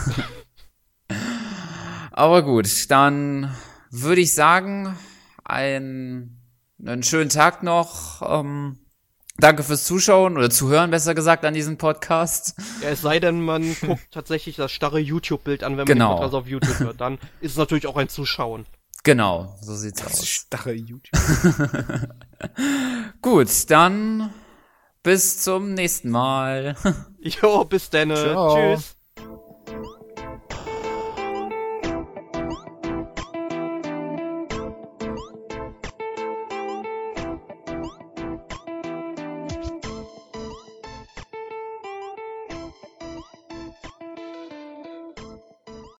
aber 2.12 2.42
gut, 2.42 2.90
dann 2.90 3.54
würde 3.90 4.20
ich 4.20 4.34
sagen, 4.34 4.96
ein, 5.44 6.38
einen 6.84 7.02
schönen 7.02 7.30
Tag 7.30 7.62
noch. 7.62 8.22
Ähm, 8.22 8.78
Danke 9.40 9.62
fürs 9.62 9.84
Zuschauen 9.84 10.36
oder 10.36 10.50
Zuhören, 10.50 10.90
besser 10.90 11.14
gesagt, 11.14 11.44
an 11.44 11.54
diesem 11.54 11.78
Podcast. 11.78 12.56
Ja, 12.82 12.88
es 12.88 13.02
sei 13.02 13.20
denn, 13.20 13.40
man 13.40 13.76
guckt 13.80 14.10
tatsächlich 14.10 14.56
das 14.56 14.72
starre 14.72 14.98
YouTube-Bild 14.98 15.62
an, 15.62 15.72
wenn 15.72 15.78
man 15.78 15.86
genau. 15.86 16.08
den 16.08 16.16
Podcast 16.16 16.34
auf 16.34 16.48
YouTube 16.48 16.78
hört. 16.80 17.00
Dann 17.00 17.18
ist 17.40 17.52
es 17.52 17.56
natürlich 17.56 17.86
auch 17.86 17.96
ein 17.96 18.08
Zuschauen. 18.08 18.66
Genau, 19.04 19.56
so 19.60 19.76
sieht's 19.76 20.02
das 20.02 20.14
aus. 20.14 20.26
Starre 20.26 20.72
YouTube. 20.72 21.12
Gut, 23.22 23.48
dann 23.70 24.34
bis 25.04 25.40
zum 25.40 25.74
nächsten 25.74 26.10
Mal. 26.10 26.74
Jo, 27.20 27.64
bis 27.64 27.90
dann. 27.90 28.10
Tschüss. 28.10 28.97